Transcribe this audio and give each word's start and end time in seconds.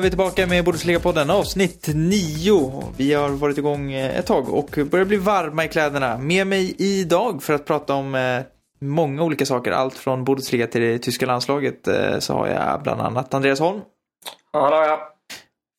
är 0.00 0.02
vi 0.02 0.10
tillbaka 0.10 0.46
med 0.46 0.64
Bundesliga-podden, 0.64 1.30
avsnitt 1.30 1.88
9. 1.94 2.84
Vi 2.96 3.12
har 3.12 3.28
varit 3.28 3.58
igång 3.58 3.92
eh, 3.92 4.18
ett 4.18 4.26
tag 4.26 4.48
och 4.48 4.78
börjar 4.90 5.04
bli 5.04 5.16
varma 5.16 5.64
i 5.64 5.68
kläderna. 5.68 6.18
Med 6.18 6.46
mig 6.46 6.74
idag 6.78 7.42
för 7.42 7.52
att 7.52 7.64
prata 7.64 7.94
om 7.94 8.14
eh, 8.14 8.40
många 8.80 9.22
olika 9.22 9.46
saker, 9.46 9.72
allt 9.72 9.94
från 9.94 10.24
Bundesliga 10.24 10.66
till 10.66 10.80
det 10.80 10.98
tyska 10.98 11.26
landslaget, 11.26 11.88
eh, 11.88 12.18
så 12.18 12.32
har 12.32 12.48
jag 12.48 12.82
bland 12.82 13.00
annat 13.00 13.34
Andreas 13.34 13.60
Holm. 13.60 13.80
Hallå 14.52 14.76
ja. 14.76 15.12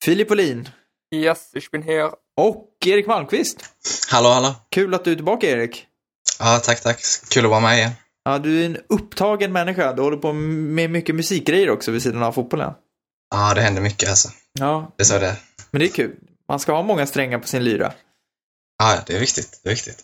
Filip 0.04 0.32
Olin. 0.32 0.70
Yes, 1.16 1.52
ich 1.56 1.72
bin 1.72 1.84
here. 1.84 2.10
Och 2.38 2.68
Erik 2.86 3.08
Malmqvist. 3.08 3.66
Hallå, 4.12 4.30
hallå. 4.30 4.56
Kul 4.70 4.94
att 4.94 5.04
du 5.04 5.12
är 5.12 5.16
tillbaka 5.16 5.50
Erik. 5.50 5.86
Ja, 6.40 6.60
tack, 6.64 6.84
tack. 6.84 7.00
Kul 7.30 7.46
att 7.46 7.52
vara 7.52 7.62
med 7.62 7.78
igen. 7.78 7.92
Ja, 8.24 8.38
du 8.38 8.62
är 8.62 8.66
en 8.66 8.78
upptagen 8.90 9.52
människa. 9.52 9.94
Du 9.94 10.02
håller 10.02 10.18
på 10.18 10.34
med 10.34 10.90
mycket 10.90 11.16
musikgrejer 11.16 11.70
också 11.70 11.92
vid 11.92 12.02
sidan 12.02 12.24
av 12.24 12.32
fotbollen. 12.32 12.74
Ja, 13.32 13.54
det 13.54 13.62
händer 13.62 13.82
mycket 13.82 14.10
alltså. 14.10 14.30
Ja. 14.60 14.92
Det 14.98 15.04
är 15.04 15.06
så 15.06 15.20
det 15.20 15.28
är. 15.28 15.36
Men 15.72 15.80
det 15.80 15.86
är 15.86 15.92
kul. 15.92 16.16
Man 16.50 16.60
ska 16.60 16.74
ha 16.74 16.84
många 16.84 17.06
strängar 17.06 17.40
på 17.40 17.48
sin 17.48 17.64
lyra. 17.64 17.94
Ja, 18.84 18.98
det 19.08 19.16
är 19.16 19.20
viktigt. 19.20 19.62
Det 19.64 19.70
är 19.70 19.74
viktigt. 19.74 19.98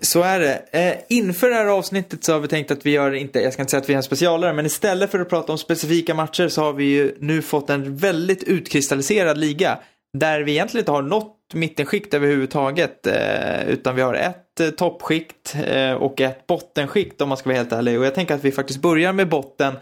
Så 0.00 0.22
är 0.22 0.40
det. 0.40 0.64
Eh, 0.70 0.98
inför 1.08 1.48
det 1.48 1.54
här 1.54 1.66
avsnittet 1.66 2.24
så 2.24 2.32
har 2.32 2.40
vi 2.40 2.48
tänkt 2.48 2.70
att 2.70 2.86
vi 2.86 2.90
gör 2.90 3.12
inte, 3.12 3.40
jag 3.40 3.52
ska 3.52 3.62
inte 3.62 3.70
säga 3.70 3.80
att 3.80 3.88
vi 3.88 3.92
är 3.92 3.96
en 3.96 4.02
specialare, 4.02 4.52
men 4.52 4.66
istället 4.66 5.10
för 5.10 5.20
att 5.20 5.28
prata 5.28 5.52
om 5.52 5.58
specifika 5.58 6.14
matcher 6.14 6.48
så 6.48 6.62
har 6.62 6.72
vi 6.72 6.84
ju 6.84 7.16
nu 7.20 7.42
fått 7.42 7.70
en 7.70 7.96
väldigt 7.96 8.42
utkristalliserad 8.42 9.38
liga. 9.38 9.78
Där 10.18 10.40
vi 10.40 10.52
egentligen 10.52 10.82
inte 10.82 10.92
har 10.92 11.02
något 11.02 11.36
mittenskikt 11.54 12.14
överhuvudtaget. 12.14 13.06
Eh, 13.06 13.68
utan 13.68 13.96
vi 13.96 14.02
har 14.02 14.14
ett 14.14 14.60
eh, 14.60 14.70
toppskikt 14.70 15.56
och 15.98 16.20
ett 16.20 16.46
bottenskikt 16.46 17.20
om 17.20 17.28
man 17.28 17.38
ska 17.38 17.48
vara 17.48 17.56
helt 17.58 17.72
ärlig. 17.72 17.98
Och 17.98 18.06
jag 18.06 18.14
tänker 18.14 18.34
att 18.34 18.44
vi 18.44 18.52
faktiskt 18.52 18.80
börjar 18.80 19.12
med 19.12 19.28
botten 19.28 19.74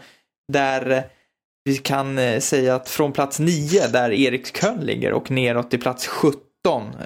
där 0.53 1.09
vi 1.65 1.77
kan 1.77 2.17
eh, 2.17 2.39
säga 2.39 2.75
att 2.75 2.89
från 2.89 3.11
plats 3.11 3.39
9 3.39 3.87
där 3.87 4.11
Erik 4.11 4.57
Köln 4.57 4.81
ligger 4.81 5.13
och 5.13 5.31
neråt 5.31 5.69
till 5.69 5.79
plats 5.79 6.07
17 6.07 6.39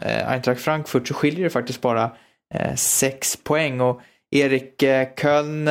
eh, 0.01 0.31
Eintracht 0.31 0.61
Frankfurt 0.61 1.07
så 1.07 1.13
skiljer 1.13 1.43
det 1.43 1.49
faktiskt 1.49 1.81
bara 1.81 2.11
eh, 2.53 2.75
6 2.75 3.35
poäng 3.43 3.81
och 3.81 4.01
Erik 4.31 4.83
Köln 5.21 5.69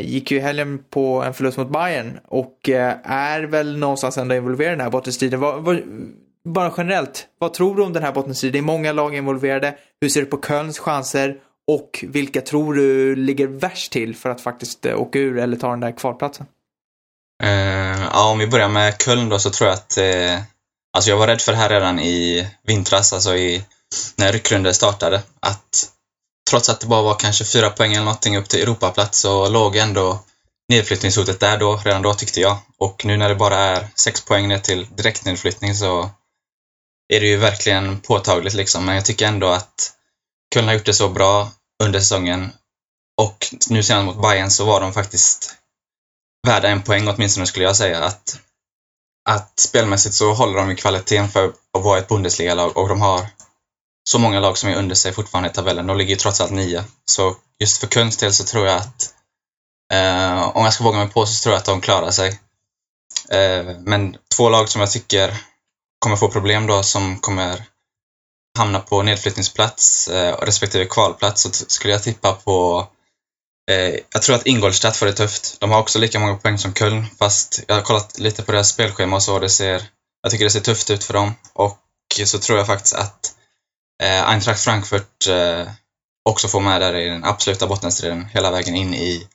gick 0.00 0.30
ju 0.30 0.36
i 0.36 0.40
helgen 0.40 0.84
på 0.90 1.22
en 1.22 1.34
förlust 1.34 1.58
mot 1.58 1.70
Bayern 1.70 2.18
och 2.28 2.68
är 3.04 3.42
väl 3.42 3.78
någonstans 3.78 4.18
ändå 4.18 4.34
involverad 4.34 4.72
i 4.72 4.76
den 4.76 4.80
här 4.80 4.90
bottenstriden. 4.90 5.40
Bara 6.44 6.72
generellt, 6.76 7.26
vad 7.38 7.54
tror 7.54 7.76
du 7.76 7.82
om 7.82 7.92
den 7.92 8.02
här 8.02 8.12
bottenstriden? 8.12 8.52
Det 8.52 8.58
är 8.58 8.62
många 8.62 8.92
lag 8.92 9.14
involverade. 9.14 9.74
Hur 10.00 10.08
ser 10.08 10.20
du 10.20 10.26
på 10.26 10.42
Kölns 10.42 10.78
chanser? 10.78 11.36
Och 11.66 12.04
vilka 12.08 12.40
tror 12.40 12.74
du 12.74 13.16
ligger 13.16 13.46
värst 13.46 13.92
till 13.92 14.16
för 14.16 14.30
att 14.30 14.40
faktiskt 14.40 14.86
åka 14.86 15.18
ur 15.18 15.38
eller 15.38 15.56
ta 15.56 15.70
den 15.70 15.80
där 15.80 15.92
kvalplatsen? 15.92 16.46
Eh, 17.42 18.02
ja, 18.12 18.30
om 18.30 18.38
vi 18.38 18.46
börjar 18.46 18.68
med 18.68 19.02
Köln 19.02 19.28
då 19.28 19.38
så 19.38 19.50
tror 19.50 19.68
jag 19.68 19.74
att 19.74 19.98
eh, 19.98 20.40
Alltså 20.96 21.10
jag 21.10 21.16
var 21.16 21.26
rädd 21.26 21.40
för 21.40 21.52
det 21.52 21.58
här 21.58 21.68
redan 21.68 22.00
i 22.00 22.46
vintras, 22.62 23.12
alltså 23.12 23.36
i, 23.36 23.64
när 24.16 24.32
ryckrundor 24.32 24.72
startade. 24.72 25.22
Att 25.40 25.90
trots 26.50 26.68
att 26.68 26.80
det 26.80 26.86
bara 26.86 27.02
var 27.02 27.14
kanske 27.14 27.44
fyra 27.44 27.70
poäng 27.70 27.92
eller 27.92 28.04
någonting 28.04 28.36
upp 28.36 28.48
till 28.48 28.62
Europaplats 28.62 29.18
så 29.18 29.48
låg 29.48 29.76
ändå 29.76 30.20
nedflyttningshotet 30.68 31.40
där 31.40 31.58
då, 31.58 31.76
redan 31.84 32.02
då 32.02 32.14
tyckte 32.14 32.40
jag. 32.40 32.58
Och 32.78 33.04
nu 33.04 33.16
när 33.16 33.28
det 33.28 33.34
bara 33.34 33.58
är 33.58 33.88
sex 33.94 34.24
poäng 34.24 34.48
ner 34.48 34.58
till 34.58 34.86
direktnedflyttning 34.94 35.74
så 35.74 36.10
är 37.14 37.20
det 37.20 37.26
ju 37.26 37.36
verkligen 37.36 38.00
påtagligt 38.00 38.54
liksom. 38.54 38.84
Men 38.84 38.94
jag 38.94 39.04
tycker 39.04 39.26
ändå 39.26 39.48
att 39.48 39.92
Köln 40.54 40.66
har 40.66 40.74
gjort 40.74 40.86
det 40.86 40.94
så 40.94 41.08
bra 41.08 41.50
under 41.82 42.00
säsongen. 42.00 42.52
Och 43.20 43.46
nu 43.68 43.82
senast 43.82 44.06
mot 44.06 44.22
Bayern 44.22 44.50
så 44.50 44.64
var 44.64 44.80
de 44.80 44.92
faktiskt 44.92 45.55
värda 46.46 46.68
en 46.68 46.82
poäng 46.82 47.08
åtminstone 47.08 47.46
skulle 47.46 47.64
jag 47.64 47.76
säga. 47.76 48.04
Att, 48.04 48.40
att 49.28 49.58
spelmässigt 49.58 50.14
så 50.14 50.32
håller 50.32 50.58
de 50.58 50.70
ju 50.70 50.76
kvaliteten 50.76 51.28
för 51.28 51.44
att 51.48 51.84
vara 51.84 51.98
ett 51.98 52.08
Bundesliga-lag 52.08 52.76
och 52.76 52.88
de 52.88 53.00
har 53.00 53.26
så 54.08 54.18
många 54.18 54.40
lag 54.40 54.58
som 54.58 54.68
är 54.68 54.76
under 54.76 54.94
sig 54.94 55.12
fortfarande 55.12 55.50
i 55.50 55.52
tabellen. 55.52 55.86
De 55.86 55.96
ligger 55.96 56.10
ju 56.10 56.16
trots 56.16 56.40
allt 56.40 56.50
nia. 56.50 56.84
Så 57.04 57.36
just 57.58 57.78
för 57.78 57.86
Kölns 57.86 58.16
del 58.16 58.32
så 58.32 58.44
tror 58.44 58.66
jag 58.66 58.76
att 58.76 59.14
eh, 59.92 60.56
om 60.56 60.64
jag 60.64 60.72
ska 60.72 60.84
våga 60.84 60.98
mig 60.98 61.08
på 61.08 61.26
så 61.26 61.42
tror 61.42 61.52
jag 61.52 61.58
att 61.58 61.66
de 61.66 61.80
klarar 61.80 62.10
sig. 62.10 62.40
Eh, 63.28 63.64
men 63.78 64.16
två 64.36 64.48
lag 64.48 64.68
som 64.68 64.80
jag 64.80 64.90
tycker 64.90 65.36
kommer 65.98 66.16
få 66.16 66.28
problem 66.28 66.66
då 66.66 66.82
som 66.82 67.18
kommer 67.18 67.62
hamna 68.58 68.80
på 68.80 69.02
nedflyttningsplats 69.02 70.08
eh, 70.08 70.36
respektive 70.36 70.84
kvalplats 70.84 71.42
så 71.42 71.50
skulle 71.52 71.92
jag 71.92 72.02
tippa 72.02 72.32
på 72.32 72.88
Eh, 73.70 74.00
jag 74.12 74.22
tror 74.22 74.36
att 74.36 74.46
Ingolstadt 74.46 74.96
får 74.96 75.06
det 75.06 75.12
tufft. 75.12 75.60
De 75.60 75.70
har 75.70 75.78
också 75.78 75.98
lika 75.98 76.18
många 76.18 76.36
poäng 76.36 76.58
som 76.58 76.74
Köln 76.74 77.06
fast 77.18 77.64
jag 77.68 77.74
har 77.74 77.82
kollat 77.82 78.18
lite 78.18 78.42
på 78.42 78.52
deras 78.52 78.68
spelschema 78.68 79.16
och 79.16 79.22
så 79.22 79.38
det 79.38 79.48
ser 79.48 79.82
jag 80.22 80.30
tycker 80.30 80.44
det 80.44 80.50
ser 80.50 80.60
tufft 80.60 80.90
ut 80.90 81.04
för 81.04 81.14
dem 81.14 81.34
och 81.52 81.78
så 82.24 82.38
tror 82.38 82.58
jag 82.58 82.66
faktiskt 82.66 82.94
att 82.94 83.34
eh, 84.02 84.30
Eintracht 84.30 84.64
Frankfurt 84.64 85.28
eh, 85.28 85.68
också 86.28 86.48
får 86.48 86.60
med 86.60 86.80
där 86.80 86.96
i 86.96 87.08
den 87.08 87.24
absoluta 87.24 87.66
bottenstriden 87.66 88.24
hela 88.24 88.50
vägen 88.50 88.74
in 88.74 88.94
i 88.94 89.26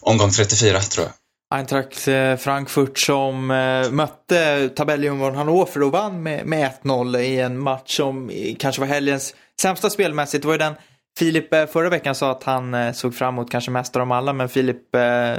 omgång 0.00 0.30
34 0.30 0.80
tror 0.80 1.06
jag. 1.06 1.14
Eintracht 1.58 2.08
eh, 2.08 2.36
Frankfurt 2.36 2.98
som 2.98 3.50
eh, 3.50 3.90
mötte 3.90 4.68
tabelljumbon 4.68 5.34
Hannover 5.34 5.82
och 5.82 5.92
vann 5.92 6.22
med, 6.22 6.46
med 6.46 6.70
1-0 6.82 7.18
i 7.18 7.40
en 7.40 7.58
match 7.58 7.96
som 7.96 8.30
kanske 8.58 8.80
var 8.80 8.88
helgens 8.88 9.34
sämsta 9.60 9.90
spelmässigt. 9.90 10.42
Det 10.42 10.46
var 10.46 10.54
ju 10.54 10.58
den 10.58 10.74
Filip 11.18 11.54
eh, 11.54 11.66
förra 11.66 11.88
veckan 11.88 12.14
sa 12.14 12.30
att 12.30 12.44
han 12.44 12.74
eh, 12.74 12.92
såg 12.92 13.14
fram 13.14 13.34
emot 13.34 13.50
kanske 13.50 13.70
mest 13.70 13.96
av 13.96 14.00
dem 14.00 14.12
alla, 14.12 14.32
men 14.32 14.48
Filip, 14.48 14.94
eh, 14.94 15.38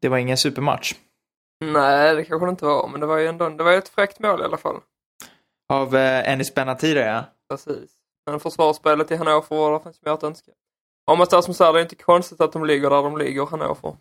det 0.00 0.08
var 0.08 0.18
ingen 0.18 0.36
supermatch. 0.36 0.94
Nej, 1.64 2.14
det 2.14 2.24
kanske 2.24 2.46
det 2.46 2.50
inte 2.50 2.64
var, 2.64 2.88
men 2.88 3.00
det 3.00 3.06
var 3.06 3.18
ju 3.18 3.26
ändå 3.26 3.48
det 3.48 3.64
var 3.64 3.72
ett 3.72 3.88
fräckt 3.88 4.18
mål 4.18 4.40
i 4.40 4.44
alla 4.44 4.56
fall. 4.56 4.76
Av 5.68 5.96
eh, 5.96 6.32
Enis 6.32 6.54
Benatira, 6.54 7.00
ja. 7.00 7.24
Precis. 7.50 7.90
Men 8.30 8.40
försvarsspelet 8.40 9.10
i 9.10 9.16
Hannover 9.16 9.56
var 9.56 9.72
det 9.72 9.82
finns 9.82 10.02
mer 10.02 10.12
att 10.12 10.22
önska. 10.22 10.52
Om 11.06 11.18
man 11.18 11.26
säger 11.26 11.42
som 11.42 11.54
så 11.54 11.64
här, 11.64 11.72
det 11.72 11.78
är 11.78 11.82
inte 11.82 11.94
konstigt 11.94 12.40
att 12.40 12.52
de 12.52 12.64
ligger 12.64 12.90
där 12.90 13.02
de 13.02 13.18
ligger, 13.18 13.46
Hannover. 13.46 13.96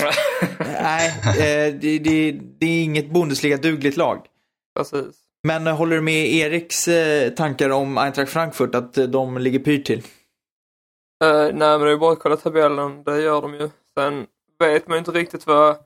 Nej, 0.58 1.08
eh, 1.26 1.74
det, 1.74 1.98
det, 1.98 2.32
det 2.32 2.66
är 2.66 2.84
inget 2.84 3.10
Bundesliga-dugligt 3.10 3.96
lag. 3.96 4.26
Precis. 4.76 5.21
Men 5.42 5.66
håller 5.66 5.96
du 5.96 6.02
med 6.02 6.26
Eriks 6.26 6.88
eh, 6.88 7.30
tankar 7.30 7.70
om 7.70 7.98
Eintracht 7.98 8.32
Frankfurt, 8.32 8.74
att 8.74 8.98
eh, 8.98 9.04
de 9.04 9.38
ligger 9.38 9.58
pyrt 9.58 9.86
till? 9.86 9.98
Uh, 11.24 11.32
nej, 11.42 11.52
men 11.52 11.80
det 11.80 11.90
är 11.90 11.96
bara 11.96 12.12
att 12.12 12.18
kolla 12.18 12.36
tabellen, 12.36 13.04
det 13.04 13.20
gör 13.20 13.42
de 13.42 13.54
ju. 13.54 13.70
Sen 13.94 14.26
vet 14.58 14.88
man 14.88 14.94
ju 14.94 14.98
inte 14.98 15.10
riktigt 15.10 15.46
vad... 15.46 15.76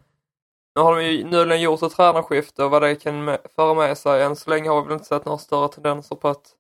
Nu 0.75 0.83
har 0.83 0.97
de 0.97 1.05
ju 1.05 1.25
nyligen 1.25 1.61
gjort 1.61 1.83
ett 1.83 1.93
tränarskifte 1.93 2.65
och 2.65 2.71
vad 2.71 2.83
det 2.83 2.95
kan 2.95 3.25
med, 3.25 3.39
föra 3.57 3.75
med 3.75 3.99
sig. 3.99 4.23
Än 4.23 4.37
så 4.37 4.51
länge 4.51 4.69
har 4.69 4.83
vi 4.83 4.87
väl 4.87 4.93
inte 4.93 5.05
sett 5.05 5.25
några 5.25 5.39
större 5.39 5.69
tendenser 5.69 6.17
på 6.17 6.29
att, 6.29 6.55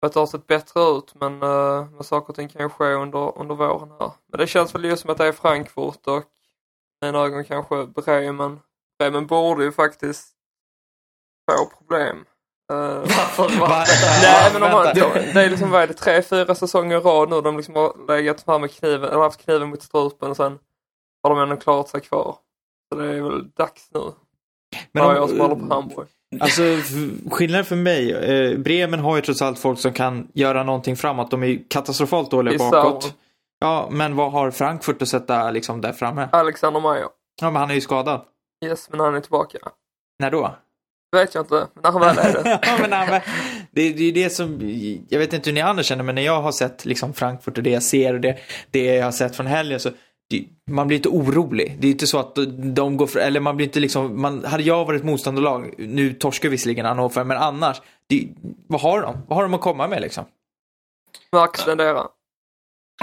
på 0.00 0.06
att 0.06 0.12
det 0.12 0.20
har 0.20 0.26
sett 0.26 0.46
bättre 0.46 0.80
ut, 0.80 1.14
men, 1.14 1.42
uh, 1.42 1.90
men 1.90 2.04
saker 2.04 2.28
och 2.28 2.36
ting 2.36 2.48
kan 2.48 2.62
ju 2.62 2.68
ske 2.68 2.84
under, 2.84 3.38
under 3.38 3.54
våren 3.54 3.90
här. 4.00 4.12
Men 4.26 4.40
det 4.40 4.46
känns 4.46 4.74
väl 4.74 4.84
just 4.84 5.02
som 5.02 5.10
att 5.10 5.18
det 5.18 5.26
är 5.26 5.32
Frankfurt 5.32 6.06
och 6.06 6.18
i 6.18 7.06
mina 7.06 7.18
ögon 7.18 7.44
kanske 7.44 7.86
Bremen. 7.86 8.60
Bremen 8.98 9.26
borde 9.26 9.64
ju 9.64 9.72
faktiskt 9.72 10.34
få 11.58 11.66
problem. 11.66 12.16
Uh, 12.72 12.76
Varför? 12.98 13.60
Va? 13.60 13.84
Nej 14.22 14.50
men 14.52 14.60
de 14.60 14.70
har, 14.70 14.84
Vänta. 14.84 15.32
det, 15.34 15.44
är 15.44 15.50
liksom, 15.50 15.70
vad 15.70 15.82
är 15.82 15.86
det, 15.86 15.94
tre, 15.94 16.22
fyra 16.22 16.54
säsonger 16.54 16.96
i 16.96 17.00
rad 17.00 17.30
nu 17.30 17.40
de 17.40 17.56
liksom 17.56 17.74
har 17.74 18.06
legat 18.08 18.40
fram 18.42 18.60
med 18.60 18.70
kniven, 18.70 19.10
eller 19.10 19.22
haft 19.22 19.44
kniven 19.44 19.68
mot 19.68 19.82
strupen 19.82 20.30
och 20.30 20.36
sen 20.36 20.58
har 21.22 21.30
de 21.34 21.42
ändå 21.42 21.56
klarat 21.56 21.88
sig 21.88 22.00
kvar. 22.00 22.36
Så 22.92 22.98
det 23.00 23.06
är 23.14 23.22
väl 23.22 23.50
dags 23.50 23.88
nu. 23.94 24.00
Men 24.92 25.04
om- 25.04 25.14
jag 25.16 25.28
som 25.28 25.40
håller 25.40 25.54
på 25.54 25.74
Hamburg. 25.74 26.08
Alltså 26.40 26.62
skillnaden 27.30 27.64
för 27.64 27.76
mig, 27.76 28.12
eh, 28.12 28.58
Bremen 28.58 29.00
har 29.00 29.16
ju 29.16 29.22
trots 29.22 29.42
allt 29.42 29.58
folk 29.58 29.78
som 29.78 29.92
kan 29.92 30.28
göra 30.34 30.62
någonting 30.62 30.96
framåt. 30.96 31.30
De 31.30 31.42
är 31.42 31.58
katastrofalt 31.68 32.30
dåliga 32.30 32.54
I 32.54 32.58
bakåt. 32.58 33.14
Ja, 33.60 33.88
men 33.90 34.16
vad 34.16 34.32
har 34.32 34.50
Frankfurt 34.50 35.02
att 35.02 35.08
sätta 35.08 35.50
liksom 35.50 35.80
där 35.80 35.92
framme? 35.92 36.28
Alexander 36.32 36.80
Meyer. 36.80 37.08
Ja, 37.40 37.50
men 37.50 37.56
han 37.56 37.70
är 37.70 37.74
ju 37.74 37.80
skadad. 37.80 38.20
Yes, 38.64 38.90
men 38.90 39.00
han 39.00 39.14
är 39.14 39.20
tillbaka. 39.20 39.58
När 40.18 40.30
då? 40.30 40.54
Vet 41.12 41.34
jag 41.34 41.42
inte, 41.42 41.66
men 41.74 41.82
när 41.82 41.90
han 41.90 42.00
väl 42.00 42.18
är 42.18 42.32
det. 42.32 42.60
ja, 42.62 42.78
men 42.80 42.92
han, 42.92 43.20
det, 43.70 43.92
det 43.92 44.02
är 44.02 44.06
ju 44.06 44.12
det 44.12 44.30
som, 44.30 44.58
jag 45.08 45.18
vet 45.18 45.32
inte 45.32 45.50
hur 45.50 45.54
ni 45.54 45.60
andra 45.60 45.82
känner, 45.82 46.04
men 46.04 46.14
när 46.14 46.22
jag 46.22 46.42
har 46.42 46.52
sett 46.52 46.84
liksom 46.84 47.14
Frankfurt 47.14 47.58
och 47.58 47.64
det 47.64 47.70
jag 47.70 47.82
ser 47.82 48.14
och 48.14 48.20
det, 48.20 48.38
det 48.70 48.84
jag 48.84 49.04
har 49.04 49.12
sett 49.12 49.36
från 49.36 49.46
helgen 49.46 49.80
så 49.80 49.90
det, 50.30 50.44
man 50.70 50.86
blir 50.86 50.96
inte 50.96 51.08
orolig. 51.08 51.76
Det 51.80 51.86
är 51.86 51.90
inte 51.90 52.06
så 52.06 52.18
att 52.18 52.38
de 52.74 52.96
går 52.96 53.06
för, 53.06 53.20
eller 53.20 53.40
man 53.40 53.56
blir 53.56 53.66
inte 53.66 53.80
liksom, 53.80 54.22
man, 54.22 54.44
hade 54.44 54.62
jag 54.62 54.84
varit 54.84 55.04
motståndarlag, 55.04 55.74
nu 55.78 56.12
torskar 56.12 56.48
visserligen 56.48 56.86
Hannover, 56.86 57.24
men 57.24 57.36
annars, 57.36 57.82
det, 58.08 58.28
vad 58.66 58.80
har 58.80 59.02
de? 59.02 59.16
Vad 59.28 59.36
har 59.36 59.42
de 59.42 59.54
att 59.54 59.60
komma 59.60 59.88
med 59.88 60.02
liksom? 60.02 60.24
Max 61.32 61.66
Lendera. 61.66 62.08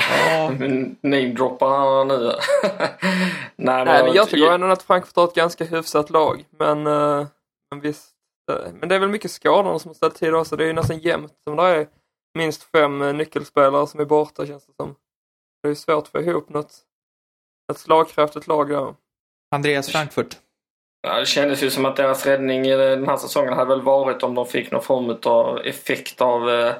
Ja, 0.09 0.49
Namedroppar 1.01 2.05
nu? 2.05 2.15
Nej, 3.55 3.85
Nej, 3.85 4.03
men 4.03 4.13
jag 4.13 4.29
tycker 4.29 4.51
ändå 4.51 4.67
att 4.67 4.83
Frankfurt 4.83 5.15
har 5.15 5.23
ett 5.23 5.35
ganska 5.35 5.63
hyfsat 5.65 6.09
lag. 6.09 6.45
Men, 6.59 6.87
eh, 6.87 7.27
men 7.71 7.81
visst. 7.81 8.11
eh, 8.51 8.73
Men 8.73 8.89
det 8.89 8.95
är 8.95 8.99
väl 8.99 9.09
mycket 9.09 9.31
skador 9.31 9.79
som 9.79 9.89
har 9.89 9.93
ställt 9.93 10.15
till 10.15 10.35
också. 10.35 10.55
Det 10.55 10.63
är 10.63 10.67
ju 10.67 10.73
nästan 10.73 10.99
jämnt 10.99 11.33
som 11.43 11.55
det 11.55 11.63
är 11.63 11.87
minst 12.37 12.63
fem 12.63 13.01
eh, 13.01 13.13
nyckelspelare 13.13 13.87
som 13.87 13.99
är 13.99 14.05
borta 14.05 14.45
känns 14.45 14.65
det 14.65 14.73
som. 14.73 14.95
Det 15.63 15.69
är 15.69 15.75
svårt 15.75 16.03
att 16.03 16.07
få 16.07 16.19
ihop 16.21 16.49
något, 16.49 16.73
ett 17.71 17.77
slagkraftigt 17.77 18.47
lag 18.47 18.69
där. 18.69 18.95
Andreas 19.55 19.89
Frankfurt. 19.89 20.37
Ja, 21.01 21.19
det 21.19 21.25
kändes 21.25 21.63
ju 21.63 21.69
som 21.69 21.85
att 21.85 21.95
deras 21.95 22.25
räddning 22.25 22.65
i 22.65 22.75
den 22.75 23.07
här 23.07 23.17
säsongen 23.17 23.53
hade 23.53 23.69
väl 23.69 23.81
varit 23.81 24.23
om 24.23 24.35
de 24.35 24.45
fick 24.45 24.71
någon 24.71 24.83
form 24.83 25.17
av 25.25 25.59
effekt 25.59 26.21
av 26.21 26.49
eh, 26.49 26.73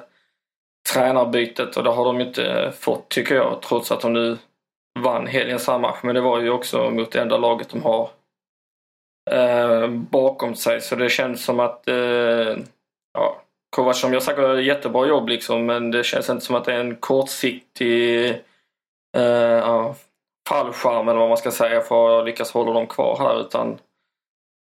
tränarbytet 0.92 1.76
och 1.76 1.84
det 1.84 1.90
har 1.90 2.04
de 2.04 2.20
inte 2.20 2.72
fått 2.78 3.08
tycker 3.08 3.34
jag 3.34 3.62
trots 3.62 3.92
att 3.92 4.00
de 4.00 4.12
nu 4.12 4.38
vann 5.00 5.26
helgens 5.26 5.68
match. 5.68 5.98
Men 6.02 6.14
det 6.14 6.20
var 6.20 6.40
ju 6.40 6.50
också 6.50 6.90
mot 6.90 7.12
det 7.12 7.20
enda 7.20 7.36
laget 7.36 7.68
de 7.68 7.82
har 7.82 8.10
eh, 9.32 9.88
bakom 9.88 10.54
sig 10.54 10.80
så 10.80 10.96
det 10.96 11.08
känns 11.08 11.44
som 11.44 11.60
att 11.60 11.88
eh, 11.88 12.56
ja, 13.14 13.42
Kovac 13.76 14.00
som 14.00 14.12
gör 14.12 14.20
säkert 14.20 14.58
ett 14.58 14.64
jättebra 14.64 15.06
jobb 15.06 15.28
liksom 15.28 15.66
men 15.66 15.90
det 15.90 16.04
känns 16.04 16.30
inte 16.30 16.44
som 16.44 16.56
att 16.56 16.64
det 16.64 16.74
är 16.74 16.80
en 16.80 16.96
kortsiktig 16.96 18.28
eh, 19.16 19.22
ja, 19.62 19.94
fallskärm 20.48 21.08
eller 21.08 21.20
vad 21.20 21.28
man 21.28 21.38
ska 21.38 21.50
säga 21.50 21.80
för 21.80 22.18
att 22.18 22.26
lyckas 22.26 22.52
hålla 22.52 22.72
dem 22.72 22.86
kvar 22.86 23.16
här 23.18 23.40
utan 23.40 23.78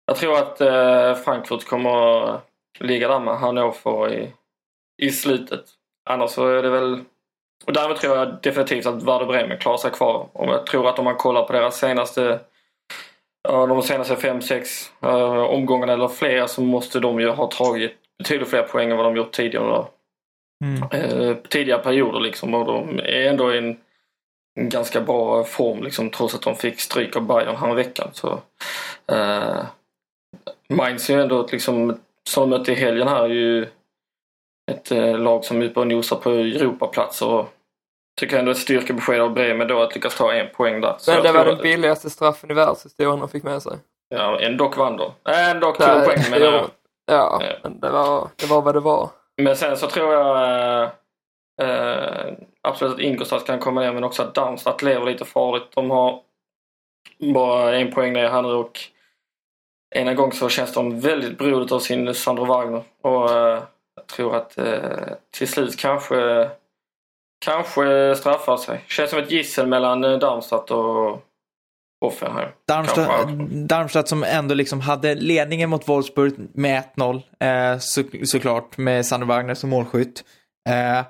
jag 0.06 0.16
tror 0.16 0.38
att 0.38 0.60
eh, 0.60 1.14
Frankfurt 1.14 1.68
kommer 1.68 2.22
att 2.22 2.40
ligga 2.80 3.08
där 3.08 3.20
med 3.20 3.38
Hannover 3.38 4.12
i, 4.12 4.32
i 5.02 5.10
slutet. 5.10 5.64
Annars 6.10 6.30
så 6.30 6.48
är 6.48 6.62
det 6.62 6.70
väl... 6.70 7.04
Och 7.66 7.72
därmed 7.72 7.96
tror 7.96 8.16
jag 8.16 8.36
definitivt 8.42 8.86
att 8.86 9.02
Werder 9.02 9.26
Bremen 9.26 9.58
klarar 9.58 9.76
sig 9.76 9.90
kvar. 9.90 10.28
Och 10.32 10.46
jag 10.46 10.66
tror 10.66 10.88
att 10.88 10.98
om 10.98 11.04
man 11.04 11.16
kollar 11.16 11.42
på 11.42 11.52
deras 11.52 11.78
senaste 11.78 12.40
de 13.48 13.82
senaste 13.82 14.16
fem, 14.16 14.42
sex 14.42 14.92
uh, 15.04 15.42
omgångarna 15.42 15.92
eller 15.92 16.08
fler 16.08 16.46
så 16.46 16.62
måste 16.62 17.00
de 17.00 17.20
ju 17.20 17.30
ha 17.30 17.46
tagit 17.46 17.92
betydligt 18.18 18.48
fler 18.48 18.62
poäng 18.62 18.90
än 18.90 18.96
vad 18.96 19.06
de 19.06 19.16
gjort 19.16 19.32
tidigare. 19.32 19.84
Mm. 20.64 21.04
Uh, 21.04 21.36
tidigare 21.48 21.82
perioder 21.82 22.20
liksom 22.20 22.54
och 22.54 22.64
de 22.64 22.98
är 22.98 23.28
ändå 23.28 23.54
i 23.54 23.58
en, 23.58 23.76
ganska 24.60 25.00
bra 25.00 25.44
form 25.44 25.82
liksom 25.82 26.10
trots 26.10 26.34
att 26.34 26.42
de 26.42 26.56
fick 26.56 26.80
stryk 26.80 27.16
av 27.16 27.22
Bayern 27.22 27.56
häromveckan. 27.56 28.08
Så, 28.12 28.40
uh, 29.12 29.64
Mainz 30.68 31.10
är 31.10 31.14
ju 31.14 31.22
ändå 31.22 31.44
ett, 31.44 31.52
liksom, 31.52 32.00
som 32.28 32.50
mötte 32.50 32.72
i 32.72 32.74
helgen 32.74 33.08
här, 33.08 33.24
är 33.24 33.28
ju 33.28 33.66
ett 34.70 34.90
eh, 34.90 35.18
lag 35.18 35.44
som 35.44 35.62
är 35.62 35.66
uppe 35.66 35.80
och 35.80 35.86
nosar 35.86 36.16
på 36.16 36.30
Europaplatser. 36.30 37.28
Och 37.28 37.53
tycker 38.20 38.38
ändå 38.38 38.50
ett 38.50 38.58
styrkebesked 38.58 39.20
av 39.20 39.32
Bremen 39.34 39.68
då 39.68 39.82
att 39.82 39.94
lyckas 39.94 40.16
ta 40.16 40.32
en 40.32 40.48
poäng 40.54 40.80
där. 40.80 40.94
Så 40.98 41.10
Men 41.12 41.22
det 41.22 41.32
var 41.32 41.44
den 41.44 41.58
billigaste 41.62 42.10
straffen 42.10 42.50
i 42.50 42.54
världshistorien 42.54 43.20
de 43.20 43.28
fick 43.28 43.42
med 43.42 43.62
sig. 43.62 43.72
Ja, 44.08 44.40
ändå 44.40 44.68
vann 44.76 44.96
de. 44.96 45.12
Ändå 45.32 45.72
tog 45.72 45.86
de 45.86 46.04
poäng 46.04 46.18
menar 46.30 46.46
jag. 46.46 46.70
Ja, 47.06 47.42
Ja. 47.42 47.56
men 47.62 47.80
det 47.80 47.90
var, 47.90 48.28
det 48.36 48.46
var 48.46 48.62
vad 48.62 48.74
det 48.74 48.80
var. 48.80 49.10
Men 49.42 49.56
sen 49.56 49.76
så 49.76 49.86
tror 49.86 50.12
jag 50.12 50.36
eh, 50.82 50.90
eh, 51.62 52.32
absolut 52.62 52.94
att 52.94 53.00
Ingolstadt 53.00 53.46
kan 53.46 53.58
komma 53.58 53.80
ner 53.80 53.92
men 53.92 54.04
också 54.04 54.22
att 54.22 54.34
Darmstadt 54.34 54.82
lever 54.82 55.06
lite 55.06 55.24
farligt. 55.24 55.64
De 55.74 55.90
har 55.90 56.20
bara 57.34 57.76
en 57.76 57.92
poäng 57.92 58.12
ner 58.12 58.28
här 58.28 58.42
nu 58.42 58.48
och 58.48 58.80
ena 59.94 60.14
gång 60.14 60.32
så 60.32 60.48
känns 60.48 60.74
de 60.74 61.00
väldigt 61.00 61.38
beroende 61.38 61.74
av 61.74 61.78
sin 61.78 62.14
Sandro 62.14 62.44
Wagner. 62.44 62.82
Och 63.02 63.30
eh, 63.30 63.62
jag 63.96 64.06
tror 64.06 64.36
att 64.36 64.58
till 65.30 65.48
slut 65.48 65.78
kanske 65.78 66.50
kanske 67.44 68.14
straffar 68.16 68.56
sig. 68.56 68.84
Känns 68.88 69.10
som 69.10 69.18
ett 69.18 69.30
gissel 69.30 69.66
mellan 69.66 70.04
eh, 70.04 70.18
Darmstadt 70.18 70.70
och 70.70 71.22
Hoffenheim. 72.00 72.48
Darmstadt. 72.68 73.28
Darmstadt 73.68 74.08
som 74.08 74.24
ändå 74.24 74.54
liksom 74.54 74.80
hade 74.80 75.14
ledningen 75.14 75.70
mot 75.70 75.88
Wolfsburg 75.88 76.34
med 76.54 76.82
1-0 76.96 77.22
eh, 77.40 77.78
så, 77.78 78.02
såklart 78.24 78.78
med 78.78 79.06
Sander 79.06 79.26
Wagner 79.26 79.54
som 79.54 79.70
målskytt. 79.70 80.24
Eh, 80.68 81.04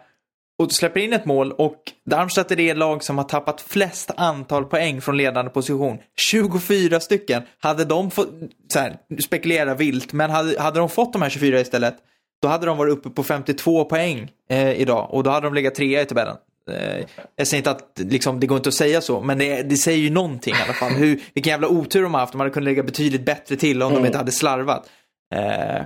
och 0.63 0.73
släpper 0.73 1.01
in 1.01 1.13
ett 1.13 1.25
mål 1.25 1.53
och 1.53 1.83
Darmstadt 2.11 2.51
är 2.51 2.57
det 2.57 2.75
lag 2.75 3.03
som 3.03 3.19
har 3.19 3.25
tappat 3.25 3.61
flest 3.61 4.11
antal 4.17 4.65
poäng 4.65 5.01
från 5.01 5.17
ledande 5.17 5.51
position. 5.51 5.99
24 6.17 7.01
stycken. 7.01 7.43
Hade 7.59 7.85
de 7.85 8.11
fått, 8.11 8.29
så 8.73 8.79
här, 8.79 8.97
spekulera 9.25 9.75
vilt, 9.75 10.13
men 10.13 10.31
hade, 10.31 10.61
hade 10.63 10.79
de 10.79 10.89
fått 10.89 11.13
de 11.13 11.23
här 11.23 11.31
24 11.31 11.61
istället, 11.61 11.97
då 12.43 12.49
hade 12.49 12.67
de 12.67 12.77
varit 12.79 12.93
uppe 12.93 13.11
på 13.11 13.23
52 13.23 13.85
poäng 13.85 14.31
eh, 14.51 14.73
idag 14.81 15.09
och 15.15 15.23
då 15.23 15.31
hade 15.31 15.47
de 15.47 15.55
legat 15.55 15.75
trea 15.75 16.03
i 16.03 16.07
tabellen. 16.07 16.37
Eh, 16.71 17.05
jag 17.37 17.47
säger 17.47 17.59
inte 17.61 17.71
att 17.71 17.93
liksom, 17.97 18.41
det 18.41 18.47
går 18.47 18.57
inte 18.57 18.69
att 18.69 18.75
säga 18.75 19.01
så, 19.01 19.21
men 19.21 19.39
det, 19.39 19.63
det 19.63 19.77
säger 19.77 19.99
ju 19.99 20.11
någonting 20.11 20.55
i 20.55 20.63
alla 20.65 20.73
fall. 20.73 20.93
Hur, 20.93 21.21
vilken 21.35 21.51
jävla 21.51 21.69
otur 21.69 22.03
de 22.03 22.15
har 22.15 22.21
haft. 22.21 22.33
De 22.33 22.41
hade 22.41 22.51
kunnat 22.53 22.65
lägga 22.65 22.83
betydligt 22.83 23.25
bättre 23.25 23.57
till 23.57 23.83
om 23.83 23.89
de 23.93 23.97
Mm. 23.97 24.07
inte 24.07 24.19
hade 24.19 24.33
slarvat. 24.33 24.91
Eh, 25.35 25.83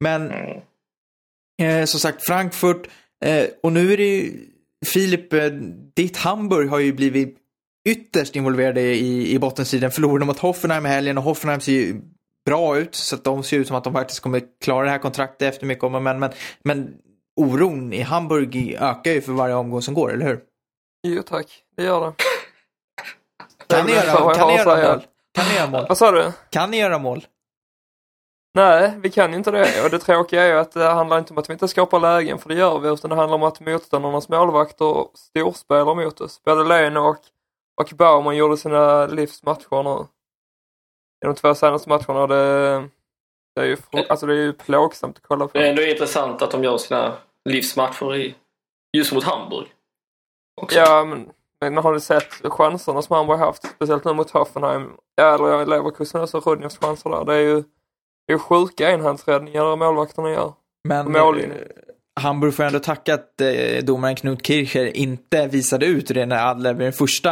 men 0.00 0.32
eh, 1.62 1.84
som 1.84 2.00
sagt, 2.00 2.22
Frankfurt. 2.22 2.88
Eh, 3.24 3.44
och 3.62 3.72
nu 3.72 3.92
är 3.92 3.96
det 3.96 4.16
ju, 4.16 4.32
Filip, 4.86 5.32
eh, 5.32 5.46
ditt 5.96 6.16
Hamburg 6.16 6.68
har 6.68 6.78
ju 6.78 6.92
blivit 6.92 7.36
ytterst 7.88 8.36
involverade 8.36 8.80
i, 8.80 9.32
i 9.34 9.38
bottenstriden. 9.38 9.90
Förlorade 9.90 10.24
mot 10.24 10.38
Hoffenheim 10.38 10.86
i 10.86 10.88
helgen 10.88 11.18
och 11.18 11.24
Hoffenheim 11.24 11.60
ser 11.60 11.72
ju 11.72 12.00
bra 12.46 12.78
ut. 12.78 12.94
Så 12.94 13.14
att 13.14 13.24
de 13.24 13.42
ser 13.42 13.56
ut 13.56 13.66
som 13.66 13.76
att 13.76 13.84
de 13.84 13.92
faktiskt 13.92 14.20
kommer 14.20 14.42
klara 14.60 14.84
det 14.84 14.90
här 14.90 14.98
kontraktet 14.98 15.54
efter 15.54 15.66
mycket 15.66 15.84
om 15.84 15.94
och 15.94 16.02
men, 16.02 16.18
men, 16.18 16.30
men 16.64 16.94
oron 17.36 17.92
i 17.92 18.02
Hamburg 18.02 18.76
ökar 18.80 19.10
ju 19.10 19.20
för 19.20 19.32
varje 19.32 19.54
omgång 19.54 19.82
som 19.82 19.94
går, 19.94 20.12
eller 20.12 20.26
hur? 20.26 20.40
Jo 21.06 21.22
tack, 21.22 21.46
det 21.76 21.82
gör 21.82 22.00
det. 22.00 22.12
Kan 23.66 23.86
ni 23.86 23.92
göra, 23.92 24.34
kan 24.34 24.48
ni 24.48 24.54
göra 24.54 24.94
mål? 24.94 25.02
Kan 25.34 25.48
ni 25.48 25.54
göra 25.54 25.70
mål? 25.70 25.86
Vad 25.88 25.98
sa 25.98 26.10
du? 26.10 26.32
Kan 26.50 26.70
ni 26.70 26.78
göra 26.78 26.98
mål? 26.98 27.26
Nej, 28.54 28.94
vi 29.02 29.10
kan 29.10 29.34
inte 29.34 29.50
det. 29.50 29.84
Och 29.84 29.90
det 29.90 29.98
tråkiga 29.98 30.42
är 30.42 30.46
ju 30.46 30.58
att 30.58 30.72
det 30.72 30.84
handlar 30.84 31.18
inte 31.18 31.32
om 31.32 31.38
att 31.38 31.48
vi 31.48 31.52
inte 31.52 31.68
skapar 31.68 32.00
lägen, 32.00 32.38
för 32.38 32.48
det 32.48 32.54
gör 32.54 32.78
vi, 32.78 32.88
utan 32.88 33.10
det 33.10 33.16
handlar 33.16 33.34
om 33.34 33.42
att 33.42 33.60
motståndarnas 33.60 34.28
målvakter 34.28 35.06
storspelar 35.14 35.94
mot 35.94 36.20
oss. 36.20 36.42
Både 36.44 36.64
Lenok 36.64 37.18
och 37.80 37.90
Baumann 37.96 38.36
gjorde 38.36 38.56
sina 38.56 39.06
livsmatcher 39.06 39.82
nu. 39.82 40.06
I 41.24 41.26
de 41.26 41.34
två 41.34 41.54
senaste 41.54 41.88
matcherna. 41.88 42.26
Det, 42.26 42.88
det, 43.54 43.60
är 43.60 43.64
ju, 43.64 43.76
fr- 43.76 44.06
alltså 44.08 44.26
det 44.26 44.32
är 44.32 44.36
ju 44.36 44.52
plågsamt 44.52 45.16
att 45.16 45.22
kolla 45.22 45.48
på. 45.48 45.58
Det 45.58 45.66
är 45.66 45.70
ändå 45.70 45.82
intressant 45.82 46.42
att 46.42 46.50
de 46.50 46.64
gör 46.64 46.78
sina 46.78 47.16
livsmatcher 47.48 48.16
i, 48.16 48.34
just 48.96 49.12
mot 49.12 49.24
Hamburg. 49.24 49.66
Också. 50.60 50.78
Ja, 50.78 51.04
men, 51.04 51.30
men 51.60 51.76
har 51.76 51.92
du 51.92 52.00
sett 52.00 52.32
chanserna 52.44 53.02
som 53.02 53.16
Hamburg 53.16 53.38
haft? 53.38 53.66
Speciellt 53.66 54.04
nu 54.04 54.12
mot 54.12 54.30
Hoffenheim. 54.30 54.92
Ja, 55.14 55.34
eller 55.34 55.66
Leverkusen, 55.66 56.20
alltså 56.20 56.40
Rudnevs 56.40 56.78
chanser 56.78 57.10
där. 57.10 57.24
Det 57.24 57.34
är 57.34 57.40
ju 57.40 57.62
det 58.26 58.32
är 58.34 58.38
sjuka 58.38 58.90
enhandsräddningar 58.90 59.76
målvakterna 59.76 60.30
gör. 60.30 60.52
Men 60.88 61.16
eh, 61.16 61.56
Hamburg 62.20 62.54
får 62.54 62.62
ändå 62.62 62.78
tacka 62.78 63.14
att 63.14 63.40
eh, 63.40 63.84
domaren 63.84 64.16
Knut 64.16 64.46
Kircher 64.46 64.96
inte 64.96 65.46
visade 65.46 65.86
ut 65.86 66.08
det 66.08 66.26
när 66.26 66.50
Adler 66.50 66.74
vid 66.74 66.86
det 66.86 66.92
första 66.92 67.30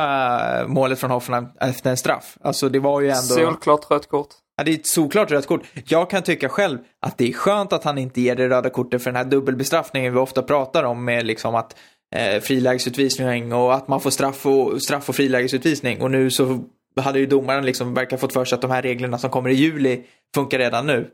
målet 0.66 0.99
från 0.99 1.11
Hoffenheim 1.11 1.47
efter 1.61 1.90
en 1.90 1.97
straff. 1.97 2.37
Alltså 2.40 2.68
det 2.68 2.78
var 2.78 3.00
ju 3.00 3.09
ändå... 3.09 3.21
Solklart 3.21 3.90
rött 3.90 4.09
kort. 4.09 4.28
Ja, 4.57 4.64
det 4.64 4.71
är 4.71 4.75
ett 4.75 4.87
såklart 4.87 5.30
rött 5.30 5.47
kort. 5.47 5.62
Jag 5.88 6.11
kan 6.11 6.23
tycka 6.23 6.49
själv 6.49 6.78
att 7.07 7.18
det 7.18 7.28
är 7.28 7.33
skönt 7.33 7.73
att 7.73 7.85
han 7.85 7.99
inte 7.99 8.21
ger 8.21 8.37
det 8.37 8.49
röda 8.49 8.71
kortet 8.71 9.02
för 9.02 9.11
den 9.11 9.16
här 9.16 9.25
dubbelbestraffningen 9.25 10.12
vi 10.12 10.18
ofta 10.18 10.42
pratar 10.42 10.85
om 10.85 11.04
med 11.04 11.26
liksom 11.26 11.54
att 11.54 11.76
eh, 12.16 12.40
frilägesutvisning 12.40 13.52
och 13.52 13.75
att 13.75 13.88
man 13.88 14.00
får 14.00 14.11
straff 14.11 14.47
och, 14.47 14.83
straff 14.83 15.09
och 15.09 15.14
frilägesutvisning. 15.14 16.02
Och 16.02 16.11
nu 16.11 16.30
så 16.30 16.64
hade 17.00 17.18
ju 17.18 17.26
domaren 17.26 17.66
liksom 17.66 17.95
verkar 17.95 18.16
fått 18.16 18.33
för 18.33 18.45
sig 18.45 18.57
att 18.57 18.62
de 18.62 18.71
här 18.71 18.83
reglerna 18.83 19.18
som 19.18 19.30
kommer 19.30 19.50
i 19.50 19.54
juli 19.54 20.02
funkar 20.35 20.59
redan 20.59 20.87
nu. 20.87 21.11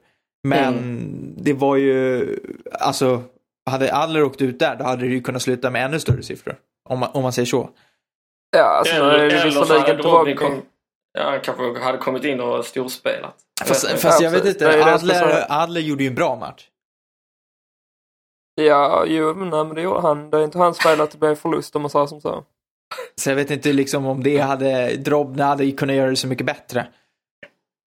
Men 0.48 0.98
det 1.36 1.52
var 1.52 1.76
ju, 1.76 2.26
alltså, 2.72 3.22
hade 3.70 3.96
Adler 3.96 4.22
åkt 4.22 4.42
ut 4.42 4.58
där 4.58 4.76
då 4.76 4.84
hade 4.84 5.02
det 5.02 5.12
ju 5.12 5.22
kunnat 5.22 5.42
sluta 5.42 5.70
med 5.70 5.84
ännu 5.84 6.00
större 6.00 6.22
siffror. 6.22 6.56
Om 6.88 6.98
man, 6.98 7.10
om 7.12 7.22
man 7.22 7.32
säger 7.32 7.46
så. 7.46 7.70
Ja, 8.56 8.64
alltså 8.64 8.94
det 8.94 9.00
eller 9.00 9.50
så 9.50 9.58
hade 9.58 9.74
visserligen 9.74 9.96
Drobny 10.02 10.34
kom, 10.34 10.62
ja, 11.18 11.40
kanske 11.42 11.78
hade 11.78 11.98
kommit 11.98 12.24
in 12.24 12.40
och 12.40 12.64
storspelat. 12.64 13.36
Fast, 13.64 13.90
Jag 13.90 14.00
fast 14.00 14.22
jag 14.22 14.30
vet 14.30 14.44
inte, 14.44 14.70
Det 14.70 14.76
det 14.76 14.94
Adler, 14.94 15.46
Adler 15.48 15.80
gjorde 15.80 16.02
ju 16.02 16.08
en 16.08 16.14
bra 16.14 16.36
match. 16.36 16.68
Ja, 18.54 19.04
jo, 19.06 19.34
men, 19.34 19.50
nej, 19.50 19.64
men 19.64 19.74
det 19.74 19.82
gjorde 19.82 20.00
han. 20.00 20.30
Det 20.30 20.38
är 20.38 20.44
inte 20.44 20.58
hans 20.58 20.78
fel 20.78 21.00
att 21.00 21.10
det 21.10 21.18
blev 21.18 21.34
förlust 21.34 21.76
om 21.76 21.82
man 21.82 21.90
säger 21.90 22.06
som 22.06 22.20
så. 22.20 22.44
Så 23.16 23.30
jag 23.30 23.36
vet 23.36 23.50
inte 23.50 23.72
liksom 23.72 24.06
om 24.06 24.22
det 24.22 24.38
hade, 24.38 24.96
Drobny 24.96 25.42
hade 25.42 25.72
kunnat 25.72 25.96
göra 25.96 26.10
det 26.10 26.16
så 26.16 26.28
mycket 26.28 26.46
bättre. 26.46 26.86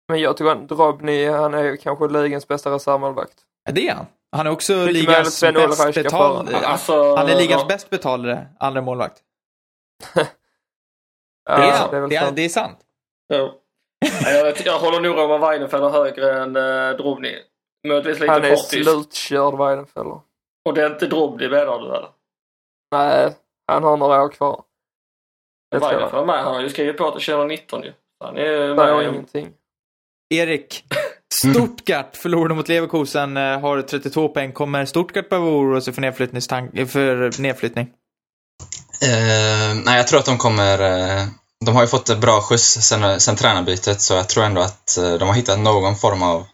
Men 0.08 0.20
jag 0.20 0.36
tycker 0.36 0.50
att 0.50 0.68
Drobny, 0.68 1.26
han 1.26 1.54
är 1.54 1.76
kanske 1.76 2.08
ligans 2.08 2.48
bästa 2.48 2.70
reservmålvakt. 2.74 3.34
Ja, 3.64 3.72
det 3.72 3.88
är 3.88 3.94
han. 3.94 4.06
Han 4.36 4.46
är 4.46 4.50
också 4.50 4.86
ligans 4.86 5.40
bäst 5.40 5.40
föra. 5.40 6.66
Alltså, 6.66 7.14
Han 7.16 7.28
är 7.28 7.36
ligans 7.36 7.62
ja, 7.62 7.66
bäst 7.68 7.90
betalade 7.90 8.46
andra 8.60 8.82
målvakt. 8.82 9.22
Ja, 11.48 11.56
Det 11.58 11.62
är 11.62 11.90
det 11.90 11.96
är 11.96 12.08
Det 12.08 12.16
är, 12.16 12.20
sant. 12.20 12.36
det 12.36 12.42
är 12.44 12.48
sant. 12.48 12.78
ja. 13.26 13.54
Ja, 13.98 14.30
jag, 14.30 14.56
jag 14.64 14.78
håller 14.78 15.00
nog 15.00 15.16
Roman 15.16 15.40
Weidenfeller 15.40 15.88
högre 15.88 16.42
än 16.42 16.56
uh, 16.56 16.96
Drobny. 16.96 17.38
Möjligtvis 17.88 18.20
lite 18.20 18.32
Han 18.32 18.44
är 18.44 18.56
slutkörd 18.56 19.54
Weidenfeller. 19.58 20.20
Och 20.64 20.74
det 20.74 20.82
är 20.82 20.90
inte 20.92 21.06
Drobny 21.06 21.48
menar 21.48 21.78
du 21.78 21.86
eller? 21.86 22.08
Nej, 22.92 23.36
han 23.66 23.82
har 23.84 23.96
några 23.96 24.22
år 24.22 24.28
kvar. 24.28 24.62
Det 25.70 25.78
tror 25.80 25.92
jag. 25.92 25.98
Weidenfeller 25.98 26.26
med. 26.26 26.44
Han 26.44 26.54
har 26.54 26.62
ju 26.62 26.70
skrivit 26.70 26.96
på 26.98 27.06
att 27.06 27.14
det 27.14 27.20
2019 27.20 27.82
ju. 27.82 27.92
Han 28.24 28.36
är 28.36 28.74
med. 28.74 29.02
ingenting. 29.08 29.54
Erik, 30.34 30.84
Stuttgart 31.34 32.16
förlorade 32.16 32.54
mot 32.54 32.68
Leverkusen, 32.68 33.36
eh, 33.36 33.60
har 33.60 33.82
32 33.82 34.28
poäng. 34.28 34.52
Kommer 34.52 34.84
Stuttgart 34.84 35.28
behöva 35.28 35.48
oroa 35.48 35.80
sig 35.80 35.94
för, 35.94 36.02
nedflyttningstank- 36.02 36.86
för 36.86 37.42
nedflyttning? 37.42 37.88
Eh, 39.02 39.74
nej, 39.84 39.96
jag 39.96 40.06
tror 40.06 40.18
att 40.18 40.26
de 40.26 40.38
kommer... 40.38 40.80
Eh, 40.80 41.26
de 41.64 41.74
har 41.74 41.82
ju 41.82 41.88
fått 41.88 42.08
ett 42.08 42.18
bra 42.18 42.40
skjuts 42.40 42.64
sen, 42.64 43.20
sen 43.20 43.36
tränarbytet, 43.36 44.00
så 44.00 44.14
jag 44.14 44.28
tror 44.28 44.44
ändå 44.44 44.60
att 44.60 44.98
eh, 44.98 45.14
de 45.14 45.28
har 45.28 45.34
hittat 45.34 45.58
någon 45.58 45.96
form 45.96 46.22
av, 46.22 46.46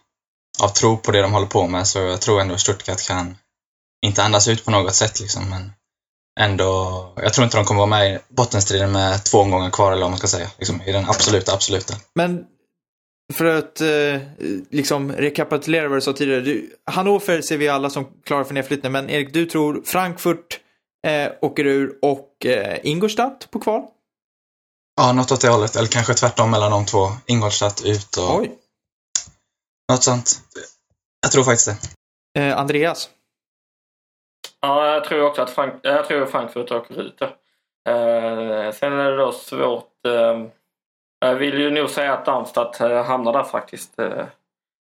av 0.59 0.67
tro 0.67 0.97
på 0.97 1.11
det 1.11 1.21
de 1.21 1.33
håller 1.33 1.47
på 1.47 1.67
med, 1.67 1.87
så 1.87 1.99
jag 1.99 2.21
tror 2.21 2.41
ändå 2.41 2.53
att 2.53 2.61
Stuttgart 2.61 3.07
kan 3.07 3.37
inte 4.05 4.23
andas 4.23 4.47
ut 4.47 4.65
på 4.65 4.71
något 4.71 4.95
sätt 4.95 5.19
liksom, 5.19 5.49
men 5.49 5.71
ändå... 6.39 7.13
Jag 7.15 7.33
tror 7.33 7.45
inte 7.45 7.57
de 7.57 7.65
kommer 7.65 7.79
vara 7.79 7.89
med 7.89 8.13
i 8.13 8.19
bottenstriden 8.29 8.91
med 8.91 9.23
två 9.23 9.37
omgångar 9.37 9.69
kvar, 9.69 9.91
eller 9.91 10.01
vad 10.01 10.11
man 10.11 10.19
ska 10.19 10.27
säga, 10.27 10.47
liksom, 10.57 10.81
i 10.81 10.91
den 10.91 11.09
absoluta, 11.09 11.53
absoluta. 11.53 11.93
Men 12.15 12.43
för 13.33 13.45
att 13.45 13.81
eh, 13.81 14.21
liksom 14.69 15.11
rekapitulera 15.11 15.87
vad 15.87 15.97
du 15.97 16.01
sa 16.01 16.13
tidigare. 16.13 16.41
Du, 16.41 16.75
Hannover 16.85 17.41
ser 17.41 17.57
vi 17.57 17.69
alla 17.69 17.89
som 17.89 18.07
klarar 18.23 18.43
för 18.43 18.53
nedflyttning, 18.53 18.91
men 18.91 19.09
Erik, 19.09 19.33
du 19.33 19.45
tror 19.45 19.81
Frankfurt 19.85 20.59
eh, 21.07 21.31
åker 21.41 21.65
ur 21.65 21.99
och 22.01 22.45
eh, 22.45 22.79
Ingolstadt 22.83 23.51
på 23.51 23.59
kval? 23.59 23.83
Ja, 24.95 25.13
något 25.13 25.31
åt 25.31 25.41
det 25.41 25.49
hållet, 25.49 25.75
eller 25.75 25.87
kanske 25.87 26.13
tvärtom 26.13 26.51
mellan 26.51 26.71
de 26.71 26.85
två. 26.85 27.07
Ingolstadt 27.25 27.85
ut 27.85 28.17
och 28.17 28.39
Oj. 28.39 28.51
något 29.91 30.03
sånt. 30.03 30.41
Jag 31.21 31.31
tror 31.31 31.43
faktiskt 31.43 31.79
det. 32.33 32.41
Eh, 32.41 32.59
Andreas? 32.59 33.09
Ja, 34.61 34.93
jag 34.93 35.03
tror 35.03 35.21
också 35.21 35.41
att 35.41 35.49
Frank 35.49 35.73
jag 35.83 36.07
tror 36.07 36.25
Frankfurt 36.25 36.71
åker 36.71 37.01
ut. 37.01 37.21
Eh, 37.21 38.71
sen 38.73 38.93
är 38.93 39.11
det 39.11 39.17
då 39.17 39.31
svårt. 39.31 39.89
Jag 41.23 41.35
vill 41.35 41.59
ju 41.59 41.69
nog 41.69 41.89
säga 41.89 42.13
att 42.13 42.25
Darmstadt 42.25 42.81
eh, 42.81 43.03
hamnar 43.03 43.33
där 43.33 43.43
faktiskt. 43.43 43.99
Eh, 43.99 44.25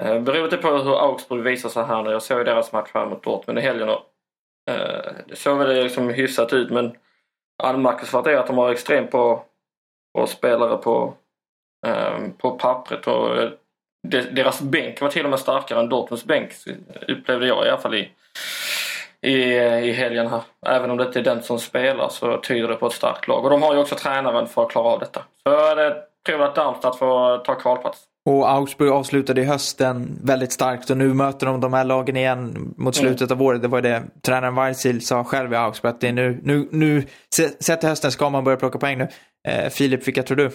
eh, 0.02 0.20
beroende 0.20 0.56
på 0.56 0.68
hur 0.68 1.04
Augsburg 1.04 1.42
visar 1.42 1.68
sig 1.68 1.84
här 1.84 2.02
nu. 2.02 2.10
Jag 2.10 2.22
såg 2.22 2.38
ju 2.38 2.44
deras 2.44 2.72
match 2.72 2.90
här 2.94 3.06
mot 3.06 3.22
Dortmund 3.22 3.58
i 3.58 3.62
helgen 3.62 3.88
och 3.88 4.10
det 5.26 5.36
såg 5.36 5.58
väl 5.58 5.82
liksom 5.82 6.08
hyfsat 6.08 6.52
ut 6.52 6.70
men 6.70 6.96
anmärkningsvärt 7.62 8.26
är 8.26 8.36
att 8.36 8.46
de 8.46 8.58
har 8.58 8.72
extremt 8.72 9.10
bra, 9.10 9.44
bra 10.14 10.26
spelare 10.26 10.76
på, 10.76 11.14
ehm, 11.86 12.32
på 12.32 12.50
pappret 12.50 13.06
och 13.06 13.50
deras 14.08 14.60
bänk 14.60 15.00
var 15.00 15.08
till 15.08 15.24
och 15.24 15.30
med 15.30 15.40
starkare 15.40 15.80
än 15.80 15.88
Dortmunds 15.88 16.24
bänk 16.24 16.52
upplevde 17.08 17.46
jag 17.46 17.66
i 17.66 17.68
alla 17.68 17.80
fall 17.80 17.94
i 17.94 18.10
i, 19.24 19.54
i 19.88 19.92
helgen 19.92 20.26
här. 20.26 20.42
Även 20.66 20.90
om 20.90 20.96
det 20.96 21.04
inte 21.04 21.18
är 21.18 21.24
den 21.24 21.42
som 21.42 21.58
spelar 21.58 22.08
så 22.08 22.36
tyder 22.36 22.68
det 22.68 22.74
på 22.74 22.86
ett 22.86 22.92
starkt 22.92 23.28
lag. 23.28 23.44
Och 23.44 23.50
de 23.50 23.62
har 23.62 23.74
ju 23.74 23.80
också 23.80 23.94
tränaren 23.94 24.46
för 24.46 24.62
att 24.62 24.70
klara 24.70 24.88
av 24.88 24.98
detta. 24.98 25.24
Så 25.42 25.74
det 25.74 26.02
tror 26.26 26.42
att 26.42 26.54
Darmstadt 26.54 26.98
får 26.98 27.38
ta 27.38 27.54
kvalplats. 27.54 28.04
Och 28.30 28.50
Augsburg 28.50 28.90
avslutade 28.90 29.40
i 29.40 29.44
hösten 29.44 30.18
väldigt 30.22 30.52
starkt 30.52 30.90
och 30.90 30.96
nu 30.96 31.14
möter 31.14 31.46
de 31.46 31.60
de 31.60 31.72
här 31.72 31.84
lagen 31.84 32.16
igen 32.16 32.74
mot 32.76 32.96
slutet 32.96 33.30
av 33.30 33.42
året. 33.42 33.62
Det 33.62 33.68
var 33.68 33.80
det 33.80 34.04
tränaren 34.22 34.54
Weizil 34.54 35.06
sa 35.06 35.24
själv 35.24 35.52
i 35.52 35.56
Augsburg 35.56 35.94
att 35.94 36.00
det 36.00 36.08
är 36.08 36.12
nu, 36.12 36.40
nu, 36.42 36.68
nu 36.72 37.06
sett 37.60 37.80
till 37.80 37.88
hösten 37.88 38.12
ska 38.12 38.30
man 38.30 38.44
börja 38.44 38.56
plocka 38.56 38.78
poäng 38.78 38.98
nu. 38.98 39.08
Eh, 39.48 39.70
Filip, 39.70 40.06
vilka 40.08 40.22
tror 40.22 40.36
du? 40.36 40.46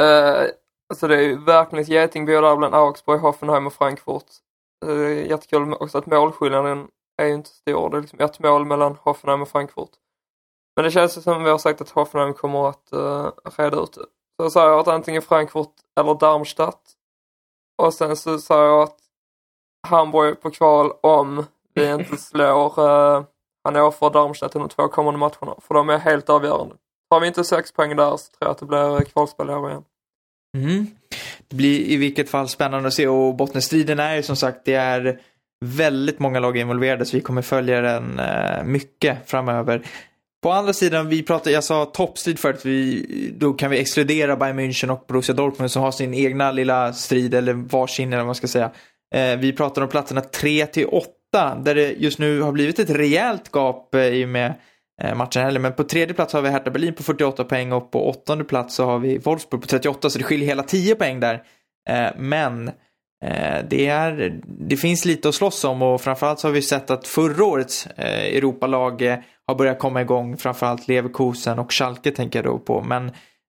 Eh, 0.00 0.48
alltså 0.90 1.08
det 1.08 1.16
är 1.16 1.22
ju 1.22 1.44
verkligen 1.44 1.82
ett 1.82 1.88
getingbo 1.88 2.40
där 2.40 2.56
bland 2.56 2.74
Augsburg, 2.74 3.20
Hoffenheim 3.20 3.66
och 3.66 3.72
Frankfurt. 3.72 4.26
Eh, 4.86 4.94
Det 4.94 5.04
är 5.04 5.24
jättekul 5.24 5.72
också 5.72 5.98
att 5.98 6.06
målskillnaden 6.06 6.88
är 7.22 7.26
ju 7.26 7.34
inte 7.34 7.50
stor. 7.50 7.90
Det 7.90 7.96
är 7.96 8.00
liksom 8.00 8.20
ett 8.20 8.38
mål 8.38 8.64
mellan 8.64 8.96
Hoffenheim 9.00 9.42
och 9.42 9.48
Frankfurt. 9.48 9.90
Men 10.76 10.84
det 10.84 10.90
känns 10.90 11.22
som 11.22 11.44
vi 11.44 11.50
har 11.50 11.58
sagt 11.58 11.80
att 11.80 11.90
Hoffenheim 11.90 12.34
kommer 12.34 12.68
att 12.68 12.88
uh, 12.94 13.30
reda 13.56 13.76
ut. 13.76 13.98
Så 14.36 14.58
jag 14.58 14.80
att 14.80 14.88
antingen 14.88 15.22
Frankfurt 15.22 15.72
eller 16.00 16.14
Darmstadt. 16.14 16.80
Och 17.82 17.94
sen 17.94 18.16
så 18.16 18.38
säger 18.38 18.62
jag 18.62 18.82
att 18.82 18.96
Hamburg 19.88 20.30
är 20.30 20.34
på 20.34 20.50
kval 20.50 20.92
om 21.00 21.44
vi 21.74 21.90
inte 21.90 22.16
slår 22.16 22.78
eh, 22.78 23.24
Hannover 23.64 24.02
och 24.02 24.12
Darmstadt 24.12 24.56
i 24.56 24.58
de 24.58 24.68
två 24.68 24.88
kommande 24.88 25.20
matcherna. 25.20 25.54
För 25.60 25.74
de 25.74 25.88
är 25.88 25.98
helt 25.98 26.30
avgörande. 26.30 26.74
Har 27.10 27.20
vi 27.20 27.26
inte 27.26 27.44
sex 27.44 27.72
poäng 27.72 27.96
där 27.96 28.16
så 28.16 28.16
tror 28.16 28.38
jag 28.38 28.50
att 28.50 28.58
det 28.58 28.66
blir 28.66 28.94
eh, 28.94 29.00
kvalspel 29.00 29.50
i 29.50 29.52
år 29.52 29.70
igen. 29.70 29.84
Mm. 30.56 30.86
Det 31.48 31.56
blir 31.56 31.80
i 31.80 31.96
vilket 31.96 32.30
fall 32.30 32.48
spännande 32.48 32.88
att 32.88 32.94
se 32.94 33.08
och 33.08 33.34
bottenstriden 33.34 33.98
är 33.98 34.16
ju 34.16 34.22
som 34.22 34.36
sagt, 34.36 34.64
det 34.64 34.74
är 34.74 35.20
väldigt 35.64 36.18
många 36.18 36.40
lag 36.40 36.56
involverade 36.56 37.04
så 37.04 37.16
vi 37.16 37.20
kommer 37.20 37.42
följa 37.42 37.80
den 37.80 38.18
eh, 38.18 38.64
mycket 38.64 39.30
framöver. 39.30 39.86
På 40.42 40.52
andra 40.52 40.72
sidan, 40.72 41.08
vi 41.08 41.22
pratade, 41.22 41.50
jag 41.50 41.64
sa 41.64 41.84
toppstrid 41.84 42.38
förut, 42.38 42.60
vi, 42.64 43.34
då 43.36 43.52
kan 43.52 43.70
vi 43.70 43.80
exkludera 43.80 44.36
Bayern 44.36 44.60
München 44.60 44.90
och 44.90 45.04
Borussia 45.08 45.34
Dortmund 45.34 45.70
som 45.70 45.82
har 45.82 45.90
sin 45.90 46.14
egna 46.14 46.52
lilla 46.52 46.92
strid, 46.92 47.34
eller 47.34 47.52
varsin 47.52 48.08
eller 48.08 48.16
vad 48.16 48.26
man 48.26 48.34
ska 48.34 48.46
säga. 48.46 48.70
Eh, 49.14 49.36
vi 49.36 49.52
pratar 49.52 49.82
om 49.82 49.88
platserna 49.88 50.20
3 50.20 50.66
till 50.66 50.86
8, 50.86 51.54
där 51.64 51.74
det 51.74 51.92
just 51.92 52.18
nu 52.18 52.40
har 52.40 52.52
blivit 52.52 52.78
ett 52.78 52.90
rejält 52.90 53.52
gap 53.52 53.94
eh, 53.94 54.02
i 54.02 54.24
och 54.24 54.28
med 54.28 54.54
eh, 55.02 55.14
matchen 55.14 55.42
heller. 55.42 55.60
Men 55.60 55.72
på 55.72 55.84
tredje 55.84 56.14
plats 56.14 56.32
har 56.32 56.42
vi 56.42 56.48
Hertha 56.48 56.70
Berlin 56.70 56.94
på 56.94 57.02
48 57.02 57.44
poäng 57.44 57.72
och 57.72 57.90
på 57.90 58.08
åttonde 58.08 58.44
plats 58.44 58.74
så 58.74 58.84
har 58.84 58.98
vi 58.98 59.18
Wolfsburg 59.18 59.62
på 59.62 59.68
38, 59.68 60.10
så 60.10 60.18
det 60.18 60.24
skiljer 60.24 60.46
hela 60.48 60.62
10 60.62 60.94
poäng 60.94 61.20
där. 61.20 61.42
Eh, 61.90 62.10
men 62.18 62.70
Eh, 63.22 63.64
det, 63.68 63.86
är, 63.86 64.40
det 64.44 64.76
finns 64.76 65.04
lite 65.04 65.28
att 65.28 65.34
slåss 65.34 65.64
om 65.64 65.82
och 65.82 66.00
framförallt 66.00 66.38
så 66.40 66.48
har 66.48 66.52
vi 66.52 66.62
sett 66.62 66.90
att 66.90 67.06
förra 67.06 67.44
årets 67.44 67.86
eh, 67.86 68.36
Europalag 68.36 69.02
eh, 69.02 69.18
har 69.46 69.54
börjat 69.54 69.78
komma 69.78 70.00
igång. 70.00 70.36
Framförallt 70.36 70.88
Leverkusen 70.88 71.58
och 71.58 71.72
Schalke 71.72 72.10
tänker 72.10 72.38
jag 72.38 72.46
då 72.46 72.58
på. 72.58 72.82
Men 72.82 73.08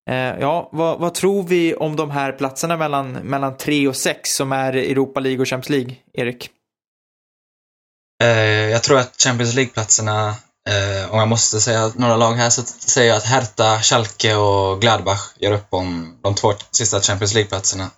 eh, 0.10 0.40
ja, 0.40 0.70
vad, 0.72 1.00
vad, 1.00 1.14
tror 1.14 1.44
vi 1.44 1.76
om 1.76 1.96
de 1.96 2.12
här 2.12 2.32
platserna 2.32 2.78
mellan, 2.78 3.12
mellan 3.12 3.58
3 3.58 3.88
och 3.88 3.96
6 3.96 4.30
som 4.30 4.52
är 4.52 4.74
Europa 4.74 5.20
League 5.20 5.42
och 5.42 5.48
Champions 5.48 5.70
League, 5.70 5.96
Erik? 6.14 6.50
Eh, 8.24 8.70
jag 8.70 8.84
tror 8.84 9.00
att 9.00 9.22
Champions 9.22 9.54
League-platserna, 9.56 10.28
eh, 10.70 11.12
om 11.14 11.20
jag 11.20 11.28
måste 11.28 11.62
säga 11.62 11.92
några 11.96 12.18
lag 12.18 12.34
här, 12.34 12.50
så 12.50 12.62
säger 12.66 13.10
jag 13.10 13.18
att 13.18 13.26
Hertha, 13.26 13.80
Schalke 13.82 14.36
och 14.36 14.82
Gladbach 14.82 15.34
gör 15.40 15.52
upp 15.52 15.68
om 15.70 16.18
de 16.22 16.36
två 16.36 16.54
sista 16.72 17.02
Champions 17.02 17.34
League-platserna 17.34 17.90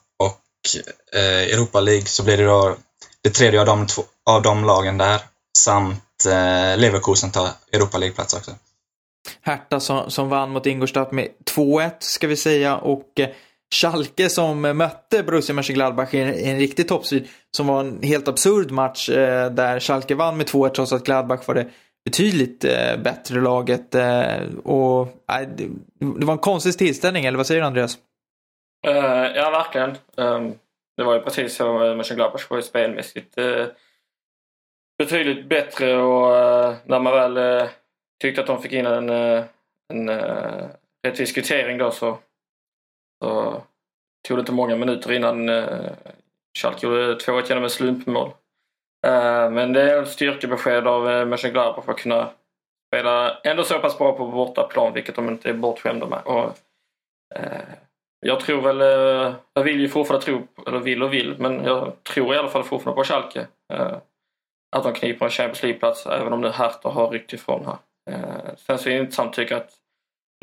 eh, 1.13 1.53
Europa 1.53 1.79
League 1.79 2.05
så 2.05 2.23
blir 2.23 2.37
det 2.37 2.45
då 2.45 2.75
det 3.21 3.29
tredje 3.29 3.59
av 3.59 3.65
de, 3.65 3.87
två, 3.87 4.03
av 4.29 4.41
de 4.41 4.65
lagen 4.65 4.97
där 4.97 5.21
samt 5.57 6.03
eh, 6.25 6.77
Leverkusen 6.77 7.31
tar 7.31 7.47
Europa 7.71 7.97
League-plats 7.97 8.33
också. 8.33 8.51
Hertha 9.41 9.79
som, 9.79 10.11
som 10.11 10.29
vann 10.29 10.49
mot 10.49 10.65
Ingolstadt 10.65 11.11
med 11.11 11.27
2-1 11.55 11.91
ska 11.99 12.27
vi 12.27 12.35
säga 12.35 12.77
och 12.77 13.19
eh, 13.19 13.29
Schalke 13.73 14.29
som 14.29 14.61
mötte 14.61 15.23
Borussia 15.23 15.55
Mönchengladbach 15.55 16.13
i 16.13 16.19
en, 16.19 16.33
i 16.33 16.49
en 16.49 16.59
riktig 16.59 16.87
toppstrid 16.87 17.27
som 17.51 17.67
var 17.67 17.79
en 17.79 18.03
helt 18.03 18.27
absurd 18.27 18.71
match 18.71 19.09
eh, 19.09 19.51
där 19.51 19.79
Schalke 19.79 20.15
vann 20.15 20.37
med 20.37 20.47
2-1 20.47 20.69
trots 20.69 20.93
att 20.93 21.05
Gladbach 21.05 21.47
var 21.47 21.55
det 21.55 21.69
betydligt 22.05 22.65
eh, 22.65 22.97
bättre 23.03 23.41
laget 23.41 23.95
eh, 23.95 24.43
och 24.63 25.07
det, 25.27 25.67
det 26.19 26.25
var 26.25 26.33
en 26.33 26.39
konstig 26.39 26.77
tillställning 26.77 27.25
eller 27.25 27.37
vad 27.37 27.47
säger 27.47 27.61
du 27.61 27.67
Andreas? 27.67 27.97
Uh, 28.87 28.95
ja, 29.35 29.49
verkligen. 29.49 29.89
Um, 30.15 30.53
det 30.97 31.03
var 31.03 31.13
ju 31.13 31.21
precis 31.21 31.61
uh, 31.61 31.95
Mönchengladbach 31.95 32.49
var 32.49 32.57
ju 32.57 32.63
spelmässigt 32.63 33.37
uh, 33.37 33.65
betydligt 34.97 35.45
bättre 35.45 35.97
och 35.97 36.37
eh, 36.37 36.75
när 36.85 36.99
man 36.99 37.13
väl 37.13 37.37
eh, 37.37 37.69
tyckte 38.21 38.41
att 38.41 38.47
de 38.47 38.61
fick 38.61 38.73
in 38.73 38.85
en, 38.85 39.09
eh, 39.09 39.43
en 39.93 40.09
rättvis 41.07 41.31
kvittering 41.31 41.77
då 41.77 41.91
så, 41.91 42.17
så 43.23 43.61
tog 44.27 44.37
det 44.37 44.39
inte 44.39 44.51
många 44.51 44.75
minuter 44.75 45.11
innan 45.11 45.49
Schalke 46.57 46.87
gjorde 46.87 47.15
2-1 47.15 47.45
genom 47.49 47.63
ett 47.63 47.71
slumpmål. 47.71 48.31
Men 49.51 49.73
det 49.73 49.81
är 49.81 50.01
ett 50.01 50.09
styrkebesked 50.09 50.87
av 50.87 51.07
uh, 51.07 51.25
Mönchengladbach 51.25 51.85
för 51.85 51.91
att 51.91 51.99
kunna 51.99 52.29
spela 52.87 53.37
ändå 53.43 53.63
så 53.63 53.79
pass 53.79 53.97
bra 53.97 54.17
på 54.17 54.27
bortaplan, 54.27 54.93
vilket 54.93 55.15
de 55.15 55.29
inte 55.29 55.49
är 55.49 55.53
bortskämda 55.53 56.07
med. 56.07 56.21
Och, 56.25 56.57
jag 58.27 58.39
tror 58.39 58.61
väl, 58.61 58.81
eh, 58.81 59.35
jag 59.53 59.63
vill 59.63 59.79
ju 59.79 59.89
fortfarande 59.89 60.25
tro, 60.25 60.47
eller 60.67 60.79
vill 60.79 61.03
och 61.03 61.13
vill, 61.13 61.35
men 61.39 61.63
jag 61.63 62.03
tror 62.03 62.35
i 62.35 62.37
alla 62.37 62.49
fall 62.49 62.63
fortfarande 62.63 63.01
på 63.01 63.03
Schalke. 63.03 63.47
Eh, 63.73 63.97
att 64.75 64.83
de 64.83 64.93
kniper 64.93 65.25
en 65.25 65.31
Champions 65.31 65.63
League-plats, 65.63 66.05
även 66.05 66.33
om 66.33 66.41
nu 66.41 66.49
Hertha 66.49 66.89
har 66.89 67.09
ryckt 67.09 67.33
ifrån 67.33 67.65
här. 67.65 67.77
Eh, 68.11 68.55
sen 68.57 68.77
så 68.77 68.89
är 68.89 68.93
det 68.93 68.99
intressant 68.99 69.33
tycker 69.33 69.55
jag 69.55 69.61
att 69.61 69.73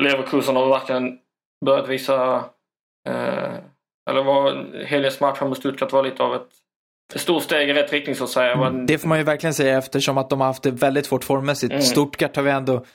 Leverkusen 0.03 0.55
har 0.55 0.69
verkligen 0.69 1.19
börjat 1.65 1.89
visa, 1.89 2.45
eller 4.09 4.23
var 4.23 4.65
helgens 4.85 5.19
match 5.19 5.41
mot 5.41 5.57
Stuttgart 5.57 5.91
var 5.91 6.03
lite 6.03 6.23
av 6.23 6.35
ett 6.35 6.49
ett 7.15 7.21
stort 7.21 7.43
steg 7.43 7.69
i 7.69 7.73
rätt 7.73 7.93
riktning 7.93 8.15
så 8.15 8.23
att 8.23 8.29
säga. 8.29 8.51
Mm, 8.51 8.85
det 8.85 8.97
får 8.97 9.07
man 9.07 9.17
ju 9.17 9.23
verkligen 9.23 9.53
säga 9.53 9.77
eftersom 9.77 10.17
att 10.17 10.29
de 10.29 10.39
har 10.39 10.47
haft 10.47 10.63
det 10.63 10.71
väldigt 10.71 11.05
svårt 11.05 11.23
formmässigt. 11.23 11.71
Mm. 11.71 11.83
Stuttgart 11.83 12.35
har 12.35 12.43
vi 12.43 12.51
ändå 12.51 12.85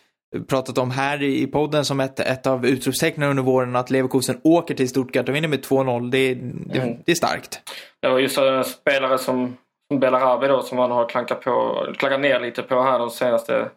pratat 0.49 0.78
om 0.78 0.90
här 0.90 1.23
i 1.23 1.47
podden 1.47 1.85
som 1.85 2.00
ett, 2.00 2.21
ett 2.21 2.47
av 2.47 2.66
utropstecknen 2.66 3.30
under 3.30 3.42
våren 3.42 3.76
att 3.76 3.90
Leverkusen 3.90 4.40
åker 4.45 4.75
till 4.75 4.88
Stuttgart 4.88 5.28
och 5.28 5.35
vinner 5.35 5.49
med 5.49 5.64
2-0. 5.64 6.11
Det, 6.11 6.35
det, 6.35 6.78
mm. 6.78 6.97
det, 7.07 7.12
är 7.12 7.16
starkt. 7.16 7.61
Det 8.02 8.09
var 8.09 8.18
just 8.18 8.38
en 8.38 8.64
spelare 8.64 9.18
som 9.18 9.57
Belarabi 9.95 10.49
då 10.49 10.62
som 10.62 10.76
man 10.76 10.90
har 10.90 11.09
klankat, 11.09 11.40
på, 11.40 11.87
klankat 11.99 12.21
ner 12.21 12.40
lite 12.40 12.62
på 12.62 12.83
här 12.83 12.99
de 12.99 13.11
senaste 13.11 13.71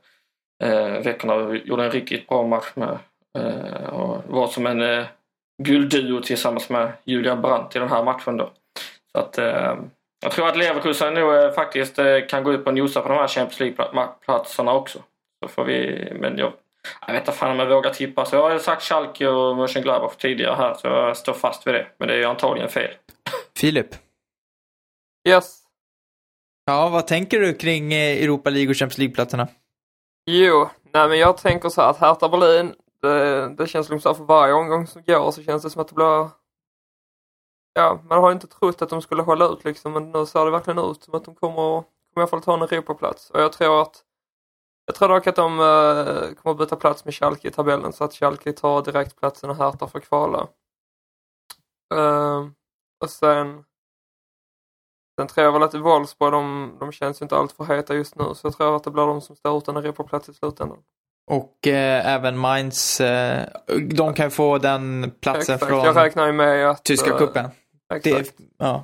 eh, 0.63 1.03
veckorna. 1.03 1.55
Gjorde 1.55 1.85
en 1.85 1.91
riktigt 1.91 2.27
bra 2.27 2.47
match 2.47 2.71
med. 2.73 2.97
Eh, 3.37 3.89
och 3.89 4.23
var 4.27 4.47
som 4.47 4.65
en 4.65 4.81
eh, 4.81 5.05
guldduo 5.63 6.21
tillsammans 6.21 6.69
med 6.69 6.91
Julia 7.03 7.35
Brandt 7.35 7.75
i 7.75 7.79
den 7.79 7.89
här 7.89 8.03
matchen 8.03 8.37
då. 8.37 8.49
Så 9.11 9.19
att 9.19 9.37
eh, 9.37 9.75
jag 10.23 10.31
tror 10.31 10.47
att 10.47 10.57
Leverkusen 10.57 11.13
nog 11.13 11.35
eh, 11.35 11.51
faktiskt 11.51 11.99
eh, 11.99 12.19
kan 12.29 12.43
gå 12.43 12.51
upp 12.51 12.67
och 12.67 12.73
nosa 12.73 13.01
på 13.01 13.09
de 13.09 13.17
här 13.17 13.27
Champions 13.27 13.59
League-platserna 13.59 14.73
också. 14.73 14.99
Så 15.43 15.47
får 15.47 15.65
vi, 15.65 16.07
men 16.15 16.37
jag, 16.37 16.53
jag 17.07 17.13
vet 17.13 17.21
inte 17.21 17.31
fan 17.31 17.51
om 17.51 17.59
jag 17.59 17.75
vågar 17.75 17.93
tippa. 17.93 18.25
Så 18.25 18.35
jag 18.35 18.49
har 18.49 18.59
sagt 18.59 18.83
Schalke 18.83 19.27
och 19.27 19.57
Mönchengladbach 19.57 20.15
tidigare 20.15 20.55
här 20.55 20.73
så 20.73 20.87
jag 20.87 21.17
står 21.17 21.33
fast 21.33 21.67
vid 21.67 21.73
det. 21.73 21.87
Men 21.97 22.07
det 22.07 22.15
är 22.15 22.27
antagligen 22.27 22.69
fel. 22.69 22.91
Filip? 23.57 23.95
Yes. 25.27 25.60
Ja, 26.65 26.89
vad 26.89 27.07
tänker 27.07 27.39
du 27.39 27.53
kring 27.53 27.93
eh, 27.93 28.23
Europa 28.23 28.49
League 28.49 28.69
och 28.69 28.75
Champions 28.75 28.97
League-platserna? 28.97 29.47
Jo, 30.25 30.69
nej 30.93 31.09
men 31.09 31.19
jag 31.19 31.37
tänker 31.37 31.69
så 31.69 31.81
här 31.81 31.89
att 31.89 31.97
Hertha 31.97 32.29
Berlin, 32.29 32.73
det, 33.01 33.49
det 33.57 33.67
känns 33.67 33.89
liksom 33.89 33.99
så 33.99 34.09
här 34.09 34.13
för 34.13 34.23
varje 34.23 34.53
omgång 34.53 34.87
som 34.87 35.03
går 35.03 35.31
så 35.31 35.43
känns 35.43 35.63
det 35.63 35.69
som 35.69 35.81
att 35.81 35.87
det 35.87 35.95
blir 35.95 36.29
Ja, 37.73 38.01
man 38.09 38.19
har 38.19 38.31
inte 38.31 38.47
trott 38.47 38.81
att 38.81 38.89
de 38.89 39.01
skulle 39.01 39.21
hålla 39.21 39.45
ut 39.45 39.63
liksom 39.63 39.93
men 39.93 40.11
nu 40.11 40.25
ser 40.25 40.45
det 40.45 40.51
verkligen 40.51 40.79
ut 40.79 41.03
som 41.03 41.15
att 41.15 41.25
de 41.25 41.35
kommer, 41.35 41.55
kommer 41.55 41.83
i 42.15 42.19
alla 42.19 42.27
fall 42.27 42.41
ta 42.41 42.53
en 42.53 42.61
Europaplats 42.61 43.29
och 43.29 43.41
jag 43.41 43.53
tror 43.53 43.81
att 43.81 44.03
jag 44.85 44.95
tror 44.95 45.09
dock 45.09 45.27
att 45.27 45.35
de 45.35 45.59
uh, 45.59 46.33
kommer 46.33 46.53
byta 46.53 46.75
plats 46.75 47.05
med 47.05 47.13
Schalke 47.13 47.47
i 47.47 47.51
tabellen 47.51 47.93
så 47.93 48.03
att 48.03 48.13
Schalke 48.13 48.53
tar 48.53 48.81
direktplatsen 48.81 49.49
och 49.49 49.55
Hertha 49.55 49.87
får 49.87 49.99
kvala. 49.99 50.47
Uh, 51.93 52.47
och 53.03 53.09
sen 53.09 53.63
Sen 55.19 55.27
tror 55.27 55.45
jag 55.45 55.51
väl 55.51 55.63
att 55.63 55.73
Wolfsburg, 55.73 56.31
de, 56.31 56.71
de 56.79 56.91
känns 56.91 57.21
ju 57.21 57.23
inte 57.23 57.35
allt 57.35 57.51
för 57.51 57.63
heta 57.63 57.95
just 57.95 58.15
nu, 58.15 58.23
så 58.23 58.47
jag 58.47 58.57
tror 58.57 58.75
att 58.75 58.83
det 58.83 58.91
blir 58.91 59.05
de 59.05 59.21
som 59.21 59.35
står 59.35 59.57
utan 59.57 59.77
Europaplats 59.77 60.29
i 60.29 60.33
slutändan. 60.33 60.77
Och 61.31 61.67
eh, 61.67 62.13
även 62.13 62.37
Mainz, 62.37 63.01
eh, 63.01 63.47
de 63.93 64.13
kan 64.13 64.31
få 64.31 64.57
den 64.57 65.11
platsen 65.21 65.55
exakt. 65.55 65.69
från 65.69 65.83
jag 65.83 65.95
räknar 65.95 66.27
ju 66.27 66.33
med 66.33 66.69
att, 66.69 66.83
tyska 66.83 67.17
kuppen. 67.17 67.45
Exakt. 67.93 68.37
Det, 68.37 68.43
ja. 68.57 68.83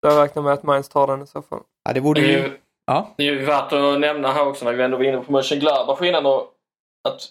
Jag 0.00 0.22
räknar 0.22 0.42
med 0.42 0.52
att 0.52 0.62
Mainz 0.62 0.88
tar 0.88 1.06
den 1.06 1.22
i 1.22 1.26
så 1.26 1.42
fall. 1.42 1.60
Ja, 1.84 1.92
det 1.92 2.00
borde 2.00 2.20
ju... 2.20 2.58
Ja. 2.86 3.14
Det 3.16 3.28
är 3.28 3.32
ju 3.32 3.44
värt 3.44 3.72
att 3.72 4.00
nämna 4.00 4.32
här 4.32 4.46
också 4.46 4.64
när 4.64 4.72
vi 4.72 4.82
ändå 4.82 4.96
var 4.96 5.04
inne 5.04 5.20
på 5.20 5.32
Mönchengladbach 5.32 6.02
innan 6.02 6.26
och 6.26 6.52
att 7.08 7.28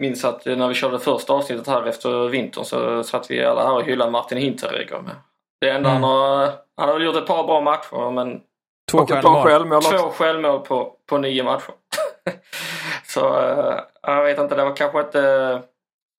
minns 0.00 0.24
att 0.24 0.44
när 0.44 0.68
vi 0.68 0.74
körde 0.74 0.98
första 0.98 1.32
avsnittet 1.32 1.66
här 1.66 1.86
efter 1.86 2.28
vintern 2.28 2.64
så 2.64 3.02
satt 3.02 3.30
vi 3.30 3.44
alla 3.44 3.64
här 3.64 3.74
och 3.74 3.84
hyllade 3.84 4.10
Martin 4.10 4.38
Hinteregger 4.38 5.00
med. 5.00 5.16
Det 5.62 5.70
enda 5.70 5.90
mm. 5.90 6.02
han 6.02 6.10
har 6.10 6.52
han 6.76 6.88
har 6.88 6.94
väl 6.94 7.06
gjort 7.06 7.16
ett 7.16 7.26
par 7.26 7.44
bra 7.44 7.60
matcher 7.60 8.10
men... 8.10 8.40
Två 8.90 9.06
självmål. 9.06 9.42
självmål 9.42 9.82
Två 9.82 10.10
självmål 10.10 10.60
på, 10.60 10.96
på 11.06 11.18
nio 11.18 11.42
matcher. 11.42 11.74
så 13.06 13.20
uh, 13.20 13.80
jag 14.02 14.24
vet 14.24 14.38
inte, 14.38 14.54
det 14.54 14.64
var 14.64 14.76
kanske 14.76 15.00
inte 15.00 15.62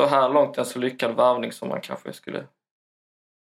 så 0.01 0.07
här 0.07 0.29
långt 0.29 0.57
en 0.57 0.65
så 0.65 0.79
lyckad 0.79 1.15
värvning 1.15 1.51
som 1.51 1.69
man 1.69 1.81
kanske 1.81 2.13
skulle... 2.13 2.37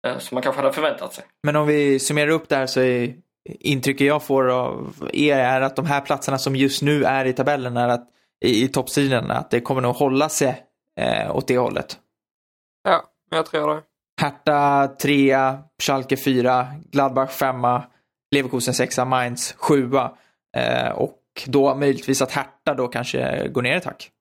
Uh, 0.08 0.18
som 0.18 0.36
man 0.36 0.42
kanske 0.42 0.62
hade 0.62 0.74
förväntat 0.74 1.14
sig. 1.14 1.24
Men 1.44 1.56
om 1.56 1.68
vi 1.68 2.00
summerar 2.00 2.30
upp 2.30 2.50
det 2.50 2.56
här 2.56 2.68
så 2.68 2.82
är 2.82 3.16
intrycket 3.46 4.08
jag 4.08 4.24
får 4.24 4.48
av 4.50 4.96
er 5.14 5.38
är 5.38 5.62
att 5.62 5.76
de 5.76 5.86
här 5.86 6.02
platserna 6.02 6.38
som 6.38 6.56
just 6.56 6.82
nu 6.82 7.04
är 7.04 7.26
i 7.26 7.34
tabellen 7.34 7.78
är 7.78 7.90
att 7.90 8.10
i, 8.46 8.64
i 8.64 8.68
toppstriden, 8.68 9.32
att 9.32 9.52
det 9.52 9.62
kommer 9.62 9.82
nog 9.82 9.96
hålla 9.96 10.30
sig 10.30 10.64
eh, 11.00 11.36
åt 11.36 11.48
det 11.48 11.58
hållet. 11.58 12.00
Ja, 12.84 13.04
jag 13.30 13.46
tror 13.46 13.76
det. 13.76 13.82
Hertha 14.22 14.88
3, 14.88 15.38
Schalke 15.84 16.18
4, 16.18 16.68
Gladbach 16.92 17.32
5, 17.32 17.82
Leverkusen 18.32 18.74
6, 18.74 18.98
Mainz 18.98 19.54
7 19.58 19.92
eh, 20.58 20.92
och 20.92 21.22
då 21.46 21.76
möjligtvis 21.76 22.22
att 22.22 22.32
Hertha 22.32 22.74
då 22.74 22.88
kanske 22.88 23.48
går 23.48 23.62
ner 23.62 23.78
ett 23.78 23.86
hack. 23.86 24.12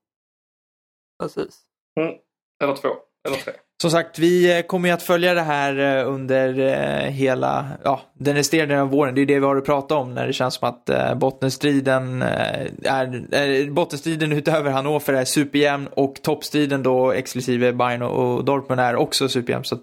Precis. 1.23 1.61
Mm. 1.99 2.15
Eller 2.63 2.75
två, 2.75 2.89
eller 3.27 3.37
tre. 3.37 3.53
Som 3.81 3.91
sagt, 3.91 4.19
vi 4.19 4.57
eh, 4.57 4.61
kommer 4.61 4.89
ju 4.89 4.93
att 4.93 5.03
följa 5.03 5.33
det 5.33 5.41
här 5.41 5.79
eh, 5.79 6.07
under 6.07 6.59
eh, 6.59 7.11
hela, 7.11 7.65
ja, 7.83 8.01
den 8.13 8.35
resterande 8.35 8.81
av 8.81 8.89
våren. 8.89 9.15
Det 9.15 9.21
är 9.21 9.25
det 9.25 9.39
vi 9.39 9.45
har 9.45 9.55
att 9.55 9.65
prata 9.65 9.95
om 9.95 10.13
när 10.13 10.27
det 10.27 10.33
känns 10.33 10.53
som 10.53 10.69
att 10.69 10.89
bottenstriden 11.19 12.21
är, 12.21 13.71
bottenstriden 13.71 14.31
utöver 14.31 14.71
Hannover 14.71 15.13
är 15.13 15.25
superjämn 15.25 15.87
och 15.87 16.15
toppstriden 16.21 16.83
då 16.83 17.11
exklusive 17.11 17.73
Bayern 17.73 18.01
och 18.01 18.45
Dortmund 18.45 18.81
är 18.81 18.95
också 18.95 19.29
superjämn. 19.29 19.63
Så 19.63 19.77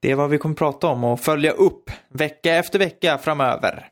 det 0.00 0.10
är 0.10 0.14
vad 0.14 0.30
vi 0.30 0.38
kommer 0.38 0.52
att 0.52 0.58
prata 0.58 0.86
om 0.86 1.04
och 1.04 1.20
följa 1.20 1.50
upp 1.50 1.90
vecka 2.08 2.54
efter 2.54 2.78
vecka 2.78 3.18
framöver. 3.18 3.88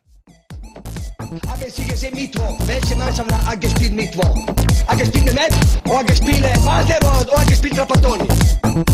Mm. 8.65 8.85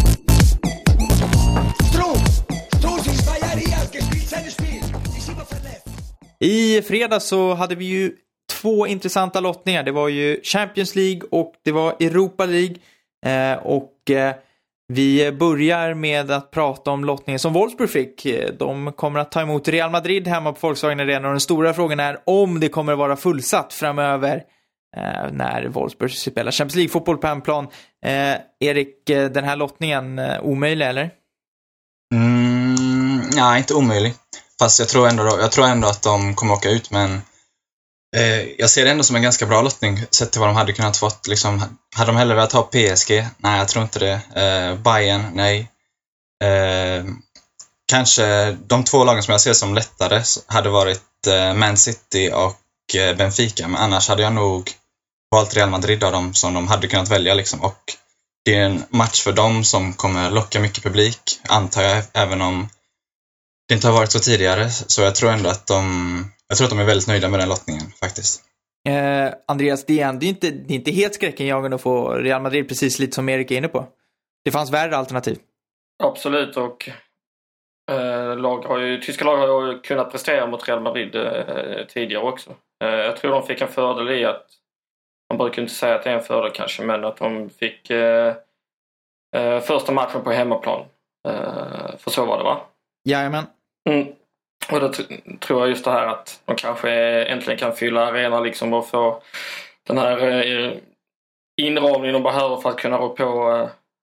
I 6.44 6.83
fredags 6.83 7.24
så 7.24 7.54
hade 7.54 7.74
vi 7.74 7.85
ju 7.85 8.12
två 8.52 8.87
intressanta 8.87 9.40
lottningar. 9.40 9.83
Det 9.83 9.92
var 9.92 10.09
ju 10.09 10.40
Champions 10.42 10.96
League 10.96 11.20
och 11.30 11.54
det 11.64 11.72
var 11.72 11.90
Europa 11.90 12.46
League. 12.46 12.76
Eh, 13.26 13.59
och 13.59 14.11
eh, 14.11 14.35
vi 14.88 15.33
börjar 15.33 15.94
med 15.94 16.30
att 16.30 16.50
prata 16.50 16.90
om 16.90 17.04
lottningen 17.04 17.38
som 17.38 17.52
Wolfsburg 17.52 17.90
fick. 17.90 18.26
Eh, 18.26 18.50
de 18.59 18.92
kommer 18.92 19.20
att 19.20 19.33
ta 19.33 19.40
emot 19.40 19.68
Real 19.68 19.90
Madrid 19.90 20.28
hemma 20.28 20.52
på 20.52 20.66
Volkswagen 20.66 21.00
Arena 21.00 21.28
och 21.28 21.35
den 21.35 21.40
stora 21.40 21.74
frågan 21.74 22.00
är 22.00 22.18
om 22.24 22.61
det 22.61 22.68
kommer 22.68 22.92
att 22.92 22.98
vara 22.98 23.16
fullsatt 23.16 23.72
framöver 23.72 24.42
eh, 24.96 25.33
när 25.33 25.68
Wolfsburg 25.68 26.11
spelar 26.11 26.52
Champions 26.52 26.76
League-fotboll 26.76 27.18
på 27.18 27.26
hemplan. 27.26 27.68
Eh, 28.07 28.37
Erik, 28.61 29.11
eh, 29.11 29.30
den 29.30 29.44
här 29.44 29.57
lottningen 29.57 30.18
eh, 30.18 30.40
omöjlig 30.42 30.87
eller? 30.87 31.11
Mm, 32.14 33.20
nej, 33.37 33.59
inte 33.59 33.74
omöjlig. 33.74 34.14
Fast 34.59 34.79
jag 34.79 34.88
tror, 34.88 35.09
ändå, 35.09 35.23
jag 35.40 35.53
tror 35.53 35.67
ändå 35.67 35.88
att 35.88 36.03
de 36.03 36.35
kommer 36.35 36.55
åka 36.55 36.71
ut, 36.71 36.90
men 36.90 37.23
eh, 38.17 38.43
jag 38.59 38.71
ser 38.71 38.85
det 38.85 38.90
ändå 38.90 39.05
som 39.05 39.17
en 39.17 39.23
ganska 39.23 39.47
bra 39.47 39.62
lottning 39.62 40.05
sett 40.11 40.33
till 40.33 40.40
vad 40.40 40.49
de 40.49 40.57
hade 40.57 40.73
kunnat 40.73 40.97
fått. 40.97 41.27
Liksom, 41.27 41.79
hade 41.97 42.11
de 42.11 42.17
hellre 42.17 42.35
velat 42.35 42.53
ha 42.53 42.62
PSG? 42.62 43.27
Nej, 43.38 43.59
jag 43.59 43.69
tror 43.69 43.83
inte 43.83 43.99
det. 43.99 44.21
Eh, 44.43 44.83
Bayern? 44.83 45.31
Nej. 45.35 45.71
Eh, 46.45 47.05
kanske 47.87 48.53
de 48.53 48.85
två 48.85 49.05
lagen 49.05 49.23
som 49.23 49.33
jag 49.33 49.40
ser 49.40 49.53
som 49.53 49.75
lättare 49.75 50.23
hade 50.47 50.69
varit 50.71 51.27
eh, 51.27 51.55
Man 51.55 51.77
City 51.77 52.31
och 52.35 52.97
eh, 52.97 53.17
Benfica, 53.17 53.69
men 53.69 53.81
annars 53.81 54.09
hade 54.09 54.23
jag 54.23 54.33
nog 54.33 54.71
valt 55.31 55.55
Real 55.55 55.71
Madrid 55.71 56.05
av 56.05 56.12
dem 56.12 56.35
som 56.35 56.55
de 56.55 56.69
hade 56.69 56.88
kunnat 56.88 57.09
välja. 57.09 57.35
Liksom. 57.35 57.61
Och 57.61 57.79
det 58.45 58.55
är 58.55 58.64
en 58.64 58.85
match 58.90 59.23
för 59.23 59.33
dem 59.33 59.64
som 59.64 59.93
kommer 59.93 60.31
locka 60.31 60.61
mycket 60.61 60.85
publik, 60.85 61.40
antar 61.49 61.83
jag, 61.83 62.05
även 62.12 62.43
om 62.43 62.69
inte 63.75 63.87
har 63.87 63.95
varit 63.95 64.13
så 64.13 64.19
tidigare. 64.19 64.71
Så 64.71 65.03
jag 65.03 65.15
tror 65.15 65.31
ändå 65.31 65.49
att 65.49 65.67
de, 65.67 65.85
jag 66.49 66.59
tror 66.59 66.65
att 66.65 66.71
de 66.71 66.79
är 66.79 66.85
väldigt 66.85 67.09
nöjda 67.09 67.29
med 67.29 67.41
den 67.41 67.49
lottningen 67.49 67.87
faktiskt. 68.01 68.43
Eh, 68.89 69.35
Andreas, 69.49 69.87
det 69.87 70.01
är, 70.01 70.13
det 70.13 70.27
är 70.27 70.29
inte, 70.29 70.51
det 70.51 70.75
är 70.75 70.77
inte 70.77 70.91
helt 70.91 71.15
skräckenjagande 71.15 71.75
att 71.75 71.83
få 71.83 72.11
Real 72.11 72.43
Madrid, 72.43 72.69
precis 72.69 72.99
lite 72.99 73.15
som 73.15 73.29
Erik 73.29 73.51
är 73.51 73.57
inne 73.57 73.69
på. 73.69 73.89
Det 74.45 74.51
fanns 74.51 74.71
värre 74.71 74.97
alternativ. 74.97 75.39
Absolut, 76.03 76.57
och 76.57 76.89
eh, 77.91 78.37
lag 78.37 78.65
har 78.65 78.79
ju, 78.79 79.01
tyska 79.01 79.25
lag 79.25 79.37
har 79.37 79.73
ju 79.73 79.81
kunnat 79.81 80.13
prestera 80.13 80.47
mot 80.47 80.69
Real 80.69 80.83
Madrid 80.83 81.17
eh, 81.17 81.87
tidigare 81.89 82.23
också. 82.23 82.51
Eh, 82.85 82.89
jag 82.89 83.17
tror 83.17 83.31
de 83.31 83.47
fick 83.47 83.61
en 83.61 83.69
fördel 83.69 84.11
i 84.11 84.25
att, 84.25 84.47
man 85.31 85.39
brukar 85.39 85.63
inte 85.63 85.75
säga 85.75 85.95
att 85.95 86.05
det 86.05 86.11
är 86.11 86.15
en 86.15 86.23
fördel 86.23 86.53
kanske, 86.55 86.83
men 86.83 87.05
att 87.05 87.17
de 87.17 87.51
fick 87.51 87.91
eh, 87.91 88.35
eh, 89.37 89.61
första 89.61 89.93
matchen 89.93 90.25
på 90.25 90.31
hemmaplan. 90.31 90.87
Eh, 91.29 91.97
för 91.99 92.11
så 92.11 92.25
var 92.25 92.39
det 92.39 92.45
va? 92.45 92.61
Jajamän. 93.05 93.45
Mm. 93.90 94.07
Och 94.73 94.81
då 94.81 94.92
tror 95.40 95.61
jag 95.61 95.68
just 95.68 95.85
det 95.85 95.90
här 95.90 96.07
att 96.07 96.42
de 96.44 96.57
kanske 96.57 96.90
äntligen 97.25 97.59
kan 97.59 97.73
fylla 97.73 98.07
arenan 98.07 98.42
liksom 98.42 98.73
och 98.73 98.88
få 98.88 99.23
den 99.87 99.99
här 99.99 100.18
eh, 100.29 100.73
inramningen 101.62 102.12
de 102.12 102.23
behöver 102.23 102.57
för 102.57 102.70
att 102.70 102.79
kunna 102.79 102.99
rå 102.99 103.09
på, 103.09 103.51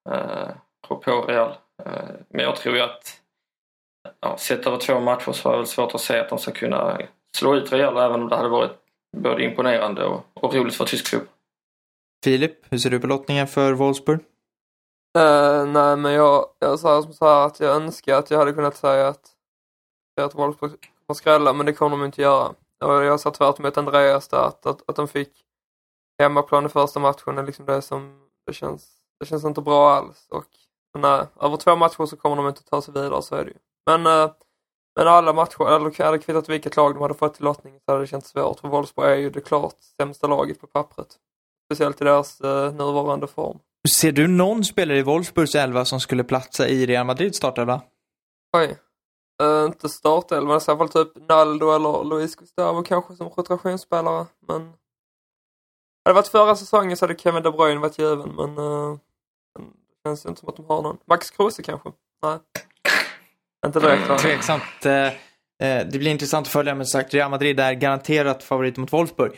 eh, 0.10 0.50
rå 0.89 0.96
på 0.96 1.22
Real. 1.22 1.56
Eh, 1.86 2.10
men 2.30 2.46
jag 2.46 2.56
tror 2.56 2.76
ju 2.76 2.82
att 2.82 3.22
ja, 4.20 4.38
sett 4.38 4.67
över 4.67 4.78
två 4.78 5.00
matcher 5.00 5.32
så 5.32 5.54
är 5.54 5.58
det 5.58 5.65
svårt 5.65 5.96
att 5.96 6.02
se 6.02 6.20
att 6.20 6.30
de 6.30 6.39
ska 6.39 6.52
kunna 6.52 7.02
slå 7.38 7.56
ut 7.56 7.72
Real 7.72 7.98
även 7.98 8.22
om 8.22 8.30
det 8.30 8.36
hade 8.36 8.50
varit 8.50 8.72
både 9.17 9.44
imponerande 9.44 10.06
och, 10.06 10.26
och 10.34 10.56
roligt 10.56 10.76
för 10.76 10.86
tysk 10.86 11.08
fotboll. 11.08 11.28
Filip, 12.24 12.65
hur 12.70 12.78
ser 12.78 12.89
du 12.89 13.00
på 13.00 13.08
lottningen 13.08 13.48
för 13.48 13.74
Wolfsburg? 13.74 14.20
Uh, 15.17 15.65
nej, 15.65 15.98
men 15.98 16.13
jag, 16.13 16.46
jag 16.60 16.80
sa 16.80 17.02
som 17.02 17.13
så 17.13 17.26
här 17.26 17.46
att 17.46 17.60
jag 17.60 17.76
önskar 17.76 18.15
att 18.15 18.32
jag 18.32 18.38
hade 18.38 18.54
kunnat 18.54 18.76
säga 18.76 19.08
att, 19.08 19.30
att 20.21 20.36
Wolfsburg 20.36 20.71
kommer 20.71 21.15
skrälla, 21.15 21.54
men 21.54 21.65
det 21.65 21.74
kommer 21.74 21.97
de 21.97 22.06
inte 22.06 22.21
göra. 22.21 22.54
Och 22.84 23.04
jag 23.04 23.19
sa 23.19 23.32
tvärt 23.32 23.60
emot 23.60 23.78
Andreas 23.78 24.28
där, 24.28 24.47
att, 24.47 24.65
att, 24.65 24.89
att 24.89 24.95
de 24.95 25.08
fick 25.08 25.30
hemmaplan 26.19 26.65
i 26.65 26.69
första 26.69 27.00
matchen 27.00 27.38
är 27.38 27.43
liksom 27.43 27.65
det 27.65 27.82
som, 27.82 28.19
det 28.47 28.54
känns, 28.54 28.89
det 29.19 29.26
känns 29.26 29.43
inte 29.43 29.62
bra 29.62 29.91
alls. 29.91 30.28
Och 30.30 30.47
nej, 30.97 31.26
över 31.41 31.58
två 31.58 31.76
matcher 31.76 32.06
så 32.06 32.17
kommer 32.17 32.36
de 32.36 32.47
inte 32.47 32.63
ta 32.63 32.82
sig 32.82 32.93
vidare, 32.93 33.21
så 33.21 33.36
är 33.36 33.45
det 33.45 33.52
ju. 33.52 33.58
Men, 33.86 34.08
uh, 34.08 34.32
men 34.95 35.08
alla 35.08 35.34
matcher, 35.34 35.76
eller 35.76 36.04
hade 36.04 36.19
kvittat 36.19 36.50
vilket 36.50 36.76
lag 36.76 36.93
de 36.93 37.02
hade 37.02 37.13
fått 37.13 37.34
till 37.34 37.45
lottning 37.45 37.80
så 37.86 37.91
hade 37.91 38.04
det 38.04 38.08
känts 38.08 38.30
svårt, 38.30 38.60
för 38.60 38.67
Wolfsburg 38.67 39.12
är 39.12 39.15
ju 39.15 39.30
det 39.30 39.41
klart 39.41 39.76
sämsta 40.02 40.28
laget 40.28 40.62
på 40.62 40.67
pappret. 40.67 41.08
Speciellt 41.67 42.02
i 42.02 42.04
deras 42.04 42.41
uh, 42.41 42.74
nuvarande 42.74 43.28
form. 43.28 43.60
Ser 43.97 44.12
du 44.12 44.28
någon 44.28 44.63
spelare 44.63 44.97
i 44.97 45.04
Wolfsburgs 45.04 45.56
elva 45.56 45.86
som 45.86 46.00
skulle 46.00 46.24
platsa 46.24 46.67
i 46.67 46.86
Real 46.86 47.06
Madrids 47.06 47.38
startelva? 47.38 47.82
Oj. 48.58 48.78
Uh, 49.41 49.65
inte 49.65 49.89
startelvan, 49.89 50.58
i 50.58 50.62
så 50.62 50.77
fall 50.77 50.89
typ 50.89 51.30
Naldo 51.30 51.71
eller 51.71 52.04
Luis 52.04 52.36
Gustavo 52.36 52.84
kanske 52.84 53.15
som 53.15 53.30
rotationsspelare. 53.30 54.25
Men 54.47 54.62
hade 54.62 54.73
det 56.04 56.13
varit 56.13 56.27
förra 56.27 56.56
säsongen 56.56 56.97
så 56.97 57.06
hade 57.06 57.19
Kevin 57.19 57.43
De 57.43 57.58
Bruyne 57.58 57.82
varit 57.82 57.99
given 57.99 58.36
men 58.36 58.58
uh, 58.58 58.97
det 59.60 60.10
känns 60.10 60.25
inte 60.25 60.39
som 60.39 60.49
att 60.49 60.56
de 60.56 60.65
har 60.65 60.82
någon. 60.82 60.97
Max 61.06 61.32
Kruse 61.32 61.63
kanske? 61.63 61.89
Nej. 62.23 62.39
Inte 63.65 63.80
direkt. 63.80 64.08
Mm, 64.08 64.17
tveksamt. 64.17 64.86
Eh, 65.62 65.86
det 65.91 65.99
blir 65.99 66.12
intressant 66.12 66.47
att 66.47 66.54
följa, 66.54 66.75
men 66.75 66.86
sagt 66.86 67.13
Real 67.13 67.32
Madrid 67.32 67.60
är 67.60 67.73
garanterat 67.73 68.43
favorit 68.43 68.77
mot 68.77 68.93
Wolfsburg. 68.93 69.32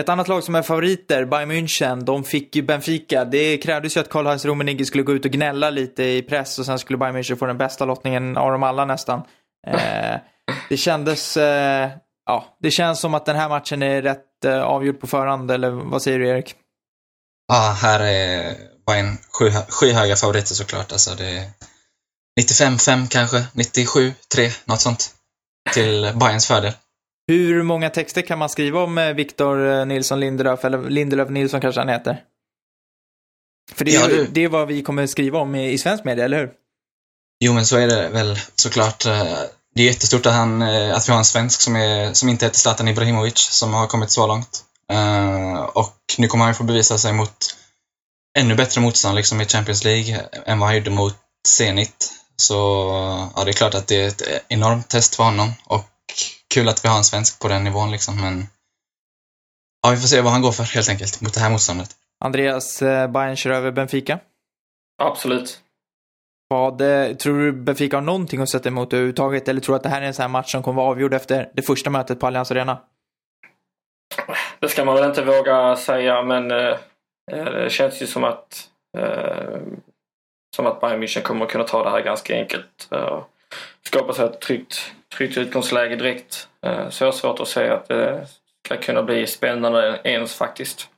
Ett 0.00 0.08
annat 0.08 0.28
lag 0.28 0.44
som 0.44 0.54
är 0.54 0.62
favoriter, 0.62 1.24
Bayern 1.24 1.50
München, 1.50 2.00
de 2.00 2.24
fick 2.24 2.56
ju 2.56 2.62
Benfica. 2.62 3.24
Det 3.24 3.58
krävdes 3.58 3.96
ju 3.96 4.00
att 4.00 4.08
Karl-Heinz 4.08 4.44
Rummenigge 4.46 4.84
skulle 4.84 5.02
gå 5.02 5.12
ut 5.12 5.24
och 5.24 5.30
gnälla 5.30 5.70
lite 5.70 6.04
i 6.04 6.22
press 6.22 6.58
och 6.58 6.66
sen 6.66 6.78
skulle 6.78 6.96
Bayern 6.98 7.16
München 7.16 7.36
få 7.36 7.46
den 7.46 7.58
bästa 7.58 7.84
lottningen 7.84 8.36
av 8.36 8.52
dem 8.52 8.62
alla 8.62 8.84
nästan. 8.84 9.22
Eh, 9.66 10.16
det 10.68 10.76
kändes, 10.76 11.36
eh, 11.36 11.90
ja, 12.26 12.56
det 12.60 12.70
känns 12.70 13.00
som 13.00 13.14
att 13.14 13.26
den 13.26 13.36
här 13.36 13.48
matchen 13.48 13.82
är 13.82 14.02
rätt 14.02 14.44
eh, 14.44 14.62
avgjord 14.62 15.00
på 15.00 15.06
förhand, 15.06 15.50
eller 15.50 15.70
vad 15.70 16.02
säger 16.02 16.18
du 16.18 16.28
Erik? 16.28 16.54
Ja, 17.48 17.76
här 17.82 18.00
är 18.00 18.56
Bayern 18.86 19.16
sky, 19.32 19.50
skyhöga 19.68 20.16
favoriter 20.16 20.54
såklart. 20.54 20.92
Alltså 20.92 21.14
det 21.14 21.28
är 21.28 21.44
95-5 22.40 23.08
kanske, 23.10 23.36
97-3, 23.36 24.62
något 24.64 24.80
sånt. 24.80 25.14
Till 25.74 26.12
Bayerns 26.20 26.46
fördel. 26.46 26.72
Hur 27.28 27.62
många 27.62 27.90
texter 27.90 28.22
kan 28.22 28.38
man 28.38 28.48
skriva 28.48 28.82
om 28.82 29.12
Victor 29.16 29.66
eh, 29.66 29.86
Nilsson 29.86 30.20
Lindelöf, 30.20 30.64
eller 30.64 30.90
Lindelöf 30.90 31.28
Nilsson 31.28 31.60
kanske 31.60 31.80
han 31.80 31.88
heter? 31.88 32.24
För 33.72 33.84
det 33.84 33.94
är, 33.94 34.18
ja, 34.18 34.26
det 34.30 34.44
är 34.44 34.48
vad 34.48 34.68
vi 34.68 34.82
kommer 34.82 35.06
skriva 35.06 35.38
om 35.38 35.54
i, 35.54 35.72
i 35.72 35.78
svensk 35.78 36.04
media, 36.04 36.24
eller 36.24 36.38
hur? 36.38 36.52
Jo, 37.40 37.52
men 37.52 37.66
så 37.66 37.76
är 37.76 37.86
det 37.86 38.08
väl 38.08 38.38
såklart. 38.54 39.06
Eh, 39.06 39.38
det 39.74 39.82
är 39.82 39.86
jättestort 39.86 40.26
att, 40.26 40.32
han, 40.32 40.62
att 40.62 41.08
vi 41.08 41.12
har 41.12 41.18
en 41.18 41.24
svensk 41.24 41.60
som, 41.60 41.76
är, 41.76 42.12
som 42.12 42.28
inte 42.28 42.44
heter 42.44 42.58
Zlatan 42.58 42.88
Ibrahimovic, 42.88 43.38
som 43.38 43.74
har 43.74 43.86
kommit 43.86 44.10
så 44.10 44.26
långt. 44.26 44.64
Och 45.72 45.96
nu 46.18 46.28
kommer 46.28 46.44
han 46.44 46.54
få 46.54 46.64
bevisa 46.64 46.98
sig 46.98 47.12
mot 47.12 47.56
ännu 48.38 48.54
bättre 48.54 48.80
motstånd 48.80 49.16
liksom 49.16 49.40
i 49.40 49.46
Champions 49.46 49.84
League 49.84 50.26
än 50.46 50.58
vad 50.58 50.68
han 50.68 50.76
gjorde 50.76 50.90
mot 50.90 51.16
Zenit. 51.48 52.12
Så 52.36 52.54
ja, 53.36 53.44
det 53.44 53.50
är 53.50 53.52
klart 53.52 53.74
att 53.74 53.86
det 53.86 54.02
är 54.04 54.08
ett 54.08 54.22
enormt 54.48 54.88
test 54.88 55.14
för 55.14 55.24
honom 55.24 55.52
och 55.64 55.86
kul 56.54 56.68
att 56.68 56.84
vi 56.84 56.88
har 56.88 56.96
en 56.96 57.04
svensk 57.04 57.38
på 57.38 57.48
den 57.48 57.64
nivån 57.64 57.90
liksom, 57.90 58.20
men 58.20 58.46
ja, 59.82 59.90
vi 59.90 59.96
får 59.96 60.08
se 60.08 60.20
vad 60.20 60.32
han 60.32 60.42
går 60.42 60.52
för 60.52 60.64
helt 60.64 60.88
enkelt 60.88 61.20
mot 61.20 61.34
det 61.34 61.40
här 61.40 61.50
motståndet. 61.50 61.90
Andreas, 62.24 62.82
eh, 62.82 63.10
Bayern 63.10 63.36
kör 63.36 63.50
över 63.50 63.72
Benfica? 63.72 64.20
Absolut. 65.02 65.60
Vad, 66.54 66.78
tror 67.18 67.38
du 67.38 67.52
Benfica 67.52 67.96
har 67.96 68.02
någonting 68.02 68.40
att 68.40 68.48
sätta 68.48 68.68
emot 68.68 68.92
överhuvudtaget 68.92 69.48
eller 69.48 69.60
tror 69.60 69.72
du 69.72 69.76
att 69.76 69.82
det 69.82 69.88
här 69.88 70.02
är 70.02 70.06
en 70.06 70.14
sån 70.14 70.22
här 70.22 70.28
match 70.28 70.52
som 70.52 70.62
kommer 70.62 70.82
vara 70.82 70.90
avgjord 70.90 71.14
efter 71.14 71.50
det 71.54 71.62
första 71.62 71.90
mötet 71.90 72.20
på 72.20 72.26
Allians 72.26 72.50
Arena? 72.50 72.78
Det 74.60 74.68
ska 74.68 74.84
man 74.84 74.94
väl 74.94 75.08
inte 75.08 75.24
våga 75.24 75.76
säga, 75.76 76.22
men 76.22 76.50
eh, 76.50 76.76
eh 77.32 77.44
det 77.44 77.70
känns 77.70 78.02
ju 78.02 78.06
som 78.06 78.24
att 78.24 78.68
eh, 78.98 79.60
som 80.56 80.66
att 80.66 80.80
Bayern 80.80 81.02
München 81.02 81.22
kommer 81.22 81.44
att 81.44 81.50
kunna 81.50 81.64
ta 81.64 81.84
det 81.84 81.90
här 81.90 82.00
ganska 82.00 82.34
enkelt. 82.34 82.88
Eh, 82.90 83.22
skapa 83.82 84.12
sig 84.12 84.24
ett 84.24 84.40
tryggt 84.40 84.92
tryggt 85.16 85.36
utgångsläge 85.36 85.96
direkt. 85.96 86.48
Eh, 86.62 86.88
så 86.88 87.04
jag 87.04 87.08
har 87.08 87.16
svårt 87.16 87.40
att 87.40 87.48
säga 87.48 87.74
att 87.74 87.88
det 87.88 88.26
ska 88.66 88.76
kunna 88.76 89.02
bli 89.02 89.26
spännande 89.26 90.00
ens 90.04 90.34
faktiskt. 90.34 90.88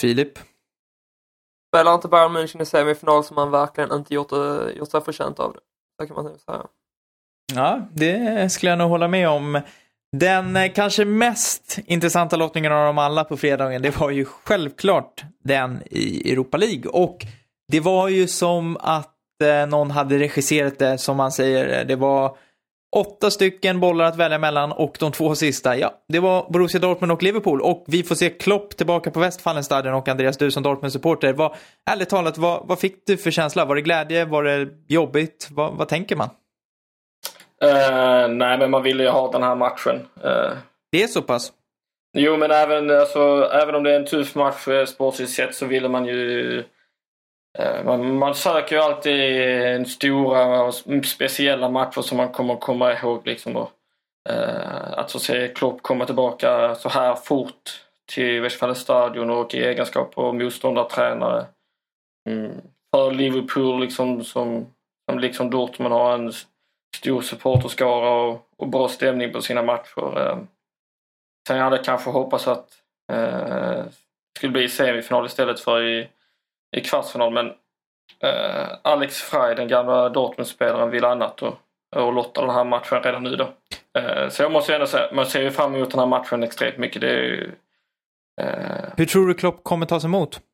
Filip? 0.00 0.38
Spelar 1.68 1.94
inte 1.94 2.08
Bayern 2.08 2.36
München 2.36 2.62
i 2.62 2.66
semifinal 2.66 3.24
som 3.24 3.34
man 3.34 3.50
verkligen 3.50 3.92
inte 3.92 4.14
gjort, 4.14 4.32
eh, 4.32 4.68
gjort 4.76 4.90
sig 4.90 5.00
förtjänt 5.00 5.38
av 5.38 5.52
det. 5.52 5.60
Så 6.00 6.06
kan 6.06 6.24
man 6.24 6.38
säga. 6.38 6.66
Ja, 7.54 7.88
det 7.92 8.52
skulle 8.52 8.70
jag 8.70 8.78
nog 8.78 8.90
hålla 8.90 9.08
med 9.08 9.28
om. 9.28 9.60
Den 10.16 10.56
eh, 10.56 10.72
kanske 10.72 11.04
mest 11.04 11.78
intressanta 11.86 12.36
lottningen 12.36 12.72
av 12.72 12.86
dem 12.86 12.98
alla 12.98 13.24
på 13.24 13.36
fredagen, 13.36 13.82
det 13.82 14.00
var 14.00 14.10
ju 14.10 14.24
självklart 14.24 15.24
den 15.44 15.82
i 15.90 16.32
Europa 16.32 16.56
League. 16.56 16.90
Och 16.90 17.26
det 17.68 17.80
var 17.80 18.08
ju 18.08 18.26
som 18.28 18.76
att 18.80 19.14
eh, 19.42 19.66
någon 19.66 19.90
hade 19.90 20.18
regisserat 20.18 20.78
det, 20.78 20.98
som 20.98 21.16
man 21.16 21.32
säger. 21.32 21.84
Det 21.84 21.96
var 21.96 22.36
Åtta 22.96 23.30
stycken 23.30 23.80
bollar 23.80 24.04
att 24.04 24.16
välja 24.16 24.38
mellan 24.38 24.72
och 24.72 24.96
de 25.00 25.12
två 25.12 25.34
sista, 25.34 25.76
ja, 25.76 25.92
det 26.08 26.20
var 26.20 26.50
Borussia 26.50 26.80
Dortmund 26.80 27.12
och 27.12 27.22
Liverpool. 27.22 27.60
Och 27.60 27.84
vi 27.86 28.02
får 28.02 28.14
se 28.14 28.30
Klopp 28.30 28.76
tillbaka 28.76 29.10
på 29.10 29.20
Westfalenstadion 29.20 29.94
och 29.94 30.08
Andreas, 30.08 30.36
du 30.36 30.50
som 30.50 30.62
Dortmund-supporter. 30.62 31.32
Vad, 31.32 31.56
ärligt 31.90 32.08
talat, 32.08 32.38
vad, 32.38 32.68
vad 32.68 32.80
fick 32.80 33.06
du 33.06 33.16
för 33.16 33.30
känsla? 33.30 33.64
Var 33.64 33.74
det 33.74 33.82
glädje? 33.82 34.24
Var 34.24 34.42
det 34.42 34.68
jobbigt? 34.88 35.48
Vad, 35.50 35.74
vad 35.74 35.88
tänker 35.88 36.16
man? 36.16 36.28
Uh, 37.64 38.28
nej, 38.28 38.58
men 38.58 38.70
man 38.70 38.82
ville 38.82 39.02
ju 39.02 39.08
ha 39.08 39.32
den 39.32 39.42
här 39.42 39.54
matchen. 39.54 39.96
Uh, 40.24 40.56
det 40.92 41.02
är 41.02 41.06
så 41.06 41.22
pass? 41.22 41.52
Jo, 42.18 42.36
men 42.36 42.50
även, 42.50 42.90
alltså, 42.90 43.50
även 43.52 43.74
om 43.74 43.82
det 43.82 43.92
är 43.92 44.00
en 44.00 44.06
tuff 44.06 44.34
match 44.34 44.68
uh, 44.68 44.84
sportsligt 44.84 45.30
sett 45.30 45.54
så 45.54 45.66
ville 45.66 45.88
man 45.88 46.06
ju 46.06 46.58
Eh, 46.58 46.64
Eh, 47.58 47.84
man, 47.84 48.18
man 48.18 48.34
söker 48.34 48.76
ju 48.76 48.82
alltid 48.82 49.88
stora 49.88 50.62
och 50.62 50.74
speciella 51.04 51.70
matcher 51.70 52.00
som 52.00 52.16
man 52.16 52.32
kommer 52.32 52.56
komma 52.56 52.92
ihåg. 52.92 53.26
Liksom 53.26 53.56
och, 53.56 53.70
eh, 54.30 54.98
att 54.98 55.12
få 55.12 55.18
se 55.18 55.48
Klopp 55.48 55.82
komma 55.82 56.06
tillbaka 56.06 56.74
så 56.74 56.88
här 56.88 57.14
fort 57.14 57.84
till 58.12 58.40
Westfalenstadion 58.40 59.30
och 59.30 59.54
i 59.54 59.64
egenskap 59.64 60.18
av 60.18 60.34
motståndartränare. 60.34 61.46
Mm. 62.28 62.52
För 62.94 63.10
Liverpool 63.10 63.80
liksom, 63.80 64.24
som, 64.24 64.66
som 65.10 65.18
liksom 65.18 65.50
Dortmund 65.50 65.94
har 65.94 66.14
en 66.14 66.32
stor 66.96 67.22
supporterskara 67.22 68.10
och, 68.10 68.48
och 68.56 68.68
bra 68.68 68.88
stämning 68.88 69.32
på 69.32 69.42
sina 69.42 69.62
matcher. 69.62 70.20
Eh. 70.20 70.38
Sen 71.48 71.58
hade 71.58 71.76
jag 71.76 71.84
kanske 71.84 72.10
hoppats 72.10 72.48
att 72.48 72.68
eh, 73.12 73.84
det 73.84 74.38
skulle 74.38 74.52
bli 74.52 74.68
semifinal 74.68 75.26
istället 75.26 75.60
för 75.60 75.82
i 75.82 76.08
i 76.76 76.80
kvartsfinal 76.80 77.32
men 77.32 77.46
eh, 78.20 78.68
Alex 78.82 79.22
Frey, 79.22 79.54
den 79.54 79.68
gamla 79.68 80.08
Dortmund-spelaren, 80.08 80.90
vill 80.90 81.04
annat 81.04 81.42
och, 81.42 81.54
och 81.96 82.12
lottar 82.12 82.42
den 82.42 82.54
här 82.54 82.64
matchen 82.64 83.02
redan 83.02 83.22
nu 83.22 83.36
då. 83.36 83.52
Eh, 84.00 84.28
så 84.28 84.42
jag 84.42 84.52
måste 84.52 84.74
ändå 84.74 84.86
säga, 84.86 85.08
man 85.12 85.26
ser 85.26 85.42
ju 85.42 85.50
fram 85.50 85.74
emot 85.74 85.90
den 85.90 86.00
här 86.00 86.06
matchen 86.06 86.42
extremt 86.42 86.78
mycket. 86.78 87.00
Det 87.00 87.10
är 87.10 87.22
ju, 87.22 87.54
eh... 88.40 88.92
Hur 88.96 89.06
tror 89.06 89.26
du 89.26 89.34
Klopp 89.34 89.64
kommer 89.64 89.86
tas 89.86 90.04
emot? 90.04 90.40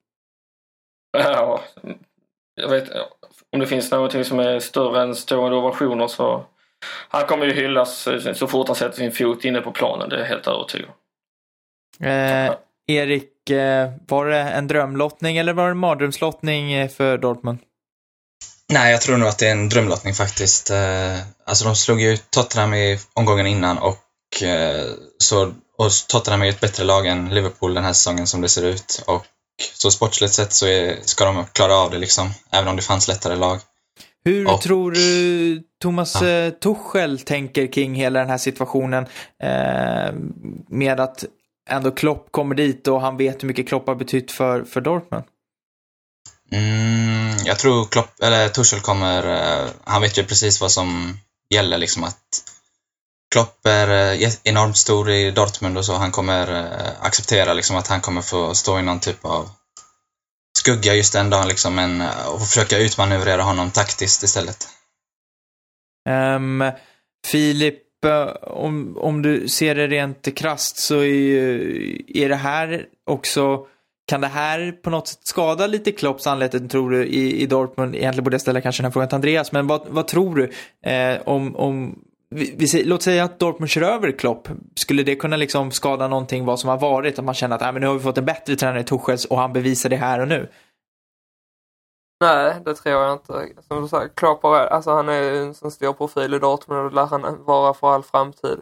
Ja, 1.17 1.61
jag 2.55 2.69
vet 2.69 2.91
om 3.53 3.61
det 3.61 3.67
finns 3.67 3.91
någonting 3.91 4.25
som 4.25 4.39
är 4.39 4.59
större 4.59 5.03
än 5.03 5.15
stående 5.15 5.57
ovationer 5.57 6.07
så 6.07 6.45
han 7.09 7.27
kommer 7.27 7.47
ju 7.47 7.53
hyllas 7.53 8.09
så 8.35 8.47
fort 8.47 8.67
han 8.67 8.77
sätter 8.77 8.97
sin 8.97 9.13
fot 9.13 9.45
inne 9.45 9.61
på 9.61 9.73
planen, 9.73 10.09
det 10.09 10.17
är 10.17 10.21
jag 10.21 10.27
helt 10.27 10.47
övertygad 10.47 10.91
eh, 12.01 12.55
Erik, 12.87 13.35
Eh, 13.51 13.91
var 14.09 14.27
det 14.27 14.41
en 14.41 14.67
drömlottning 14.67 15.37
eller 15.37 15.53
var 15.53 15.65
det 15.65 15.71
en 15.71 15.79
mardrömslottning 15.79 16.73
eh, 16.73 16.89
för 16.89 17.19
Dortmund? 17.19 17.59
Nej, 18.73 18.93
jag 18.93 19.01
tror 19.01 19.17
nog 19.17 19.29
att 19.29 19.39
det 19.39 19.47
är 19.47 19.53
en 19.53 19.69
drömlottning 19.69 20.15
faktiskt. 20.15 20.71
Eh, 20.71 21.19
alltså 21.47 21.65
de 21.65 21.77
slog 21.77 22.01
ju 22.01 22.17
Tottenham 22.17 22.75
i 22.75 22.99
omgången 23.15 23.47
innan 23.47 23.79
och, 23.79 23.99
så, 25.19 25.53
och 25.79 25.91
Tottenham 26.09 26.43
är 26.43 26.49
ett 26.49 26.61
bättre 26.61 26.85
lag 26.85 27.07
än 27.07 27.35
Liverpool 27.35 27.75
den 27.75 27.85
här 27.85 27.93
säsongen 27.93 28.27
som 28.27 28.41
det 28.41 28.49
ser 28.49 28.65
ut. 28.65 29.03
Och 29.07 29.27
så 29.75 29.91
sportsligt 29.91 30.33
sett 30.33 30.53
så 30.53 30.67
är, 30.67 30.97
ska 31.03 31.25
de 31.25 31.45
klara 31.53 31.75
av 31.75 31.91
det 31.91 31.99
liksom, 31.99 32.31
även 32.51 32.69
om 32.69 32.77
det 32.77 32.83
fanns 32.83 33.09
lättare 33.09 33.37
lag. 33.37 33.61
Hur 34.25 34.53
och, 34.53 34.61
tror 34.61 34.93
du 34.93 35.63
Thomas 35.83 36.23
ja. 36.23 36.51
Tuchel 36.51 37.19
tänker 37.19 37.73
kring 37.73 37.95
hela 37.95 38.19
den 38.19 38.31
här 38.31 38.39
situationen 38.39 39.07
eh, 39.43 40.15
med 40.69 41.01
att 41.01 41.25
ändå 41.71 41.91
Klopp 41.91 42.33
kommer 42.33 42.55
dit 42.55 42.89
och 42.89 43.01
han 43.01 43.17
vet 43.17 43.43
hur 43.43 43.49
mycket 43.49 43.69
Klopp 43.69 43.87
har 43.87 43.95
betytt 43.95 44.33
för, 44.33 44.65
för 44.65 44.81
Dortmund? 44.81 45.25
Mm, 46.53 47.37
jag 47.45 47.59
tror 47.59 47.85
Klopp, 47.85 48.21
eller 48.23 48.49
Tuchel 48.49 48.81
kommer, 48.81 49.27
uh, 49.27 49.71
han 49.85 50.03
vet 50.03 50.19
ju 50.19 50.25
precis 50.25 50.61
vad 50.61 50.73
som 50.73 51.19
gäller 51.51 51.79
liksom 51.79 52.05
att 52.05 52.45
Klopp 53.33 53.67
är 53.67 54.15
uh, 54.23 54.31
enormt 54.45 54.77
stor 54.77 55.11
i 55.11 55.31
Dortmund 55.31 55.79
och 55.79 55.85
så, 55.85 55.95
han 55.95 56.13
kommer 56.13 56.51
uh, 56.51 56.91
acceptera 57.01 57.55
liksom 57.55 57.77
att 57.77 57.89
han 57.89 58.01
kommer 58.01 58.23
få 58.23 58.55
stå 58.55 58.79
i 58.79 58.83
någon 58.83 59.01
typ 59.01 59.25
av 59.25 59.51
skugga 60.59 60.95
just 60.95 61.13
den 61.13 61.31
dagen 61.31 61.49
liksom, 61.49 61.75
men 61.75 62.03
och 62.27 62.49
försöka 62.49 62.79
utmanövrera 62.79 63.43
honom 63.43 63.71
taktiskt 63.71 64.23
istället. 64.23 64.69
Um, 66.09 66.73
Filip, 67.27 67.84
om, 68.43 68.97
om 68.97 69.23
du 69.23 69.49
ser 69.49 69.75
det 69.75 69.87
rent 69.87 70.35
krast 70.37 70.79
så 70.79 70.95
är, 70.95 72.17
är 72.17 72.29
det 72.29 72.35
här 72.35 72.87
också 73.07 73.67
kan 74.07 74.21
det 74.21 74.27
här 74.27 74.73
på 74.73 74.91
något 74.91 75.09
sätt 75.09 75.19
skada 75.23 75.67
lite 75.67 75.93
Klopps 75.93 76.27
anleten 76.27 76.69
tror 76.69 76.91
du, 76.91 77.05
i, 77.05 77.43
i 77.43 77.47
Dortmund? 77.47 77.97
Egentligen 77.97 78.25
borde 78.25 78.35
jag 78.35 78.41
ställa 78.41 78.61
kanske 78.61 78.83
den 78.83 78.85
här 78.85 78.93
frågan 78.93 79.09
till 79.09 79.15
Andreas, 79.15 79.53
men 79.53 79.67
vad, 79.67 79.83
vad 79.89 80.09
tror 80.09 80.37
du? 80.37 80.51
Eh, 80.91 81.21
om, 81.25 81.57
om, 81.57 81.99
vi, 82.31 82.55
vi, 82.57 82.85
låt 82.85 83.03
säga 83.03 83.25
att 83.25 83.39
Dortmund 83.39 83.71
kör 83.71 83.83
över 83.83 84.13
Klopp. 84.13 84.49
Skulle 84.75 85.03
det 85.03 85.17
kunna 85.17 85.37
liksom 85.37 85.71
skada 85.71 86.09
någonting 86.09 86.45
vad 86.45 86.61
som 86.61 86.71
har 86.71 86.79
varit? 86.79 87.19
Att 87.19 87.25
man 87.25 87.35
känner 87.35 87.57
att 87.57 87.63
äh, 87.63 87.73
men 87.73 87.81
nu 87.81 87.87
har 87.87 87.95
vi 87.95 88.01
fått 88.01 88.19
en 88.19 88.25
bättre 88.25 88.57
tränare 88.57 88.81
i 88.81 88.85
Tuchels 88.85 89.25
och 89.25 89.39
han 89.39 89.53
bevisar 89.53 89.91
det 89.91 89.97
här 89.97 90.21
och 90.21 90.29
nu. 90.29 90.49
Nej, 92.25 92.61
det 92.65 92.75
tror 92.75 92.95
jag 93.03 93.13
inte. 93.13 93.63
Som 93.69 93.83
du 93.83 93.89
säger, 93.89 94.09
Klopp 94.09 94.43
har, 94.43 94.57
alltså 94.57 94.91
han 94.91 95.09
är 95.09 95.23
ju 95.23 95.39
en 95.39 95.55
sån 95.55 95.71
stor 95.71 95.93
profil 95.93 96.35
i 96.35 96.39
Dortmund 96.39 96.81
och 96.81 96.91
det 96.91 96.95
lär 96.95 97.07
han 97.07 97.45
vara 97.45 97.75
för 97.75 97.95
all 97.95 98.03
framtid. 98.03 98.61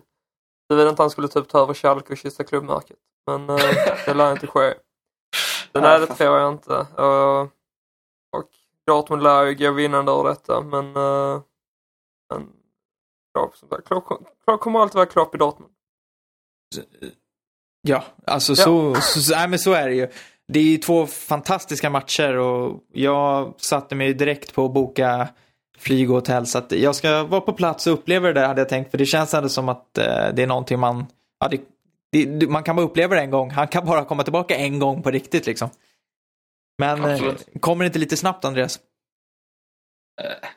Du 0.68 0.76
vet 0.76 0.88
inte 0.88 1.02
han 1.02 1.10
skulle 1.10 1.28
typ 1.28 1.48
ta 1.48 1.58
över 1.62 1.74
Schalke 1.74 2.12
och 2.12 2.18
kyssa 2.18 2.44
klubbmärket. 2.44 2.96
Men 3.26 3.50
eh, 3.50 3.56
det 4.06 4.14
lär 4.14 4.32
inte 4.32 4.46
ske. 4.46 4.74
Så 5.72 5.80
nej, 5.80 6.00
det 6.00 6.06
tror 6.06 6.38
jag 6.38 6.52
inte. 6.52 6.86
Och, 7.02 7.40
och 8.36 8.48
Dortmund 8.86 9.22
lär 9.22 9.44
ju 9.44 9.54
gå 9.54 9.72
vinnande 9.72 10.12
ur 10.12 10.24
detta, 10.24 10.60
men... 10.60 10.96
eh, 10.96 11.40
men 12.34 12.48
Klopp, 13.34 13.56
som 13.56 13.68
sagt, 13.68 13.86
Klopp, 13.86 14.04
Klopp 14.44 14.60
kommer 14.60 14.80
alltid 14.80 14.94
vara 14.94 15.06
Klopp 15.06 15.34
i 15.34 15.38
Dortmund. 15.38 15.72
Ja, 17.82 18.04
alltså 18.26 18.52
Ja. 18.52 18.56
Så, 18.56 18.94
så, 18.94 19.20
så, 19.20 19.34
nej, 19.34 19.48
men 19.48 19.58
så 19.58 19.72
är 19.72 19.88
det 19.88 19.94
ju. 19.94 20.08
Det 20.52 20.60
är 20.60 20.64
ju 20.64 20.78
två 20.78 21.06
fantastiska 21.06 21.90
matcher 21.90 22.36
och 22.36 22.80
jag 22.92 23.54
satte 23.56 23.94
mig 23.94 24.14
direkt 24.14 24.54
på 24.54 24.64
att 24.64 24.72
boka 24.72 25.28
flyg 25.78 26.10
och 26.10 26.16
hotell. 26.16 26.46
Så 26.46 26.58
att 26.58 26.72
jag 26.72 26.94
ska 26.94 27.24
vara 27.24 27.40
på 27.40 27.52
plats 27.52 27.86
och 27.86 27.92
uppleva 27.92 28.28
det 28.28 28.34
där 28.34 28.46
hade 28.46 28.60
jag 28.60 28.68
tänkt. 28.68 28.90
För 28.90 28.98
det 28.98 29.06
känns 29.06 29.34
ändå 29.34 29.48
som 29.48 29.68
att 29.68 29.98
eh, 29.98 30.28
det 30.34 30.42
är 30.42 30.46
någonting 30.46 30.78
man... 30.78 31.06
Ja, 31.40 31.48
det, 31.48 31.60
det, 32.24 32.46
man 32.46 32.62
kan 32.62 32.76
bara 32.76 32.86
uppleva 32.86 33.14
det 33.14 33.20
en 33.20 33.30
gång. 33.30 33.50
Han 33.50 33.68
kan 33.68 33.86
bara 33.86 34.04
komma 34.04 34.22
tillbaka 34.22 34.56
en 34.56 34.78
gång 34.78 35.02
på 35.02 35.10
riktigt 35.10 35.46
liksom. 35.46 35.70
Men 36.78 37.04
eh, 37.04 37.12
Absolut. 37.12 37.46
kommer 37.60 37.84
det 37.84 37.86
inte 37.86 37.98
lite 37.98 38.16
snabbt 38.16 38.44
Andreas? 38.44 38.80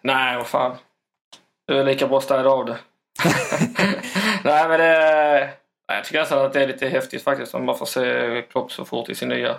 Nej, 0.02 0.38
vad 0.38 0.48
fan. 0.48 0.78
Du 1.68 1.80
är 1.80 1.84
lika 1.84 2.08
bra 2.08 2.22
städa 2.22 2.50
av 2.50 2.66
det. 2.66 2.78
Nej, 4.44 4.70
men 4.70 4.80
det... 4.80 5.56
Nej, 5.88 5.98
jag 5.98 6.06
tycker 6.06 6.20
nästan 6.20 6.46
att 6.46 6.54
det 6.54 6.64
är 6.64 6.68
lite 6.68 6.88
häftigt 6.88 7.24
faktiskt 7.24 7.56
om 7.56 7.66
man 7.66 7.78
får 7.78 7.86
se 7.86 8.42
Klopp 8.42 8.72
så 8.72 8.86
fort 8.86 9.10
i 9.10 9.16
sin 9.16 9.30
nya 9.30 9.56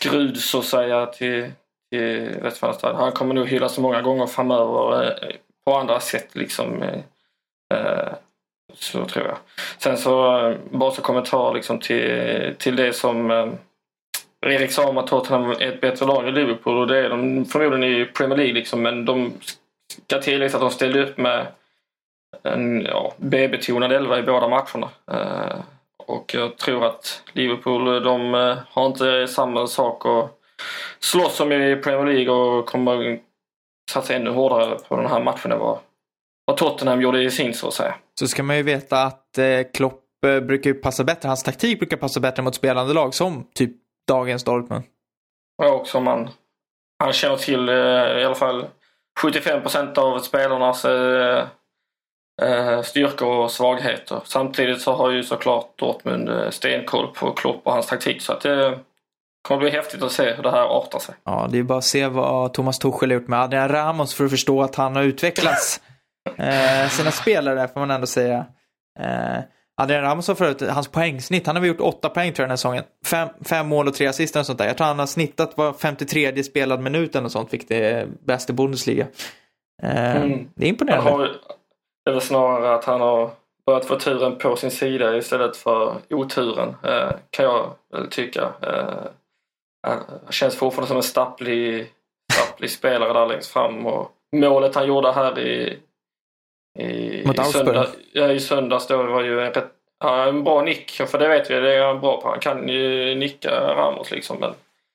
skrud 0.00 0.36
så 0.36 0.58
att 0.58 0.64
säga 0.64 1.06
till, 1.06 1.50
till 1.92 2.38
Westfalenstad. 2.42 2.96
Han 2.96 3.12
kommer 3.12 3.34
nog 3.34 3.48
hyllas 3.48 3.78
många 3.78 4.02
gånger 4.02 4.26
framöver 4.26 5.04
eh, 5.04 5.30
på 5.64 5.76
andra 5.76 6.00
sätt 6.00 6.28
liksom. 6.32 6.82
eh, 6.82 6.98
eh 7.74 8.12
Så 8.74 9.04
tror 9.04 9.26
jag. 9.26 9.36
Sen 9.78 9.98
så 9.98 10.46
eh, 10.46 10.56
bara 10.70 10.90
så 10.90 11.02
kommentar 11.02 11.54
liksom 11.54 11.78
till, 11.78 12.54
till 12.58 12.76
det 12.76 12.92
som 12.92 13.30
eh, 13.30 13.52
Erik 14.46 14.72
sa 14.72 14.88
om 14.88 14.98
att 14.98 15.06
Tottenham 15.06 15.50
är 15.50 15.62
ett 15.62 15.80
bättre 15.80 16.06
lag 16.06 16.28
än 16.28 16.34
Liverpool 16.34 16.78
och 16.78 16.86
det 16.86 16.98
är 16.98 17.08
de 17.08 17.44
förmodligen 17.44 18.02
i 18.02 18.04
Premier 18.04 18.36
League 18.36 18.54
liksom 18.54 18.82
men 18.82 19.04
de 19.04 19.32
ska 20.06 20.20
tilläggas 20.20 20.54
att 20.54 20.60
de 20.60 20.70
ställde 20.70 21.02
upp 21.02 21.18
med 21.18 21.46
en 22.42 22.82
ja, 22.82 23.14
B-betonad 23.16 23.92
elva 23.92 24.18
i 24.18 24.22
båda 24.22 24.48
matcherna. 24.48 24.88
Eh, 25.10 25.56
och 26.10 26.34
jag 26.34 26.56
tror 26.56 26.84
att 26.84 27.22
Liverpool 27.32 28.02
de 28.02 28.34
eh, 28.34 28.58
har 28.68 28.86
inte 28.86 29.28
samma 29.28 29.66
sak 29.66 30.06
att 30.06 30.38
slåss 30.98 31.36
som 31.36 31.52
i 31.52 31.76
Premier 31.76 32.14
League 32.14 32.34
och 32.34 32.66
kommer 32.66 33.18
satsa 33.90 34.14
ännu 34.14 34.30
hårdare 34.30 34.78
på 34.88 34.96
den 34.96 35.06
här 35.06 35.22
matchen 35.22 35.52
än 35.52 35.58
vad, 35.58 35.78
vad 36.44 36.56
Tottenham 36.56 37.00
gjorde 37.00 37.22
i 37.22 37.30
sin 37.30 37.54
så 37.54 37.68
att 37.68 37.74
säga. 37.74 37.94
Så 38.20 38.26
ska 38.26 38.42
man 38.42 38.56
ju 38.56 38.62
veta 38.62 39.02
att 39.02 39.38
eh, 39.38 39.60
Klopp 39.74 40.04
eh, 40.26 40.40
brukar 40.40 40.72
passa 40.72 41.04
bättre. 41.04 41.28
Hans 41.28 41.42
taktik 41.42 41.78
brukar 41.78 41.96
passa 41.96 42.20
bättre 42.20 42.42
mot 42.42 42.54
spelande 42.54 42.94
lag 42.94 43.14
som 43.14 43.46
typ 43.54 43.72
dagens 44.08 44.44
Dortmund. 44.44 44.84
Och 45.62 45.86
som 45.86 46.04
man, 46.04 46.30
han 46.98 47.12
känner 47.12 47.36
till 47.36 47.68
i 47.68 48.24
alla 48.24 48.34
fall 48.34 48.66
75 49.20 49.62
procent 49.62 49.98
av 49.98 50.18
spelarnas 50.18 50.84
styrkor 52.82 53.36
och 53.36 53.50
svagheter. 53.50 54.20
Samtidigt 54.24 54.80
så 54.80 54.92
har 54.92 55.10
ju 55.10 55.22
såklart 55.22 55.78
Dortmund 55.78 56.28
eh, 56.28 56.50
stenkoll 56.50 57.06
på 57.06 57.32
Klopp 57.32 57.66
och 57.66 57.72
hans 57.72 57.86
taktik 57.86 58.22
så 58.22 58.32
att 58.32 58.40
det 58.40 58.78
kommer 59.48 59.60
bli 59.60 59.70
häftigt 59.70 60.02
att 60.02 60.12
se 60.12 60.32
hur 60.32 60.42
det 60.42 60.50
här 60.50 60.78
artar 60.78 60.98
sig. 60.98 61.14
Ja, 61.24 61.48
det 61.50 61.58
är 61.58 61.62
bara 61.62 61.78
att 61.78 61.84
se 61.84 62.06
vad 62.06 62.52
Thomas 62.54 62.78
Tuchel 62.78 63.10
har 63.10 63.14
gjort 63.14 63.28
med 63.28 63.40
Adrian 63.40 63.68
Ramos 63.68 64.14
för 64.14 64.24
att 64.24 64.30
förstå 64.30 64.62
att 64.62 64.74
han 64.74 64.96
har 64.96 65.02
utvecklats 65.02 65.80
eh, 66.36 66.88
sina 66.88 67.10
spelare, 67.10 67.68
får 67.68 67.80
man 67.80 67.90
ändå 67.90 68.06
säga. 68.06 68.46
Eh, 69.00 69.38
Adrian 69.82 70.02
Ramos 70.02 70.28
har 70.28 70.34
förut, 70.34 70.62
hans 70.70 70.88
poängsnitt, 70.88 71.46
han 71.46 71.56
har 71.56 71.60
väl 71.60 71.68
gjort 71.68 71.80
åtta 71.80 72.08
poäng 72.08 72.32
tror 72.32 72.42
jag 72.42 72.44
den 72.44 72.50
här 72.50 72.56
säsongen. 72.56 72.84
Fem, 73.06 73.28
fem 73.44 73.68
mål 73.68 73.88
och 73.88 73.94
tre 73.94 74.06
assist 74.06 74.36
och 74.36 74.46
sånt 74.46 74.58
där. 74.58 74.66
Jag 74.66 74.76
tror 74.76 74.86
han 74.86 74.98
har 74.98 75.06
snittat 75.06 75.56
var 75.56 75.72
53 75.72 76.42
spelad 76.42 76.80
minuten 76.80 77.24
och 77.24 77.32
sånt, 77.32 77.52
vilket 77.52 77.70
är 77.70 78.06
bäst 78.26 78.50
i 78.50 78.52
Bundesliga. 78.52 79.06
Eh, 79.82 80.16
Mm. 80.16 80.48
Det 80.54 80.64
är 80.64 80.68
imponerande. 80.68 81.28
Det 82.04 82.10
är 82.10 82.12
väl 82.12 82.20
snarare 82.22 82.74
att 82.74 82.84
han 82.84 83.00
har 83.00 83.30
börjat 83.66 83.84
få 83.84 83.96
turen 83.96 84.38
på 84.38 84.56
sin 84.56 84.70
sida 84.70 85.16
istället 85.16 85.56
för 85.56 85.96
oturen, 86.10 86.76
eh, 86.84 87.10
kan 87.30 87.44
jag 87.44 87.70
väl 87.92 88.10
tycka. 88.10 88.52
Eh, 88.62 88.94
han 89.86 90.00
känns 90.30 90.56
fortfarande 90.56 90.88
som 90.88 90.96
en 90.96 91.02
stapplig, 91.02 91.92
stapplig 92.32 92.70
spelare 92.70 93.12
där 93.12 93.26
längst 93.26 93.52
fram. 93.52 93.86
Och 93.86 94.10
målet 94.36 94.74
han 94.74 94.86
gjorde 94.86 95.12
här 95.12 95.38
i, 95.38 95.78
i, 96.78 97.22
Mot 97.26 97.38
i, 97.40 97.44
söndag, 97.44 97.86
ja, 98.12 98.32
i 98.32 98.40
söndags 98.40 98.86
då 98.86 99.02
var 99.02 99.22
ju 99.22 99.40
en, 99.40 99.52
rätt, 99.52 99.70
ja, 100.04 100.24
en 100.24 100.44
bra 100.44 100.62
nick, 100.62 100.90
för 100.90 101.18
det 101.18 101.28
vet 101.28 101.50
vi, 101.50 101.54
det 101.60 101.74
är 101.74 101.86
han 101.86 102.00
bra 102.00 102.20
på. 102.20 102.28
Han 102.28 102.40
kan 102.40 102.68
ju 102.68 103.14
nicka 103.14 103.74
Ramos 103.74 104.10
liksom. 104.10 104.36
Men 104.40 104.54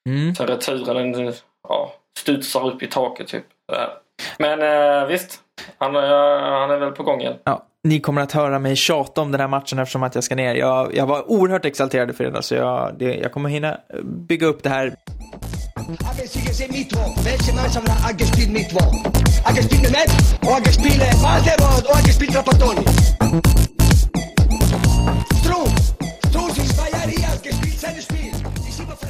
Mm. 0.10 0.36
sen 0.36 0.48
returen 0.48 1.12
den, 1.12 1.34
ja, 1.68 1.94
studsar 2.18 2.68
upp 2.68 2.84
i 2.84 2.88
taket 2.88 3.28
typ. 3.28 3.46
Eh, 3.74 3.88
Men 4.40 5.08
visst, 5.08 5.42
han, 5.78 5.96
eh, 5.96 6.02
han 6.60 6.72
är 6.72 6.80
väl 6.80 6.92
på 6.92 7.04
gång 7.04 7.22
igen. 7.22 7.36
Ja, 7.44 7.66
ni 7.84 8.00
kommer 8.00 8.22
att 8.22 8.32
höra 8.32 8.60
mig 8.60 8.76
tjata 8.76 9.22
om 9.22 9.32
den 9.32 9.42
här 9.42 9.48
matchen 9.48 9.80
eftersom 9.80 10.04
att 10.04 10.16
jag 10.16 10.24
ska 10.24 10.36
ner. 10.36 10.56
Jag, 10.56 10.96
jag 10.96 11.06
var 11.06 11.32
oerhört 11.32 11.66
exalterad 11.66 12.10
i 12.10 12.14
fredags 12.14 12.48
så 12.48 12.56
jag, 12.56 12.96
det, 13.00 13.16
jag 13.16 13.32
kommer 13.32 13.50
hinna 13.50 13.78
bygga 14.04 14.48
upp 14.48 14.64
det 14.64 14.70
här 14.70 14.96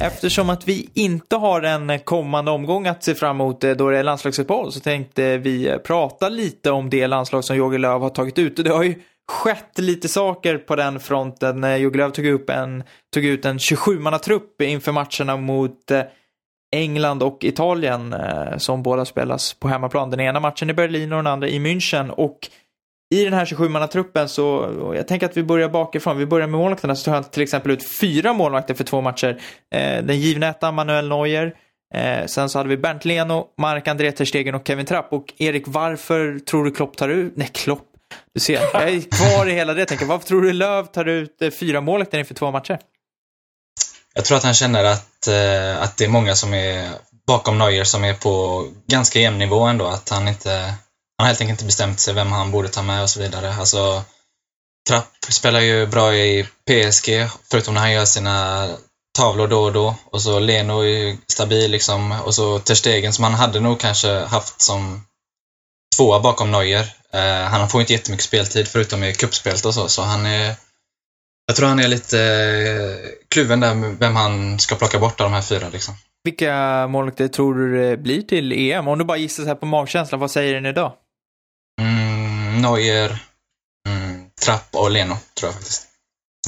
Eftersom 0.00 0.50
att 0.50 0.68
vi 0.68 0.90
inte 0.94 1.36
har 1.36 1.62
en 1.62 1.98
kommande 1.98 2.50
omgång 2.50 2.86
att 2.86 3.04
se 3.04 3.14
fram 3.14 3.36
emot 3.36 3.64
eh, 3.64 3.70
då 3.70 3.90
det 3.90 3.98
är 3.98 4.02
landslagsuppehåll 4.02 4.72
så 4.72 4.80
tänkte 4.80 5.38
vi 5.38 5.68
eh, 5.68 5.78
prata 5.78 6.28
lite 6.28 6.70
om 6.70 6.90
det 6.90 7.06
landslag 7.06 7.44
som 7.44 7.56
Jogi 7.56 7.78
Löw 7.78 8.02
har 8.02 8.10
tagit 8.10 8.38
ut. 8.38 8.56
Det 8.56 8.70
har 8.70 8.82
ju 8.82 8.94
skett 9.28 9.78
lite 9.78 10.08
saker 10.08 10.58
på 10.58 10.76
den 10.76 11.00
fronten. 11.00 11.64
Eh, 11.64 11.76
Jogi 11.76 11.98
Löw 11.98 12.10
tog, 12.10 12.26
upp 12.26 12.50
en, 12.50 12.84
tog 13.14 13.24
ut 13.24 13.44
en 13.44 13.58
27-mannatrupp 13.58 14.62
inför 14.62 14.92
matcherna 14.92 15.36
mot 15.36 15.92
England 16.76 17.22
och 17.22 17.44
Italien 17.44 18.14
som 18.58 18.82
båda 18.82 19.04
spelas 19.04 19.54
på 19.54 19.68
hemmaplan. 19.68 20.10
Den 20.10 20.20
ena 20.20 20.40
matchen 20.40 20.70
i 20.70 20.74
Berlin 20.74 21.12
och 21.12 21.18
den 21.18 21.26
andra 21.26 21.48
i 21.48 21.58
München. 21.58 22.10
Och 22.10 22.38
i 23.14 23.24
den 23.24 23.32
här 23.32 23.44
27-mannatruppen 23.44 24.26
så, 24.26 24.74
jag 24.96 25.08
tänker 25.08 25.26
att 25.26 25.36
vi 25.36 25.42
börjar 25.42 25.68
bakifrån. 25.68 26.18
Vi 26.18 26.26
börjar 26.26 26.46
med 26.46 26.60
målvakterna 26.60 26.96
så 26.96 27.04
tar 27.04 27.12
han 27.12 27.24
till 27.24 27.42
exempel 27.42 27.72
ut 27.72 27.90
fyra 27.90 28.32
målvakter 28.32 28.74
för 28.74 28.84
två 28.84 29.00
matcher. 29.00 29.40
Eh, 29.74 30.04
den 30.04 30.20
givna 30.20 30.48
ettan 30.48 30.74
Manuel 30.74 31.08
Neuer. 31.08 31.54
Eh, 31.94 32.26
sen 32.26 32.50
så 32.50 32.58
hade 32.58 32.68
vi 32.68 32.76
Bernt 32.76 33.04
Leno, 33.04 33.46
Mark-André 33.58 34.12
Terstegen 34.12 34.54
och 34.54 34.66
Kevin 34.66 34.86
Trapp. 34.86 35.12
Och 35.12 35.34
Erik, 35.38 35.64
varför 35.66 36.38
tror 36.38 36.64
du 36.64 36.70
Klopp 36.70 36.96
tar 36.96 37.08
ut... 37.08 37.32
Nej, 37.36 37.50
Klopp. 37.52 37.82
Du 38.34 38.40
ser, 38.40 38.60
jag 38.72 38.88
är 38.88 39.00
kvar 39.00 39.46
i 39.48 39.52
hela 39.52 39.74
det. 39.74 39.80
Jag 39.80 39.88
tänker, 39.88 40.06
varför 40.06 40.26
tror 40.26 40.42
du 40.42 40.52
Löv 40.52 40.86
tar 40.86 41.04
ut 41.04 41.42
eh, 41.42 41.50
fyra 41.50 41.80
målvakter 41.80 42.18
inför 42.18 42.34
två 42.34 42.50
matcher? 42.50 42.78
Jag 44.14 44.24
tror 44.24 44.36
att 44.36 44.44
han 44.44 44.54
känner 44.54 44.84
att, 44.84 45.26
eh, 45.28 45.82
att 45.82 45.96
det 45.96 46.04
är 46.04 46.08
många 46.08 46.34
som 46.34 46.54
är 46.54 46.90
bakom 47.26 47.58
Neuer 47.58 47.84
som 47.84 48.04
är 48.04 48.14
på 48.14 48.64
ganska 48.86 49.20
jämn 49.20 49.38
nivå 49.38 49.60
ändå. 49.60 49.86
Att 49.86 50.08
han 50.08 50.28
inte, 50.28 50.74
han 51.18 51.24
har 51.24 51.26
helt 51.26 51.40
enkelt 51.40 51.54
inte 51.54 51.64
bestämt 51.64 52.00
sig 52.00 52.14
vem 52.14 52.32
han 52.32 52.50
borde 52.50 52.68
ta 52.68 52.82
med 52.82 53.02
och 53.02 53.10
så 53.10 53.20
vidare. 53.20 53.54
Alltså, 53.54 54.04
Trapp 54.88 55.14
spelar 55.28 55.60
ju 55.60 55.86
bra 55.86 56.14
i 56.14 56.46
PSG, 56.66 57.28
förutom 57.50 57.74
när 57.74 57.80
han 57.80 57.92
gör 57.92 58.04
sina 58.04 58.68
tavlor 59.18 59.48
då 59.48 59.62
och 59.62 59.72
då. 59.72 59.94
Och 60.04 60.22
så 60.22 60.38
Leno 60.38 60.80
är 60.80 60.86
ju 60.86 61.16
stabil 61.26 61.70
liksom. 61.70 62.12
Och 62.12 62.34
så 62.34 62.58
Ter 62.58 62.74
Stegen 62.74 63.12
som 63.12 63.24
han 63.24 63.34
hade 63.34 63.60
nog 63.60 63.80
kanske 63.80 64.18
haft 64.18 64.60
som 64.60 65.06
tvåa 65.96 66.20
bakom 66.20 66.50
Neuer. 66.50 66.86
Eh, 67.12 67.44
han 67.44 67.68
får 67.68 67.80
inte 67.80 67.92
jättemycket 67.92 68.24
speltid 68.24 68.68
förutom 68.68 69.04
i 69.04 69.14
kuppspelet 69.14 69.64
och 69.64 69.74
så, 69.74 69.88
så 69.88 70.02
han 70.02 70.26
är 70.26 70.54
jag 71.46 71.56
tror 71.56 71.68
han 71.68 71.80
är 71.80 71.88
lite 71.88 72.20
eh, 72.20 73.10
kluven 73.28 73.60
där 73.60 73.74
med 73.74 73.96
vem 73.98 74.16
han 74.16 74.58
ska 74.58 74.74
plocka 74.74 74.98
bort 74.98 75.20
av 75.20 75.30
de 75.30 75.32
här 75.32 75.42
fyra 75.42 75.68
liksom. 75.72 75.94
Vilka 76.24 76.86
målvakter 76.86 77.28
tror 77.28 77.54
du 77.54 77.80
det 77.80 77.96
blir 77.96 78.22
till 78.22 78.52
EM? 78.52 78.88
Om 78.88 78.98
du 78.98 79.04
bara 79.04 79.18
gissar 79.18 79.42
så 79.42 79.48
här 79.48 79.56
på 79.56 79.66
magkänslan, 79.66 80.20
vad 80.20 80.30
säger 80.30 80.54
den 80.54 80.66
idag? 80.66 80.92
Neuer, 82.70 83.18
mm, 83.88 84.30
Trapp 84.44 84.68
och 84.74 84.90
Leno, 84.90 85.14
tror 85.34 85.48
jag 85.48 85.54
faktiskt. 85.54 85.88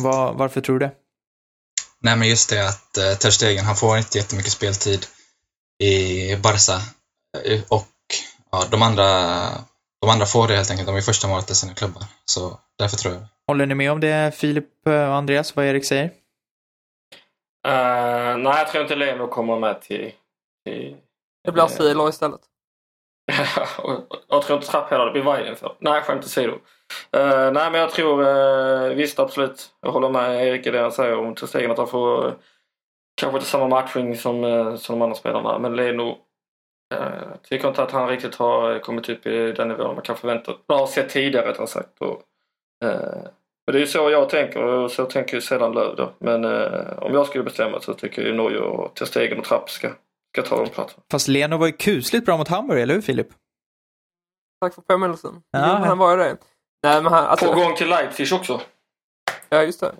Var, 0.01 0.33
varför 0.35 0.61
tror 0.61 0.79
du 0.79 0.87
det? 0.87 0.93
Nej 2.01 2.17
men 2.17 2.29
just 2.29 2.51
det 2.51 2.69
att 2.69 2.97
eh, 2.97 3.15
Ter 3.15 3.31
Stegen, 3.31 3.65
han 3.65 3.77
får 3.77 3.99
inte 3.99 4.19
jättemycket 4.19 4.53
speltid 4.53 5.07
i 5.83 6.37
Barca. 6.37 6.73
Eh, 7.45 7.61
Och 7.69 7.87
ja, 8.51 8.65
de 8.71 8.83
andra, 8.83 9.05
de 10.01 10.11
andra 10.11 10.27
får 10.27 10.49
det 10.49 10.57
helt 10.57 10.71
enkelt. 10.71 10.87
De 10.87 10.97
är 10.97 11.01
första 11.01 11.29
målet 11.29 11.51
i 11.51 11.55
sina 11.55 11.75
klubbar. 11.75 12.03
Så 12.25 12.59
därför 12.79 12.97
tror 12.97 13.15
jag. 13.15 13.23
Håller 13.47 13.67
ni 13.67 13.75
med 13.75 13.93
om 13.93 14.01
det, 14.01 14.35
Filip 14.35 14.65
och 14.87 14.93
Andreas, 14.93 15.57
vad 15.57 15.67
Erik 15.67 15.85
säger? 15.85 16.05
Eh, 17.69 18.37
nej, 18.37 18.59
jag 18.59 18.69
tror 18.69 18.83
inte 18.83 18.97
Leno 18.97 19.29
kommer 19.29 19.59
med 19.59 19.81
till, 19.83 20.13
till 20.65 20.97
Det 21.45 21.53
blir 21.53 21.67
Siler 21.67 22.09
istället 22.09 22.41
jag 24.29 24.43
tror 24.43 24.57
inte 24.57 24.71
Trapp 24.71 24.91
heller 24.91 25.05
det 25.05 25.11
blir 25.11 25.23
Weigen 25.23 25.57
för. 25.57 25.73
Nej, 25.79 26.03
skämt 26.03 26.25
åsido. 26.25 26.53
Uh, 27.17 27.53
nej, 27.53 27.71
men 27.71 27.75
jag 27.75 27.91
tror 27.91 28.23
uh, 28.23 28.95
visst 28.95 29.19
absolut. 29.19 29.67
Jag 29.81 29.93
håller 29.93 30.09
med 30.09 30.47
Erik 30.47 30.67
i 30.67 30.71
det 30.71 30.81
han 30.81 30.93
säger 30.93 31.19
om 31.19 31.37
Stegen 31.37 31.71
att 31.71 31.79
han 31.79 31.87
får 31.87 32.27
uh, 32.27 32.33
kanske 33.21 33.37
inte 33.37 33.51
samma 33.51 33.69
matchning 33.69 34.17
som, 34.17 34.45
uh, 34.45 34.77
som 34.77 34.99
de 34.99 35.03
andra 35.03 35.17
spelarna. 35.17 35.59
Men 35.59 35.77
Leno 35.77 36.19
uh, 36.95 37.37
tycker 37.49 37.69
inte 37.69 37.83
att 37.83 37.91
han 37.91 38.09
riktigt 38.09 38.35
har 38.35 38.79
kommit 38.79 39.09
upp 39.09 39.27
i 39.27 39.53
den 39.53 39.69
nivån 39.69 39.95
man 39.95 40.05
kan 40.05 40.17
förvänta 40.17 40.53
Man 40.69 40.79
har 40.79 40.87
sett 40.87 41.09
tidigare 41.09 41.49
rättare 41.49 41.67
sagt. 41.67 41.99
Och, 41.99 42.23
men 42.81 43.73
det 43.73 43.79
är 43.79 43.81
ju 43.81 43.87
så 43.87 44.11
jag 44.11 44.29
tänker 44.29 44.63
och 44.63 44.91
så 44.91 45.05
tänker 45.05 45.35
ju 45.35 45.41
sedan 45.41 45.73
Löv 45.73 45.97
då. 45.97 46.13
Men 46.19 46.45
om 46.99 47.15
jag 47.15 47.27
skulle 47.27 47.45
bestämma 47.45 47.81
så 47.81 47.95
tycker 47.95 48.27
jag 48.27 48.37
Norge 48.37 48.59
och 48.59 48.99
Stegen 48.99 49.39
och 49.39 49.45
Trapp 49.45 49.71
ska 49.71 49.89
ska 50.33 50.43
ta 50.43 50.65
de 50.65 50.71
platserna. 50.71 51.03
Fast 51.11 51.29
Leno 51.29 51.57
var 51.57 51.67
ju 51.67 51.73
kusligt 51.73 52.27
bra 52.27 52.37
mot 52.37 52.49
Hamburg, 52.49 52.81
eller 52.83 52.95
hur 52.95 53.01
Filip? 53.03 53.29
Tack 54.61 54.75
för 54.75 54.83
påminnelsen. 54.83 55.43
Ja, 55.51 55.79
jo, 55.81 55.85
han 55.85 55.99
var 55.99 56.11
ju 56.11 56.17
det. 56.17 56.37
Nej, 56.83 57.03
men 57.03 57.13
han, 57.13 57.27
alltså, 57.27 57.47
På 57.47 57.61
gång 57.61 57.77
till 57.77 57.89
Leipzig 57.89 58.33
också. 58.33 58.61
Ja, 59.49 59.63
just 59.63 59.81
det. 59.81 59.95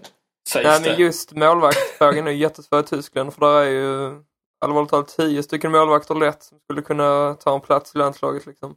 Sägs 0.49 0.65
Nej, 0.65 0.81
det. 0.81 0.91
men 0.91 1.01
just 1.01 1.33
målvaktsfrågan 1.33 2.27
är 2.27 2.31
jättesvår 2.31 2.81
i 2.81 2.83
Tyskland 2.83 3.35
för 3.35 3.41
där 3.41 3.61
är 3.63 3.71
ju 3.71 4.23
allvarligt 4.65 4.91
talat 4.91 5.09
tio 5.09 5.43
stycken 5.43 5.73
målvakter 5.73 6.15
lätt 6.15 6.43
som 6.43 6.59
skulle 6.61 6.83
kunna 6.83 7.35
ta 7.35 7.55
en 7.55 7.61
plats 7.61 7.95
i 7.95 7.99
landslaget 7.99 8.47
liksom. 8.47 8.75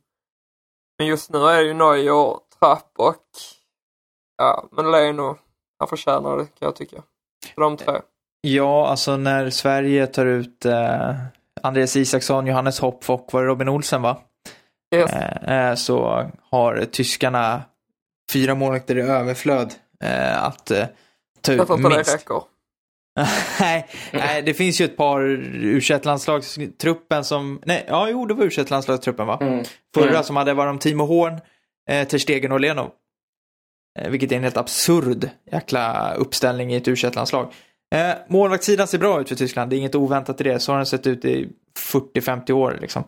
Men 0.98 1.08
just 1.08 1.30
nu 1.32 1.40
är 1.40 1.62
det 1.62 1.68
ju 1.68 1.74
Neuer, 1.74 2.38
Trapp 2.60 2.92
och 2.98 3.26
ja, 4.38 4.68
men 4.72 4.92
Leno, 4.92 5.38
han 5.80 5.88
förtjänar 5.88 6.38
det 6.38 6.46
kan 6.46 6.66
jag 6.66 6.76
tycka. 6.76 7.04
De 7.56 7.78
tre. 7.78 8.02
Ja, 8.42 8.88
alltså 8.88 9.18
när 9.18 9.50
Sverige 9.50 10.08
tar 10.08 10.26
ut 10.26 10.66
eh, 10.66 11.16
Andreas 11.64 11.96
Isaksson, 11.96 12.48
Johannes 12.48 12.80
Hopp 12.80 13.10
och 13.10 13.30
var 13.32 13.42
det 13.42 13.48
Robin 13.48 13.70
Olsen 13.70 14.02
va? 14.02 14.18
Yes. 14.96 15.12
Eh, 15.12 15.76
så 15.76 16.30
har 16.50 16.86
tyskarna 16.86 17.62
fyra 18.34 18.56
målvakter 18.56 18.98
i 18.98 19.02
överflöd 19.02 19.74
eh, 20.04 20.44
att 20.44 20.72
eh, 20.72 20.86
ta 21.42 21.54
ut 21.54 21.70
minst. 21.70 22.28
nej, 23.60 23.88
nej, 24.14 24.42
det 24.42 24.54
finns 24.54 24.82
ju 24.82 24.86
ett 24.86 24.98
par 24.98 25.22
u 25.22 25.82
landslagstruppen 26.04 27.24
som, 27.24 27.62
nej, 27.66 27.86
ja 27.88 28.10
jo 28.10 28.26
det 28.26 28.34
var 28.34 28.46
u 28.46 28.66
landslagstruppen 28.70 29.28
va? 29.28 29.38
Mm. 29.42 29.64
Förra 29.96 30.10
Mm. 30.10 30.24
som 30.24 30.36
hade 30.36 30.54
varit 30.54 30.70
om 30.70 30.80
Timo 30.80 31.06
Horn, 31.06 31.40
eh, 31.90 32.08
Ter 32.08 32.18
Stegen 32.18 32.52
och 32.52 32.60
Leno. 32.60 32.92
Eh, 34.00 34.10
vilket 34.10 34.32
är 34.32 34.36
en 34.36 34.44
helt 34.44 34.58
absurd 34.58 35.30
jäkla 35.52 36.14
uppställning 36.14 36.74
i 36.74 36.76
ett 36.76 36.88
u 36.88 36.96
landslag 37.16 37.54
eh, 37.96 38.12
Målvaktssidan 38.28 38.88
ser 38.88 38.98
bra 38.98 39.22
ut 39.22 39.30
för 39.30 39.36
Tyskland, 39.36 39.70
det 39.70 39.76
är 39.76 39.78
inget 39.78 39.96
oväntat 39.96 40.42
i 40.42 40.44
det. 40.44 40.60
Så 40.60 40.72
har 40.72 40.78
den 40.78 40.86
sett 40.86 41.08
ut 41.08 41.26
i 41.26 41.50
40-50 41.94 42.52
år 42.52 42.78
liksom. 42.82 43.04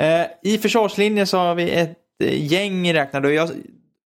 Eh, 0.00 0.26
I 0.42 0.58
försvarslinjen 0.58 1.26
så 1.26 1.38
har 1.38 1.54
vi 1.54 1.70
ett 1.70 1.98
eh, 2.24 2.52
gäng 2.52 2.94
räknade 2.94 3.28
och 3.28 3.34
jag, 3.34 3.50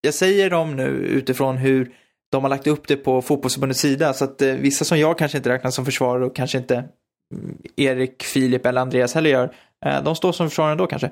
jag 0.01 0.15
säger 0.15 0.51
dem 0.51 0.77
nu 0.77 0.89
utifrån 0.89 1.57
hur 1.57 1.93
de 2.33 2.43
har 2.43 2.49
lagt 2.51 2.67
upp 2.67 2.89
det 2.89 2.97
på 2.97 3.23
fotbollsförbundets 3.23 3.81
sida. 3.81 4.13
Så 4.13 4.25
att 4.25 4.43
eh, 4.43 4.55
vissa 4.55 4.85
som 4.85 4.99
jag 4.99 5.19
kanske 5.19 5.39
inte 5.39 5.51
räknar 5.51 5.71
som 5.71 5.85
försvarare 5.85 6.25
och 6.25 6.37
kanske 6.37 6.59
inte 6.59 6.75
mm, 6.75 7.59
Erik, 7.77 8.23
Filip 8.23 8.67
eller 8.67 8.81
Andreas 8.81 9.15
heller 9.15 9.31
gör. 9.31 9.55
Eh, 9.85 10.03
de 10.03 10.17
står 10.17 10.33
som 10.33 10.49
försvarare 10.49 10.73
ändå 10.73 10.87
kanske. 10.87 11.11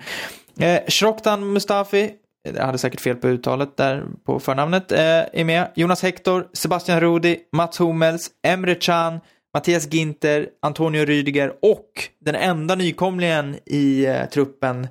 Eh, 0.58 0.80
Shroktan 0.88 1.52
Mustafi, 1.52 2.12
jag 2.42 2.66
hade 2.66 2.78
säkert 2.78 3.00
fel 3.00 3.16
på 3.16 3.28
uttalet 3.28 3.76
där 3.76 4.04
på 4.26 4.40
förnamnet, 4.40 4.92
eh, 4.92 5.00
är 5.32 5.44
med. 5.44 5.68
Jonas 5.74 6.02
Hector, 6.02 6.48
Sebastian 6.52 7.00
Rudi, 7.00 7.38
Mats 7.52 7.80
Hummels, 7.80 8.30
Emre 8.46 8.74
Can, 8.74 9.20
Mattias 9.54 9.92
Ginter, 9.92 10.48
Antonio 10.62 11.04
Rüdiger 11.04 11.52
och 11.62 12.08
den 12.20 12.34
enda 12.34 12.74
nykomlingen 12.74 13.58
i 13.66 14.04
eh, 14.04 14.28
truppen 14.28 14.88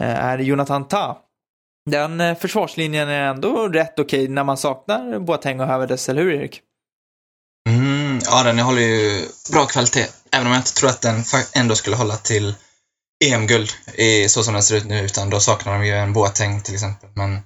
eh, 0.00 0.24
är 0.24 0.38
Jonathan 0.38 0.88
Ta. 0.88 1.18
Den 1.90 2.20
eh, 2.20 2.38
försvarslinjen 2.38 3.08
är 3.08 3.28
ändå 3.28 3.68
rätt 3.68 3.98
okej 3.98 4.28
när 4.28 4.44
man 4.44 4.56
saknar 4.56 5.18
Boateng 5.18 5.60
och 5.60 5.66
Hövedes, 5.66 6.08
eller 6.08 6.22
hur 6.22 6.32
Erik? 6.32 6.60
Mm, 7.68 8.20
ja, 8.24 8.42
den 8.42 8.58
håller 8.58 8.82
ju 8.82 9.26
bra 9.52 9.64
kvalitet. 9.64 10.06
Även 10.32 10.46
om 10.46 10.52
jag 10.52 10.60
inte 10.60 10.74
tror 10.74 10.90
att 10.90 11.00
den 11.00 11.22
ändå 11.54 11.74
skulle 11.74 11.96
hålla 11.96 12.16
till 12.16 12.54
EM-guld 13.22 13.70
i 13.94 14.28
så 14.28 14.42
som 14.42 14.54
den 14.54 14.62
ser 14.62 14.76
ut 14.76 14.84
nu, 14.84 15.00
utan 15.00 15.30
då 15.30 15.40
saknar 15.40 15.72
de 15.72 15.86
ju 15.86 15.92
en 15.92 16.12
Boateng 16.12 16.62
till 16.62 16.74
exempel. 16.74 17.10
Men 17.14 17.40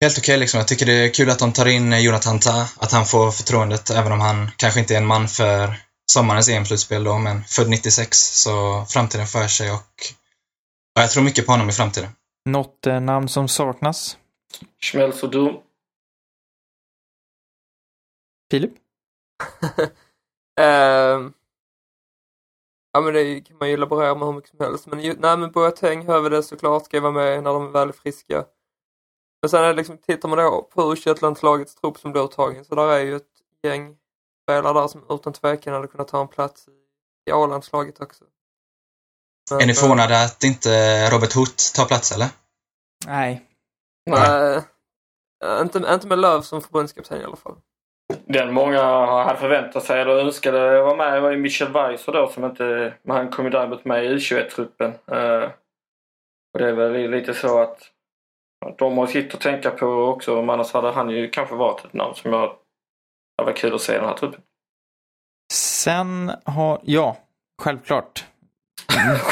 helt 0.00 0.18
okej 0.18 0.38
liksom. 0.38 0.58
Jag 0.58 0.68
tycker 0.68 0.86
det 0.86 0.92
är 0.92 1.14
kul 1.14 1.30
att 1.30 1.38
de 1.38 1.52
tar 1.52 1.66
in 1.66 2.02
Jonathan 2.02 2.40
Tah, 2.40 2.66
att 2.76 2.92
han 2.92 3.06
får 3.06 3.30
förtroendet, 3.30 3.90
även 3.90 4.12
om 4.12 4.20
han 4.20 4.50
kanske 4.56 4.80
inte 4.80 4.94
är 4.94 4.98
en 4.98 5.06
man 5.06 5.28
för 5.28 5.74
sommarens 6.12 6.48
EM-slutspel 6.48 7.04
då, 7.04 7.18
men 7.18 7.44
född 7.44 7.68
96, 7.68 8.18
så 8.18 8.84
framtiden 8.88 9.26
för 9.26 9.48
sig 9.48 9.70
och 9.70 9.92
ja, 10.94 11.02
jag 11.02 11.10
tror 11.10 11.22
mycket 11.22 11.46
på 11.46 11.52
honom 11.52 11.68
i 11.68 11.72
framtiden. 11.72 12.10
Något 12.44 12.86
eh, 12.86 13.00
namn 13.00 13.28
som 13.28 13.48
saknas? 13.48 14.16
Schmelz 14.82 15.22
och 15.22 15.30
Dum. 15.30 15.56
Filip? 18.50 18.72
Ehm, 20.60 21.32
ja 22.94 23.00
men 23.00 23.14
det 23.14 23.40
kan 23.40 23.56
man 23.58 23.70
ju 23.70 23.76
laborera 23.76 24.14
med 24.14 24.26
hur 24.28 24.34
mycket 24.34 24.50
som 24.50 24.60
helst. 24.60 24.86
Men 24.86 25.00
ju, 25.00 25.14
nej 25.18 25.36
men 25.36 25.52
Boateng 25.52 26.06
det 26.06 26.42
såklart 26.42 26.84
ska 26.84 27.00
vara 27.00 27.12
med 27.12 27.42
när 27.42 27.52
de 27.52 27.72
väl 27.72 27.88
är 27.88 27.92
friska. 27.92 28.44
Men 29.42 29.48
sen 29.48 29.64
är 29.64 29.68
det 29.68 29.74
liksom, 29.74 29.98
tittar 29.98 30.28
man 30.28 30.38
då 30.38 30.62
på 30.62 30.92
u 30.92 31.14
landslagets 31.20 31.74
trupp 31.74 31.98
som 31.98 32.12
blir 32.12 32.24
uttagen 32.24 32.64
så 32.64 32.74
där 32.74 32.88
är 32.88 33.00
ju 33.00 33.16
ett 33.16 33.32
gäng 33.62 33.96
spelare 34.42 34.80
där 34.80 34.88
som 34.88 35.04
utan 35.08 35.32
tvekan 35.32 35.74
hade 35.74 35.88
kunnat 35.88 36.08
ta 36.08 36.20
en 36.20 36.28
plats 36.28 36.68
i 37.26 37.32
A-landslaget 37.32 38.00
också. 38.00 38.24
Men, 39.50 39.60
Är 39.60 39.66
ni 39.66 39.72
eh, 39.72 39.76
förvånade 39.76 40.24
att 40.24 40.44
inte 40.44 40.70
Robert 41.10 41.34
Hoth 41.34 41.74
tar 41.74 41.84
plats 41.84 42.12
eller? 42.12 42.28
Nej. 43.06 43.46
Nej, 44.10 44.62
eh, 45.44 45.60
inte, 45.60 45.78
inte 45.78 46.06
med 46.06 46.18
Löv 46.18 46.42
som 46.42 46.62
förbundskapten 46.62 47.20
i 47.20 47.24
alla 47.24 47.36
fall. 47.36 47.56
Den 48.26 48.54
många 48.54 48.82
hade 49.06 49.38
förväntat 49.38 49.84
sig 49.84 50.00
eller 50.00 50.16
önskade 50.16 50.82
vara 50.82 50.96
med 50.96 51.22
var 51.22 51.30
ju 51.30 51.36
Michel 51.36 51.72
Weiser 51.72 52.12
då 52.12 52.28
som 52.28 52.44
inte... 52.44 52.94
Men 53.02 53.16
han 53.16 53.30
kom 53.30 53.44
ju 53.44 53.50
däremot 53.50 53.84
med 53.84 54.04
i 54.04 54.08
U21-truppen. 54.08 54.92
Eh, 55.06 55.50
och 56.54 56.58
det 56.58 56.68
är 56.68 56.72
väl 56.72 57.10
lite 57.10 57.34
så 57.34 57.62
att 57.62 57.90
att 58.64 58.78
de 58.78 58.98
har 58.98 59.06
sitt 59.06 59.34
att 59.34 59.40
tänka 59.40 59.70
på 59.70 59.86
också. 59.86 60.34
Men 60.34 60.50
annars 60.50 60.72
hade 60.72 60.90
han 60.90 61.10
ju 61.10 61.30
kanske 61.30 61.54
varit 61.54 61.84
ett 61.84 61.92
namn 61.92 62.14
som 62.14 62.32
jag... 62.32 62.56
Det 63.38 63.44
var 63.44 63.52
kul 63.52 63.74
att 63.74 63.80
se 63.80 63.92
i 63.92 63.96
den 63.96 64.04
här 64.04 64.16
truppen. 64.16 64.40
Sen 65.52 66.32
har, 66.44 66.80
ja, 66.82 67.16
självklart. 67.62 68.24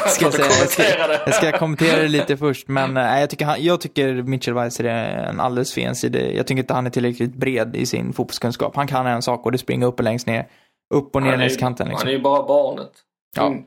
Ska 0.07 0.25
jag, 0.25 0.33
säga, 0.35 0.47
jag, 0.61 0.69
ska, 0.71 0.83
jag 1.27 1.35
ska 1.35 1.59
kommentera 1.59 2.03
det 2.03 2.09
lite 2.09 2.37
först, 2.37 2.69
men 2.69 2.97
eh, 2.97 3.21
jag, 3.21 3.31
tycker 3.31 3.45
han, 3.45 3.57
jag 3.65 3.81
tycker 3.81 4.13
Mitchell 4.15 4.55
Weiser 4.55 4.85
är 4.85 5.25
en 5.29 5.41
alldeles 5.41 5.75
för 5.75 5.81
ensidig. 5.81 6.37
Jag 6.37 6.47
tycker 6.47 6.61
inte 6.63 6.75
han 6.75 6.87
är 6.87 6.91
tillräckligt 6.91 7.35
bred 7.35 7.77
i 7.77 7.87
sin 7.87 8.13
fotbollskunskap. 8.13 8.77
Han 8.77 8.87
kan 8.87 9.07
en 9.07 9.23
sak 9.23 9.45
och 9.47 9.53
det 9.53 9.59
springer 9.59 9.87
upp 9.87 9.99
och 9.99 10.05
längst 10.05 10.27
ner. 10.27 10.47
Upp 10.95 11.15
och 11.17 11.23
ner 11.23 11.31
Han 11.31 11.39
längs 11.39 11.57
kanten. 11.57 11.87
han 11.87 11.91
Liksom. 11.91 12.09
är 12.09 12.13
ju 12.13 12.21
bara 12.21 12.43
barnet. 12.43 12.91
Ja. 13.37 13.47
Mm. 13.47 13.65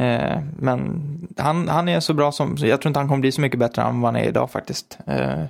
Eh, 0.00 0.38
men 0.58 1.02
han, 1.38 1.68
han 1.68 1.88
är 1.88 2.00
så 2.00 2.14
bra 2.14 2.32
som, 2.32 2.56
jag 2.58 2.80
tror 2.82 2.90
inte 2.90 3.00
han 3.00 3.08
kommer 3.08 3.20
bli 3.20 3.32
så 3.32 3.40
mycket 3.40 3.58
bättre 3.58 3.82
än 3.82 4.00
vad 4.00 4.14
han 4.14 4.22
är 4.22 4.28
idag 4.28 4.50
faktiskt. 4.50 4.98
Eh, 5.06 5.44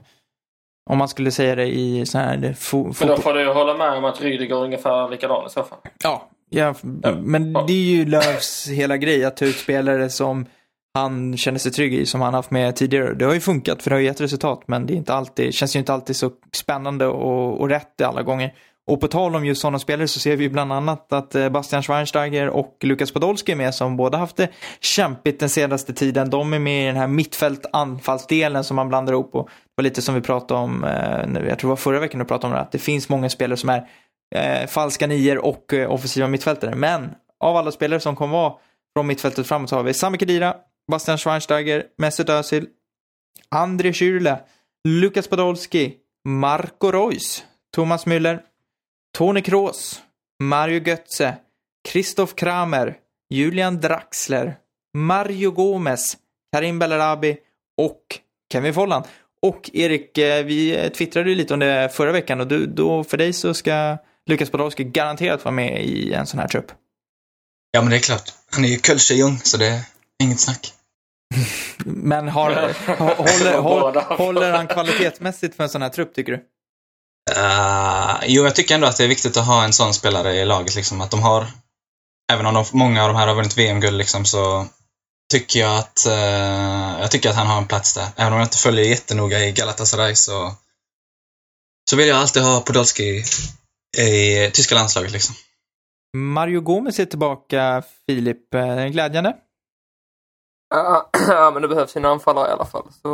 om 0.90 0.98
man 0.98 1.08
skulle 1.08 1.30
säga 1.30 1.54
det 1.54 1.66
i 1.66 2.06
så 2.06 2.18
här 2.18 2.54
fo, 2.58 2.92
Men 3.00 3.08
då 3.08 3.16
får 3.16 3.34
du 3.34 3.52
hålla 3.52 3.76
med 3.76 3.90
om 3.92 4.04
att 4.04 4.20
Rydiger 4.20 4.56
är 4.56 4.64
ungefär 4.64 5.08
likadan 5.08 5.46
i 5.46 5.50
så 5.50 5.62
fall. 5.62 5.78
Ja, 6.04 6.28
ja, 6.50 6.74
men 7.22 7.52
det 7.52 7.72
är 7.72 7.96
ju 7.96 8.04
Löfs 8.04 8.68
hela 8.68 8.96
grej 8.96 9.24
att 9.24 9.36
ta 9.36 9.44
ut 9.44 9.56
spelare 9.56 10.10
som 10.10 10.46
han 10.94 11.36
känner 11.36 11.58
sig 11.58 11.72
trygg 11.72 11.94
i, 11.94 12.06
som 12.06 12.20
han 12.20 12.34
haft 12.34 12.50
med 12.50 12.76
tidigare. 12.76 13.14
Det 13.14 13.24
har 13.24 13.34
ju 13.34 13.40
funkat, 13.40 13.82
för 13.82 13.90
det 13.90 13.96
har 13.96 14.00
gett 14.00 14.20
resultat, 14.20 14.62
men 14.66 14.86
det 14.86 14.92
är 14.92 14.96
inte 14.96 15.14
alltid, 15.14 15.54
känns 15.54 15.76
ju 15.76 15.78
inte 15.78 15.92
alltid 15.92 16.16
så 16.16 16.30
spännande 16.52 17.06
och, 17.06 17.60
och 17.60 17.68
rätt 17.68 18.00
alla 18.00 18.22
gånger. 18.22 18.54
Och 18.86 19.00
på 19.00 19.08
tal 19.08 19.36
om 19.36 19.44
just 19.46 19.60
sådana 19.60 19.78
spelare 19.78 20.08
så 20.08 20.20
ser 20.20 20.36
vi 20.36 20.44
ju 20.44 20.50
bland 20.50 20.72
annat 20.72 21.12
att 21.12 21.34
eh, 21.34 21.48
Bastian 21.48 21.82
Schweinsteiger 21.82 22.48
och 22.48 22.76
Lukas 22.82 23.12
Podolski 23.12 23.52
är 23.52 23.56
med 23.56 23.74
som 23.74 23.96
båda 23.96 24.18
haft 24.18 24.36
det 24.36 24.48
kämpigt 24.80 25.40
den 25.40 25.48
senaste 25.48 25.92
tiden. 25.92 26.30
De 26.30 26.52
är 26.52 26.58
med 26.58 26.82
i 26.82 26.86
den 26.86 26.96
här 26.96 27.06
mittfält-anfallsdelen 27.06 28.64
som 28.64 28.76
man 28.76 28.88
blandar 28.88 29.12
ihop. 29.12 29.34
Och 29.34 29.44
det 29.48 29.72
var 29.76 29.82
lite 29.82 30.02
som 30.02 30.14
vi 30.14 30.20
pratade 30.20 30.60
om, 30.60 30.84
eh, 30.84 31.26
nu- 31.28 31.46
jag 31.48 31.58
tror 31.58 31.68
det 31.68 31.72
var 31.72 31.76
förra 31.76 32.00
veckan 32.00 32.18
du 32.18 32.24
pratade 32.24 32.46
om 32.46 32.52
det, 32.54 32.60
att 32.60 32.72
det 32.72 32.78
finns 32.78 33.08
många 33.08 33.28
spelare 33.28 33.56
som 33.56 33.68
är 33.68 33.88
eh, 34.34 34.66
falska 34.66 35.06
nior 35.06 35.38
och 35.38 35.74
eh, 35.74 35.92
offensiva 35.92 36.28
mittfältare. 36.28 36.74
Men 36.74 37.10
av 37.40 37.56
alla 37.56 37.72
spelare 37.72 38.00
som 38.00 38.16
kommer 38.16 38.32
vara 38.32 38.54
från 38.96 39.06
mittfältet 39.06 39.46
framåt 39.46 39.70
så 39.70 39.76
har 39.76 39.82
vi 39.82 39.94
Sami 39.94 40.18
Khedira, 40.18 40.56
Bastian 40.90 41.18
Schweinsteiger, 41.18 41.84
Mesut 41.98 42.28
Özil, 42.28 42.66
André 43.50 43.92
Schürrle, 43.92 44.38
Lukas 44.88 45.28
Podolski, 45.28 45.94
Marco 46.24 46.92
Reus, 46.92 47.44
Thomas 47.74 48.06
Müller, 48.06 48.40
Tony 49.18 49.42
Kroos, 49.42 50.02
Mario 50.42 50.80
Götze, 50.80 51.34
Christoph 51.88 52.34
Kramer, 52.34 52.96
Julian 53.30 53.80
Draxler, 53.80 54.56
Mario 54.94 55.50
Gomez, 55.50 56.16
Karim 56.52 56.78
Bellarabi 56.78 57.36
och 57.76 58.02
Kevin 58.52 58.74
Folland. 58.74 59.04
Och 59.42 59.70
Erik, 59.72 60.18
eh, 60.18 60.44
vi 60.44 60.90
twittrade 60.90 61.30
ju 61.30 61.36
lite 61.36 61.54
om 61.54 61.60
det 61.60 61.88
förra 61.92 62.12
veckan 62.12 62.40
och 62.40 62.46
du, 62.46 62.66
då 62.66 63.04
för 63.04 63.16
dig 63.16 63.32
så 63.32 63.54
ska 63.54 63.98
Lukas 64.28 64.50
Podolski 64.50 64.84
garanterat 64.84 65.44
vara 65.44 65.54
med 65.54 65.84
i 65.84 66.12
en 66.12 66.26
sån 66.26 66.40
här 66.40 66.48
trupp. 66.48 66.72
Ja, 67.70 67.80
men 67.80 67.90
det 67.90 67.96
är 67.96 68.00
klart. 68.00 68.32
Han 68.50 68.64
är 68.64 68.68
ju 68.68 68.78
Kölsche-jung, 68.78 69.38
så 69.38 69.56
det 69.56 69.66
är 69.66 69.80
inget 70.22 70.40
snack. 70.40 70.72
Men 71.84 72.28
har, 72.28 72.50
håller, 72.96 73.58
håller, 73.60 74.16
håller 74.16 74.52
han 74.52 74.66
kvalitetsmässigt 74.66 75.56
för 75.56 75.64
en 75.64 75.70
sån 75.70 75.82
här 75.82 75.88
trupp, 75.88 76.14
tycker 76.14 76.32
du? 76.32 76.38
Uh, 77.36 78.18
jo, 78.26 78.44
jag 78.44 78.54
tycker 78.54 78.74
ändå 78.74 78.86
att 78.86 78.96
det 78.96 79.04
är 79.04 79.08
viktigt 79.08 79.36
att 79.36 79.46
ha 79.46 79.64
en 79.64 79.72
sån 79.72 79.94
spelare 79.94 80.34
i 80.34 80.44
laget. 80.44 80.74
Liksom, 80.74 81.00
att 81.00 81.10
de 81.10 81.22
har, 81.22 81.46
även 82.32 82.46
om 82.46 82.54
de, 82.54 82.64
många 82.72 83.02
av 83.02 83.08
de 83.08 83.16
här 83.16 83.26
har 83.26 83.34
vunnit 83.34 83.58
VM-guld, 83.58 83.98
liksom, 83.98 84.24
så 84.24 84.66
tycker 85.32 85.60
jag 85.60 85.78
att, 85.78 86.04
uh, 86.08 87.00
jag 87.00 87.10
tycker 87.10 87.30
att 87.30 87.36
han 87.36 87.46
har 87.46 87.58
en 87.58 87.68
plats 87.68 87.94
där. 87.94 88.06
Även 88.16 88.32
om 88.32 88.38
jag 88.38 88.46
inte 88.46 88.58
följer 88.58 88.84
jättenoga 88.84 89.44
i 89.44 89.52
Galatasaray 89.52 90.14
så, 90.14 90.54
så 91.90 91.96
vill 91.96 92.08
jag 92.08 92.18
alltid 92.18 92.42
ha 92.42 92.60
Podolski 92.60 93.24
i 93.96 94.50
tyska 94.50 94.74
landslaget. 94.74 95.12
Liksom. 95.12 95.34
Mario 96.16 96.60
Gomez 96.60 97.00
är 97.00 97.04
tillbaka, 97.04 97.82
Filip. 98.06 98.54
Eh, 98.54 98.86
glädjande? 98.86 99.36
Ja, 101.28 101.50
men 101.52 101.62
det 101.62 101.68
behövs 101.68 101.96
en 101.96 102.04
anfallare 102.04 102.48
i 102.48 102.52
alla 102.52 102.64
fall. 102.66 102.86
Så, 103.02 103.10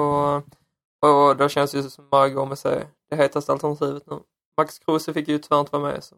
och 1.06 1.36
då 1.36 1.48
känns 1.48 1.72
det 1.72 1.82
som 1.82 2.08
Mario 2.12 2.34
Gomez 2.34 2.64
är 2.64 2.86
det 3.10 3.16
hetaste 3.16 3.52
alternativet 3.52 4.02
nu. 4.06 4.18
Max 4.58 4.78
Kruse 4.78 5.12
fick 5.12 5.28
ju 5.28 5.38
tyvärr 5.38 5.60
inte 5.60 5.76
vara 5.76 5.92
med. 5.92 6.04
Så. 6.04 6.14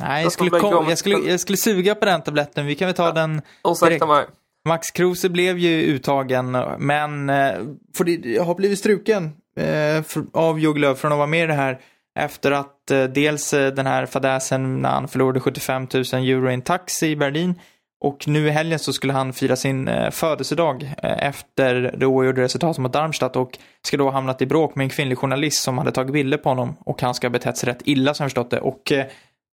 Nej, 0.00 0.22
jag 0.22 0.32
skulle, 0.32 0.50
kom, 0.50 0.88
jag, 0.88 0.98
skulle, 0.98 1.30
jag 1.30 1.40
skulle 1.40 1.56
suga 1.56 1.94
på 1.94 2.04
den 2.04 2.22
tabletten. 2.22 2.66
Vi 2.66 2.74
kan 2.74 2.86
väl 2.86 2.94
ta 2.94 3.06
ja. 3.06 3.12
den 3.12 3.42
Ursäkta 3.64 4.06
mig. 4.06 4.26
Max 4.68 4.90
Kruse 4.90 5.28
blev 5.28 5.58
ju 5.58 5.82
uttagen, 5.82 6.50
men 6.78 7.30
eh, 7.30 7.54
för 7.94 8.04
det, 8.04 8.38
har 8.38 8.54
blivit 8.54 8.78
struken 8.78 9.32
eh, 9.56 10.04
av 10.32 10.60
Jogi 10.60 10.94
från 10.94 11.12
att 11.12 11.18
vara 11.18 11.26
med 11.26 11.44
i 11.44 11.46
det 11.46 11.52
här 11.52 11.80
efter 12.18 12.52
att 12.52 12.90
eh, 12.90 13.04
dels 13.04 13.54
eh, 13.54 13.72
den 13.72 13.86
här 13.86 14.06
fadäsen 14.06 14.82
när 14.82 14.90
han 14.90 15.08
förlorade 15.08 15.40
75 15.40 15.86
000 15.94 16.04
euro 16.12 16.50
i 16.50 16.54
en 16.54 16.62
taxi 16.62 17.06
i 17.06 17.16
Berlin 17.16 17.54
och 18.00 18.28
nu 18.28 18.46
i 18.46 18.50
helgen 18.50 18.78
så 18.78 18.92
skulle 18.92 19.12
han 19.12 19.32
fira 19.32 19.56
sin 19.56 19.88
eh, 19.88 20.10
födelsedag 20.10 20.94
efter 21.02 21.94
det 21.98 22.06
oavgjorda 22.06 22.42
resultatet 22.42 22.78
mot 22.78 22.92
Darmstadt 22.92 23.36
och 23.36 23.58
ska 23.82 23.96
då 23.96 24.04
ha 24.04 24.12
hamnat 24.12 24.42
i 24.42 24.46
bråk 24.46 24.74
med 24.74 24.84
en 24.84 24.90
kvinnlig 24.90 25.18
journalist 25.18 25.62
som 25.62 25.78
hade 25.78 25.92
tagit 25.92 26.12
bilder 26.12 26.38
på 26.38 26.48
honom 26.48 26.76
och 26.80 27.02
han 27.02 27.14
ska 27.14 27.26
ha 27.26 27.32
betett 27.32 27.56
sig 27.56 27.68
rätt 27.68 27.82
illa 27.84 28.14
som 28.14 28.24
jag 28.24 28.30
förstått 28.30 28.50
det. 28.50 28.60
Och 28.60 28.92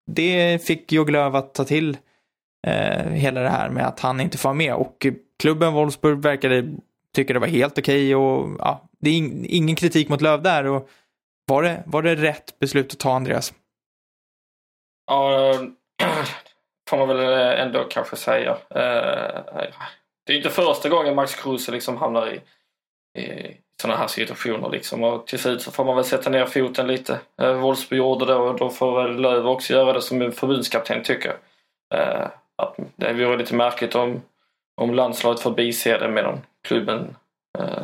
det 0.08 0.66
fick 0.68 0.92
Jogg 0.92 1.10
Löw 1.10 1.38
att 1.38 1.54
ta 1.54 1.64
till 1.64 1.98
eh, 2.68 3.12
hela 3.12 3.42
det 3.42 3.50
här 3.50 3.70
med 3.70 3.88
att 3.88 4.00
han 4.00 4.20
inte 4.20 4.38
får 4.38 4.50
vara 4.50 4.58
med 4.58 4.74
och 4.74 5.08
klubben 5.40 5.74
Wolfsburg 5.74 6.22
verkade 6.22 6.66
tycka 7.16 7.34
det 7.34 7.40
var 7.40 7.48
helt 7.48 7.80
okej 7.80 8.16
okay 8.16 8.16
och 8.16 8.56
ja, 8.60 8.90
det 9.00 9.10
är 9.10 9.46
ingen 9.46 9.76
kritik 9.76 10.10
mot 10.10 10.22
Löv 10.22 10.42
där 10.42 10.66
och 10.66 10.90
var 11.48 11.64
det, 11.64 11.84
var 11.86 12.02
det 12.02 12.16
rätt 12.16 12.60
beslut 12.60 12.94
att 12.94 13.00
ta 13.00 13.16
Andreas? 13.16 13.54
Ja, 15.08 15.54
får 16.90 16.98
man 16.98 17.08
väl 17.08 17.20
ändå 17.60 17.84
kanske 17.84 18.16
säga. 18.16 18.58
Eh, 18.70 19.62
eh, 19.62 19.74
det 20.26 20.34
är 20.34 20.38
inte 20.38 20.50
första 20.50 20.90
gången 20.90 21.16
Max 21.16 21.36
Kruse 21.36 21.72
liksom 21.72 21.98
hamnar 21.98 22.34
i, 22.34 22.42
i 23.22 23.58
sådana 23.82 24.00
här 24.00 24.08
situationer 24.08 24.70
liksom 24.70 25.04
och 25.04 25.28
till 25.28 25.40
slut 25.40 25.62
så 25.62 25.72
får 25.72 25.86
man 25.86 25.96
väl 25.96 26.06
sätta 26.06 26.30
ner 26.30 26.46
foten 26.46 26.88
lite. 26.88 27.20
Eh, 27.42 27.54
Wolfsburg 27.54 27.98
gjorde 27.98 28.26
det 28.26 28.36
och 28.36 28.58
då 28.58 28.70
får 28.70 29.04
väl 29.04 29.22
Löv 29.22 29.48
också 29.48 29.74
göra 29.74 29.94
det 29.94 30.02
som 30.02 30.32
förbundskapten 30.32 31.04
tycker. 31.04 31.38
Eh, 31.94 32.28
att 32.56 32.76
det 32.96 33.14
vore 33.14 33.38
lite 33.38 33.56
märkligt 33.56 33.96
om, 33.96 34.22
om 34.82 34.94
landslaget 34.94 35.40
får 35.40 35.52
bise 35.52 35.98
det 35.98 36.10
medan 36.10 36.42
klubben 36.68 37.16
eh, 37.60 37.84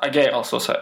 agerar 0.00 0.42
så 0.42 0.56
att 0.56 0.62
säga. 0.62 0.80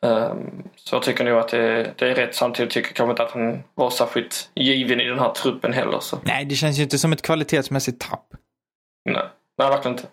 Um, 0.00 0.68
så 0.76 0.96
jag 0.96 1.02
tycker 1.02 1.24
nog 1.24 1.38
att 1.38 1.48
det, 1.48 1.94
det, 1.98 2.10
är 2.10 2.14
rätt. 2.14 2.34
Samtidigt 2.34 2.72
tycker 2.72 2.88
jag 2.88 2.96
kanske 2.96 3.10
inte 3.10 3.22
att 3.22 3.30
han 3.30 3.62
var 3.74 3.90
särskilt 3.90 4.50
given 4.54 5.00
i 5.00 5.04
den 5.04 5.18
här 5.18 5.32
truppen 5.32 5.72
heller. 5.72 6.00
Så. 6.00 6.18
Nej, 6.22 6.44
det 6.44 6.54
känns 6.54 6.78
ju 6.78 6.82
inte 6.82 6.98
som 6.98 7.12
ett 7.12 7.22
kvalitetsmässigt 7.22 8.00
tapp. 8.00 8.34
Nej, 9.04 9.28
nej 9.58 9.68
verkligen 9.68 9.96
inte. 9.96 10.08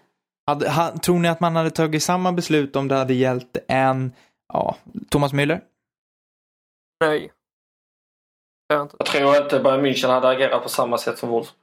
Hade, 0.47 0.69
ha, 0.69 0.97
tror 0.97 1.19
ni 1.19 1.27
att 1.27 1.39
man 1.39 1.55
hade 1.55 1.71
tagit 1.71 2.03
samma 2.03 2.31
beslut 2.31 2.75
om 2.75 2.87
det 2.87 2.95
hade 2.95 3.13
gällt 3.13 3.57
en, 3.67 4.13
ja, 4.53 4.75
Thomas 5.09 5.33
Müller? 5.33 5.61
Nej. 7.05 7.31
Jag, 8.67 8.91
jag 8.97 9.07
tror 9.07 9.37
inte 9.37 9.59
Bayern 9.59 9.85
München 9.85 10.07
hade 10.07 10.29
agerat 10.29 10.63
på 10.63 10.69
samma 10.69 10.97
sätt 10.97 11.17
som 11.17 11.29
Wolf. 11.29 11.47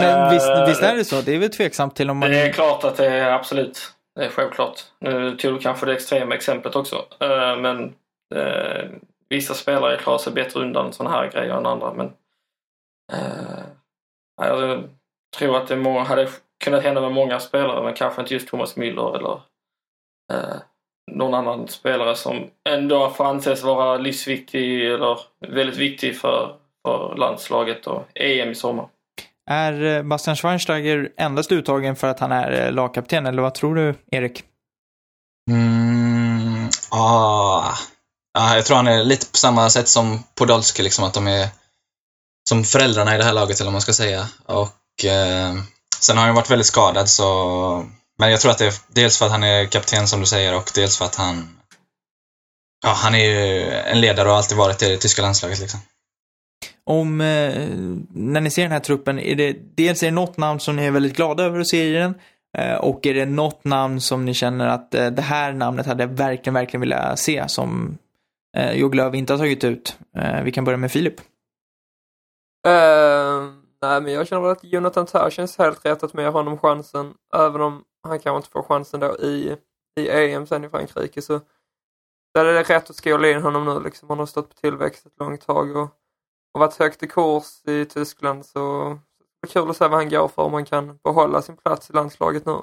Men 0.00 0.30
visst, 0.30 0.50
visst, 0.68 0.82
är 0.82 0.96
det 0.96 1.04
så? 1.04 1.20
Det 1.20 1.34
är 1.34 1.38
väl 1.38 1.50
tveksamt 1.50 1.96
till 1.96 2.10
om 2.10 2.16
man... 2.16 2.30
Det 2.30 2.40
är 2.40 2.52
klart 2.52 2.84
att 2.84 2.96
det 2.96 3.06
är 3.06 3.32
absolut. 3.32 3.94
Det 4.14 4.24
är 4.24 4.28
självklart. 4.28 4.80
Nu 5.00 5.36
tog 5.36 5.54
du 5.54 5.58
kanske 5.58 5.86
det 5.86 5.92
extrema 5.92 6.34
exemplet 6.34 6.76
också. 6.76 7.04
Eh, 7.20 7.56
men 7.56 7.94
eh, 8.34 8.88
vissa 9.28 9.54
spelare 9.54 9.98
klarar 9.98 10.18
sig 10.18 10.32
bättre 10.32 10.60
undan 10.60 10.92
sådana 10.92 11.16
här 11.16 11.30
grejer 11.30 11.54
än 11.54 11.66
andra. 11.66 11.92
Men 11.92 12.06
eh, 13.12 13.64
jag 14.36 14.84
tror 15.36 15.56
att 15.56 15.68
det 15.68 15.76
må, 15.76 15.98
hade 16.00 16.28
kunnat 16.64 16.82
hända 16.82 17.00
med 17.00 17.12
många 17.12 17.40
spelare 17.40 17.84
men 17.84 17.94
kanske 17.94 18.20
inte 18.20 18.34
just 18.34 18.48
Thomas 18.48 18.76
Müller 18.76 19.16
eller 19.16 19.40
eh, 20.32 20.56
någon 21.10 21.34
annan 21.34 21.68
spelare 21.68 22.14
som 22.14 22.50
ändå 22.68 23.10
får 23.10 23.24
anses 23.24 23.62
vara 23.62 23.96
livsviktig 23.96 24.86
eller 24.86 25.18
väldigt 25.40 25.76
viktig 25.76 26.16
för, 26.16 26.56
för 26.86 27.14
landslaget 27.16 27.86
och 27.86 28.04
EM 28.14 28.50
i 28.50 28.54
sommar. 28.54 28.88
Är 29.50 29.96
eh, 29.96 30.02
Bastian 30.02 30.36
Schweinsteiger 30.36 31.08
endast 31.16 31.52
uttagen 31.52 31.96
för 31.96 32.08
att 32.08 32.20
han 32.20 32.32
är 32.32 32.66
eh, 32.66 32.72
lagkapten, 32.72 33.26
eller 33.26 33.42
vad 33.42 33.54
tror 33.54 33.74
du, 33.74 33.94
Erik? 34.10 34.44
Mm, 35.50 36.68
ah, 36.90 37.74
ah, 38.38 38.54
jag 38.54 38.64
tror 38.66 38.76
han 38.76 38.86
är 38.86 39.04
lite 39.04 39.26
på 39.26 39.36
samma 39.36 39.70
sätt 39.70 39.88
som 39.88 40.22
Podolski, 40.34 40.82
liksom 40.82 41.04
att 41.04 41.14
de 41.14 41.26
är 41.26 41.48
som 42.48 42.64
föräldrarna 42.64 43.14
i 43.14 43.18
det 43.18 43.24
här 43.24 43.32
laget, 43.32 43.60
eller 43.60 43.66
vad 43.66 43.72
man 43.72 43.80
ska 43.80 43.92
säga. 43.92 44.26
Och 44.46 45.04
eh, 45.04 45.54
Sen 46.00 46.16
har 46.16 46.26
han 46.26 46.34
varit 46.34 46.50
väldigt 46.50 46.66
skadad, 46.66 47.08
så... 47.08 47.86
Men 48.18 48.30
jag 48.30 48.40
tror 48.40 48.50
att 48.50 48.58
det 48.58 48.66
är 48.66 48.74
dels 48.88 49.18
för 49.18 49.26
att 49.26 49.32
han 49.32 49.42
är 49.42 49.66
kapten, 49.66 50.08
som 50.08 50.20
du 50.20 50.26
säger, 50.26 50.56
och 50.56 50.70
dels 50.74 50.98
för 50.98 51.04
att 51.04 51.14
han... 51.14 51.58
Ja, 52.84 52.92
han 52.92 53.14
är 53.14 53.24
ju 53.24 53.70
en 53.70 54.00
ledare 54.00 54.28
och 54.28 54.30
har 54.30 54.38
alltid 54.38 54.58
varit 54.58 54.78
det 54.78 54.86
i 54.86 54.90
det 54.90 54.96
tyska 54.96 55.22
landslaget, 55.22 55.58
liksom 55.58 55.80
om, 56.88 57.20
eh, 57.20 57.68
när 58.08 58.40
ni 58.40 58.50
ser 58.50 58.62
den 58.62 58.72
här 58.72 58.80
truppen, 58.80 59.18
är 59.18 59.34
det 59.34 59.56
dels 59.74 60.02
är 60.02 60.06
det 60.06 60.12
något 60.12 60.36
namn 60.36 60.60
som 60.60 60.76
ni 60.76 60.84
är 60.84 60.90
väldigt 60.90 61.16
glada 61.16 61.44
över 61.44 61.60
att 61.60 61.68
se 61.68 61.84
i 61.84 61.92
den? 61.92 62.14
Eh, 62.58 62.74
och 62.74 63.06
är 63.06 63.14
det 63.14 63.26
något 63.26 63.64
namn 63.64 64.00
som 64.00 64.24
ni 64.24 64.34
känner 64.34 64.66
att 64.68 64.94
eh, 64.94 65.06
det 65.06 65.22
här 65.22 65.52
namnet 65.52 65.86
hade 65.86 66.02
jag 66.02 66.08
verkligen, 66.08 66.54
verkligen 66.54 66.80
velat 66.80 67.18
se 67.18 67.48
som 67.48 67.98
eh, 68.56 68.72
Joglöv 68.72 69.14
inte 69.14 69.32
har 69.32 69.38
tagit 69.38 69.64
ut? 69.64 69.98
Eh, 70.16 70.42
vi 70.42 70.52
kan 70.52 70.64
börja 70.64 70.76
med 70.76 70.92
Filip. 70.92 71.20
Uh, 72.66 73.52
nej, 73.82 74.00
men 74.00 74.12
jag 74.12 74.28
känner 74.28 74.48
att 74.48 74.64
Jonathan 74.64 75.06
Tah 75.06 75.30
känns 75.30 75.58
helt 75.58 75.86
rätt 75.86 76.02
att 76.02 76.14
med 76.14 76.32
honom 76.32 76.58
chansen, 76.58 77.14
även 77.36 77.60
om 77.60 77.84
han 78.02 78.18
kanske 78.18 78.36
inte 78.36 78.50
får 78.50 78.62
chansen 78.62 79.00
då 79.00 79.16
i, 79.16 79.56
i 80.00 80.08
EM 80.10 80.46
sen 80.46 80.64
i 80.64 80.68
Frankrike 80.68 81.22
så 81.22 81.40
där 82.34 82.44
är 82.44 82.52
det 82.52 82.62
rätt 82.62 82.90
att 82.90 82.96
skola 82.96 83.30
in 83.30 83.42
honom 83.42 83.64
nu 83.64 83.84
liksom. 83.84 84.08
Han 84.08 84.18
har 84.18 84.26
stått 84.26 84.48
på 84.48 84.54
tillväxt 84.54 85.06
ett 85.06 85.18
långt 85.18 85.46
tag 85.46 85.76
och 85.76 85.88
och 86.52 86.60
varit 86.60 86.78
högt 86.78 87.02
i 87.02 87.06
kurs 87.06 87.66
i 87.66 87.84
Tyskland 87.84 88.46
så 88.46 88.84
det 89.40 89.48
är 89.48 89.52
kul 89.52 89.70
att 89.70 89.76
se 89.76 89.88
vad 89.88 89.98
han 89.98 90.08
går 90.08 90.28
för 90.28 90.42
om 90.42 90.52
han 90.52 90.64
kan 90.64 90.98
behålla 91.04 91.42
sin 91.42 91.56
plats 91.56 91.90
i 91.90 91.92
landslaget 91.92 92.46
nu. 92.46 92.58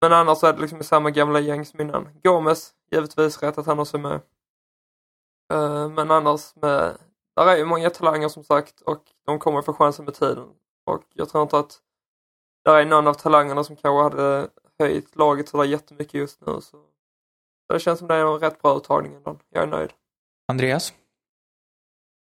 Men 0.00 0.12
annars 0.12 0.44
är 0.44 0.52
det 0.52 0.60
liksom 0.60 0.82
samma 0.82 1.10
gamla 1.10 1.40
gäng 1.40 1.64
som 1.64 1.80
innan. 1.80 2.08
Gomes, 2.22 2.72
givetvis 2.90 3.42
rätt 3.42 3.58
att 3.58 3.66
han 3.66 3.78
också 3.78 3.96
är 3.96 4.00
med. 4.00 4.20
Eh, 5.52 5.88
men 5.88 6.10
annars 6.10 6.56
med, 6.56 6.98
där 7.36 7.46
är 7.46 7.56
ju 7.56 7.64
många 7.64 7.90
talanger 7.90 8.28
som 8.28 8.44
sagt 8.44 8.80
och 8.80 9.02
de 9.26 9.38
kommer 9.38 9.62
få 9.62 9.72
chansen 9.72 10.04
med 10.04 10.14
tiden. 10.14 10.48
Och 10.86 11.02
jag 11.14 11.28
tror 11.28 11.42
inte 11.42 11.58
att 11.58 11.80
där 12.64 12.74
är 12.74 12.84
någon 12.84 13.06
av 13.06 13.14
talangerna 13.14 13.64
som 13.64 13.76
kanske 13.76 14.02
hade 14.02 14.48
höjt 14.78 15.16
laget 15.16 15.48
sådär 15.48 15.64
jättemycket 15.64 16.14
just 16.14 16.40
nu. 16.40 16.60
Så 16.60 16.76
det 17.68 17.80
känns 17.80 17.98
som 17.98 18.08
det 18.08 18.14
är 18.14 18.34
en 18.34 18.40
rätt 18.40 18.62
bra 18.62 18.76
uttagning 18.76 19.14
ändå. 19.14 19.38
Jag 19.50 19.62
är 19.62 19.66
nöjd. 19.66 19.92
Andreas? 20.48 20.92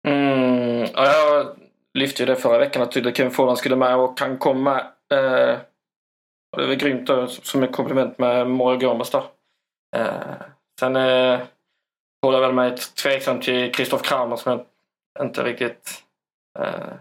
Mm, 0.08 0.86
ja, 0.94 1.06
jag 1.06 1.46
lyfte 1.94 2.22
ju 2.22 2.26
det 2.26 2.36
förra 2.36 2.58
veckan 2.58 2.82
att 2.82 2.94
Kevin 2.94 3.30
Folland 3.30 3.58
skulle 3.58 3.76
med 3.76 3.96
och 3.96 4.20
han 4.20 4.38
kom 4.38 4.62
med. 4.62 4.80
Eh, 5.12 5.58
det 6.56 6.66
var 6.66 6.74
grymt 6.74 7.06
då, 7.06 7.26
som 7.26 7.62
ett 7.62 7.72
komplement 7.72 8.18
med 8.18 8.50
Mario 8.50 8.78
Gomez 8.78 9.10
där. 9.10 9.24
Eh, 9.96 10.46
sen 10.80 10.96
eh, 10.96 11.40
håller 12.22 12.38
jag 12.38 12.46
väl 12.46 12.54
mig 12.54 12.76
tveksam 12.76 13.40
till 13.40 13.72
Kristoff 13.72 14.02
Kramer 14.02 14.36
som 14.36 14.52
jag 14.52 15.26
inte 15.26 15.42
riktigt 15.44 16.02
eh, 16.58 16.92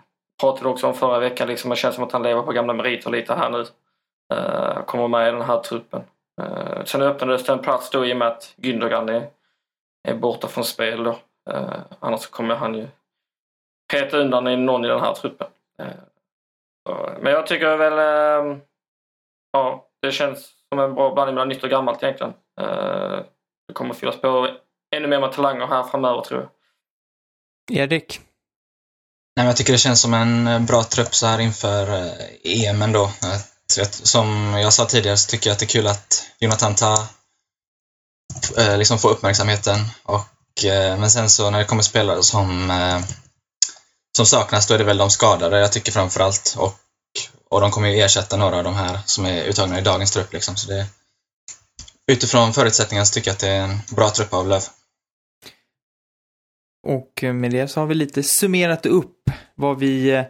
pratade 0.42 0.70
också 0.70 0.88
om 0.88 0.94
förra 0.94 1.20
veckan. 1.20 1.48
Liksom, 1.48 1.70
det 1.70 1.76
känns 1.76 1.96
som 1.96 2.04
att 2.04 2.12
han 2.12 2.24
lever 2.24 2.42
på 2.42 2.52
gamla 2.52 2.74
meriter 2.74 3.10
lite 3.10 3.34
här 3.34 3.50
nu. 3.50 3.66
Eh, 4.34 4.84
kommer 4.86 5.08
med 5.08 5.28
i 5.28 5.32
den 5.32 5.42
här 5.42 5.60
truppen. 5.60 6.04
Eh, 6.42 6.84
sen 6.86 7.02
öppnades 7.02 7.44
det 7.44 7.54
en 7.54 7.60
plats 7.60 7.90
då 7.90 8.06
i 8.06 8.14
och 8.14 8.18
med 8.18 8.28
att 8.28 8.54
Gündogan 8.58 9.10
är, 9.10 9.28
är 10.08 10.16
borta 10.16 10.48
från 10.48 10.64
spel 10.64 11.04
då. 11.04 11.20
Eh, 11.50 11.80
annars 12.00 12.28
kommer 12.28 12.56
han 12.56 12.76
ju 12.76 12.88
peta 13.92 14.18
undan 14.18 14.48
i 14.48 14.58
någon 14.58 14.86
i 14.86 14.88
den 14.88 15.00
här 15.00 15.14
truppen. 15.14 15.48
Eh, 15.80 15.88
så, 16.90 17.18
men 17.22 17.34
jag 17.34 17.48
tycker 17.48 17.78
väl, 17.78 17.94
eh, 17.94 18.58
ja, 19.52 19.88
det 20.02 20.12
känns 20.12 20.54
som 20.70 20.80
en 20.80 20.96
bra 20.96 21.14
blandning 21.14 21.36
mellan 21.36 21.50
nytt 21.50 21.64
och 21.64 21.70
gammalt 21.70 22.04
egentligen. 22.04 22.34
Eh, 22.62 23.20
det 23.68 23.74
kommer 23.74 23.94
fyllas 23.94 24.22
på 24.22 24.50
ännu 24.96 25.08
mer 25.08 25.20
med 25.20 25.32
talanger 25.32 25.68
här 25.68 25.84
framöver 25.84 26.22
tror 26.22 26.42
jag. 26.42 26.50
Erik? 27.78 28.20
Nej, 29.36 29.44
men 29.44 29.46
jag 29.46 29.58
tycker 29.58 29.74
det 29.74 29.78
känns 29.78 30.02
som 30.02 30.14
en 30.14 30.66
bra 30.66 30.84
trupp 30.84 31.16
så 31.16 31.28
här 31.28 31.40
inför 31.40 31.88
EM 32.44 32.82
ändå. 32.82 33.10
Jag 33.78 33.88
Som 33.88 34.28
jag 34.54 34.74
sa 34.74 34.86
tidigare 34.86 35.18
så 35.18 35.30
tycker 35.30 35.50
jag 35.50 35.54
att 35.54 35.60
det 35.60 35.66
är 35.66 35.68
kul 35.68 35.88
att 35.88 36.32
Jonathan 36.40 36.76
tar, 36.76 37.00
eh, 38.58 38.78
liksom 38.78 38.98
får 38.98 39.10
uppmärksamheten. 39.10 39.78
Och, 40.04 40.16
eh, 40.16 40.26
Eh, 40.66 41.00
men 41.00 41.12
sen 41.12 41.30
så 41.30 41.50
när 41.50 41.60
det 41.60 41.66
kommer 41.66 41.84
spelare 41.84 42.24
som, 42.24 42.72
eh, 42.72 43.00
som 44.16 44.26
saknas, 44.26 44.68
då 44.68 44.74
är 44.74 44.78
det 44.78 44.84
väl 44.84 44.98
de 44.98 45.10
skadade 45.10 45.60
jag 45.60 45.72
tycker 45.72 45.92
framförallt. 45.92 46.56
Och, 46.58 46.76
och 47.50 47.62
de 47.62 47.72
kommer 47.72 47.90
ju 47.90 48.02
ersätta 48.02 48.38
några 48.38 48.58
av 48.58 48.64
de 48.64 48.76
här 48.76 49.00
som 49.06 49.26
är 49.26 49.44
uttagna 49.44 49.80
i 49.80 49.82
dagens 49.82 50.12
trupp. 50.12 50.34
Liksom. 50.34 50.56
Så 50.56 50.72
det, 50.72 50.86
utifrån 52.12 52.54
förutsättningarna 52.54 53.06
så 53.06 53.14
tycker 53.14 53.30
jag 53.30 53.36
att 53.36 53.40
det 53.40 53.50
är 53.50 53.62
en 53.62 53.80
bra 53.90 54.10
trupp 54.10 54.34
av 54.34 54.48
Löf. 54.48 54.70
Och 56.88 57.24
med 57.24 57.52
det 57.52 57.68
så 57.68 57.80
har 57.80 57.88
vi 57.88 57.96
lite 57.96 58.24
summerat 58.24 58.86
upp 58.86 59.30
vad 59.56 59.80
vi 59.80 60.10
eh, 60.10 60.24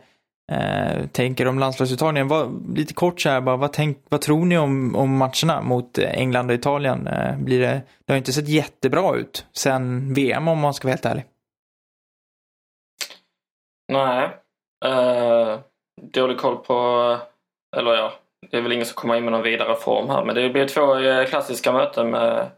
eh, 0.51 1.07
tänker 1.07 1.47
om 1.47 1.59
landslagsuttagningen. 1.59 2.27
Vad, 2.27 2.77
lite 2.77 2.93
kort 2.93 3.21
så 3.21 3.29
här 3.29 3.41
bara, 3.41 3.57
vad, 3.57 3.73
tänk, 3.73 3.97
vad 4.09 4.21
tror 4.21 4.45
ni 4.45 4.57
om, 4.57 4.95
om 4.95 5.17
matcherna 5.17 5.61
mot 5.61 5.97
eh, 5.97 6.11
England 6.11 6.49
och 6.49 6.55
Italien? 6.55 7.07
Eh, 7.07 7.37
blir 7.37 7.59
det, 7.59 7.81
det 8.05 8.13
har 8.13 8.17
inte 8.17 8.33
sett 8.33 8.47
jättebra 8.47 9.15
ut 9.15 9.45
sen 9.51 10.13
VM 10.13 10.47
om 10.47 10.59
man 10.59 10.73
ska 10.73 10.87
vara 10.87 10.93
helt 10.93 11.05
ärlig. 11.05 11.25
Nej. 13.91 14.29
Uh, 14.85 15.59
dålig 16.01 16.37
koll 16.37 16.57
på, 16.57 17.17
eller 17.77 17.93
ja, 17.93 18.13
det 18.51 18.57
är 18.57 18.61
väl 18.61 18.71
ingen 18.71 18.85
som 18.85 18.95
kommer 18.95 19.15
in 19.15 19.23
med 19.23 19.31
någon 19.31 19.43
vidare 19.43 19.75
form 19.75 20.09
här. 20.09 20.25
Men 20.25 20.35
det 20.35 20.49
blir 20.49 20.67
två 20.67 20.99
eh, 20.99 21.25
klassiska 21.25 21.71
möten 21.71 22.09
med, 22.09 22.51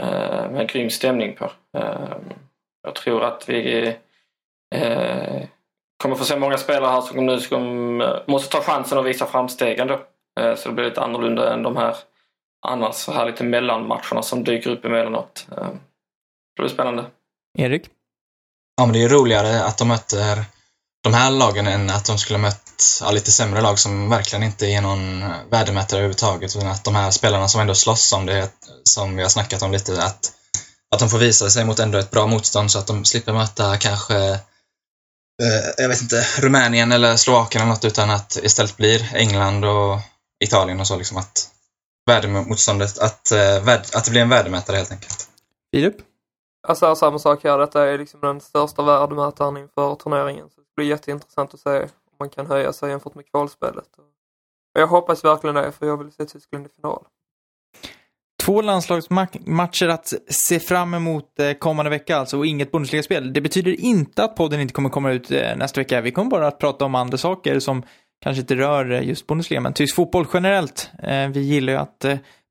uh, 0.00 0.50
med 0.50 0.68
grym 0.68 0.90
stämning 0.90 1.36
på. 1.36 1.44
Uh, 1.78 2.16
jag 2.82 2.94
tror 2.94 3.24
att 3.24 3.48
vi 3.48 3.96
kommer 6.00 6.16
få 6.16 6.24
se 6.24 6.36
många 6.36 6.58
spelare 6.58 6.90
här 6.90 7.00
som 7.00 7.26
nu 7.26 7.40
som 7.40 7.96
måste 8.26 8.48
ta 8.48 8.62
chansen 8.62 8.98
att 8.98 9.04
visa 9.04 9.26
framsteg 9.26 9.78
ändå. 9.78 10.00
Så 10.56 10.68
det 10.68 10.74
blir 10.74 10.84
lite 10.84 11.00
annorlunda 11.00 11.54
än 11.54 11.62
de 11.62 11.76
här 11.76 11.96
annars 12.66 12.94
så 12.94 13.12
här 13.12 13.26
lite 13.26 13.44
mellanmatcherna 13.44 14.22
som 14.22 14.44
dyker 14.44 14.70
upp 14.70 14.84
emellanåt. 14.84 15.46
Det 16.56 16.62
blir 16.62 16.68
spännande. 16.68 17.04
Erik? 17.58 17.82
Ja, 18.76 18.86
men 18.86 18.92
det 18.92 19.02
är 19.02 19.08
roligare 19.08 19.64
att 19.64 19.78
de 19.78 19.88
möter 19.88 20.44
de 21.02 21.14
här 21.14 21.30
lagen 21.30 21.66
än 21.66 21.90
att 21.90 22.06
de 22.06 22.18
skulle 22.18 22.38
mött 22.38 23.00
ja, 23.00 23.10
lite 23.10 23.30
sämre 23.30 23.60
lag 23.60 23.78
som 23.78 24.10
verkligen 24.10 24.42
inte 24.42 24.66
är 24.66 24.80
någon 24.80 25.20
värdemätare 25.50 25.98
överhuvudtaget. 25.98 26.56
Utan 26.56 26.68
att 26.68 26.84
de 26.84 26.94
här 26.94 27.10
spelarna 27.10 27.48
som 27.48 27.60
ändå 27.60 27.74
slåss 27.74 28.12
om 28.12 28.26
det, 28.26 28.50
som 28.82 29.16
vi 29.16 29.22
har 29.22 29.30
snackat 29.30 29.62
om 29.62 29.72
lite, 29.72 30.02
att, 30.02 30.32
att 30.90 31.00
de 31.00 31.08
får 31.08 31.18
visa 31.18 31.50
sig 31.50 31.64
mot 31.64 31.78
ändå 31.78 31.98
ett 31.98 32.10
bra 32.10 32.26
motstånd 32.26 32.70
så 32.70 32.78
att 32.78 32.86
de 32.86 33.04
slipper 33.04 33.32
möta 33.32 33.76
kanske, 33.76 34.16
eh, 34.16 34.36
jag 35.76 35.88
vet 35.88 36.02
inte, 36.02 36.26
Rumänien 36.40 36.92
eller 36.92 37.16
Slovakien 37.16 37.62
eller 37.62 37.72
något 37.72 37.84
utan 37.84 38.10
att 38.10 38.36
istället 38.42 38.76
blir 38.76 39.14
England 39.14 39.64
och 39.64 39.98
Italien 40.44 40.80
och 40.80 40.86
så 40.86 40.96
liksom 40.96 41.16
att 41.16 41.50
värdemotståndet, 42.06 42.98
att, 42.98 43.32
eh, 43.32 43.68
att 43.68 44.04
det 44.04 44.10
blir 44.10 44.22
en 44.22 44.28
värdemätare 44.28 44.76
helt 44.76 44.92
enkelt. 44.92 45.28
Filip? 45.74 45.96
Alltså 46.68 46.94
samma 46.94 47.18
sak 47.18 47.44
här, 47.44 47.58
detta 47.58 47.88
är 47.88 47.98
liksom 47.98 48.20
den 48.20 48.40
största 48.40 48.82
värdemätaren 48.82 49.56
inför 49.56 49.94
turneringen. 49.94 50.50
Så 50.50 50.60
det 50.60 50.66
blir 50.76 50.86
jätteintressant 50.86 51.54
att 51.54 51.60
se 51.60 51.82
om 51.82 52.16
man 52.18 52.30
kan 52.30 52.46
höja 52.46 52.72
sig 52.72 52.90
jämfört 52.90 53.14
med 53.14 53.30
kvalspelet. 53.30 53.88
Och 54.74 54.80
jag 54.80 54.86
hoppas 54.86 55.24
verkligen 55.24 55.56
det, 55.56 55.72
för 55.72 55.86
jag 55.86 55.96
vill 55.96 56.12
se 56.12 56.24
Tyskland 56.24 56.66
i 56.66 56.68
final. 56.68 57.04
Två 58.40 58.62
landslagsmatcher 58.62 59.88
att 59.88 60.12
se 60.28 60.60
fram 60.60 60.94
emot 60.94 61.40
eh, 61.40 61.52
kommande 61.52 61.90
vecka 61.90 62.16
alltså 62.16 62.38
och 62.38 62.46
inget 62.46 62.72
Bundesliga-spel. 62.72 63.32
Det 63.32 63.40
betyder 63.40 63.80
inte 63.80 64.24
att 64.24 64.36
podden 64.36 64.60
inte 64.60 64.74
kommer 64.74 64.90
komma 64.90 65.10
ut 65.10 65.30
eh, 65.30 65.56
nästa 65.56 65.80
vecka. 65.80 66.00
Vi 66.00 66.10
kommer 66.10 66.30
bara 66.30 66.46
att 66.46 66.58
prata 66.58 66.84
om 66.84 66.94
andra 66.94 67.18
saker 67.18 67.60
som 67.60 67.82
kanske 68.22 68.40
inte 68.40 68.56
rör 68.56 68.92
eh, 68.92 69.02
just 69.02 69.26
Bundesliga, 69.26 69.60
men 69.60 69.72
tysk 69.72 69.94
fotboll 69.94 70.26
generellt. 70.32 70.90
Vi 71.32 71.40
gillar 71.40 71.72
ju 71.72 71.78
att 71.78 72.04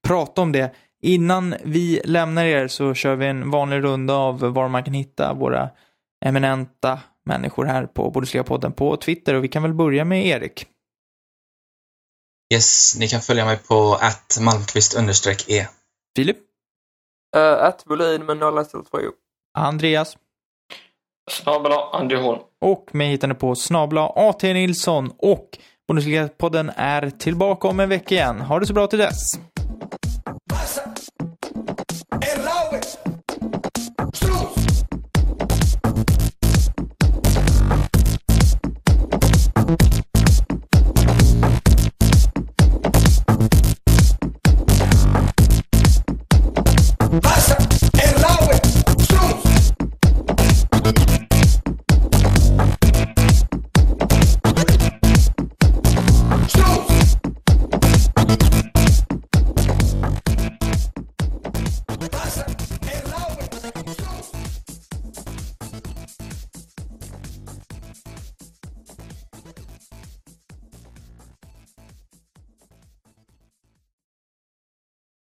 prata 0.08 0.42
om 0.42 0.52
det. 0.52 0.76
Innan 1.02 1.56
vi 1.64 2.02
lämnar 2.04 2.46
er 2.46 2.68
så 2.68 2.94
kör 2.94 3.16
vi 3.16 3.28
en 3.28 3.52
vanlig 3.52 3.84
runda 3.84 4.14
av 4.14 4.40
var 4.40 4.68
man 4.68 4.84
kan 4.84 4.94
hitta 4.94 5.34
våra 5.34 5.70
eminenta 6.26 7.00
människor 7.26 7.66
här 7.66 7.86
på 7.86 8.12
Bundesliga-podden 8.12 8.72
på 8.72 8.98
Twitter 8.98 9.34
och 9.34 9.44
vi 9.44 9.48
kan 9.48 9.64
väl 9.64 9.74
börja 9.74 10.06
med 10.06 10.26
Erik. 10.26 10.66
Yes, 12.54 12.96
ni 13.00 13.08
kan 13.08 13.22
följa 13.22 13.46
mig 13.46 13.58
på 13.58 13.96
att 14.02 14.38
Malmqvist 14.42 14.98
e. 15.48 15.68
Filip? 16.20 16.38
Uh, 17.38 17.63
att 17.63 17.84
Volin 17.86 18.26
med 18.26 18.38
nolla 18.38 18.61
istället 18.61 18.89
för 18.89 18.99
Andreas? 19.57 20.17
Snabla 21.32 21.89
Andy 21.93 22.15
Holm. 22.15 22.39
Och 22.61 22.95
mig 22.95 23.07
hittar 23.07 23.28
ni 23.28 23.34
på 23.34 23.55
snabla 23.55 24.09
AT 24.15 24.43
Nilsson 24.43 25.11
och 25.17 25.57
Bundesliga-podden 25.88 26.72
är 26.76 27.09
tillbaka 27.09 27.67
om 27.67 27.80
en 27.80 27.89
vecka 27.89 28.15
igen. 28.15 28.41
Ha 28.41 28.59
det 28.59 28.65
så 28.65 28.74
bra 28.74 28.88
till 28.88 28.99
dess. 28.99 29.39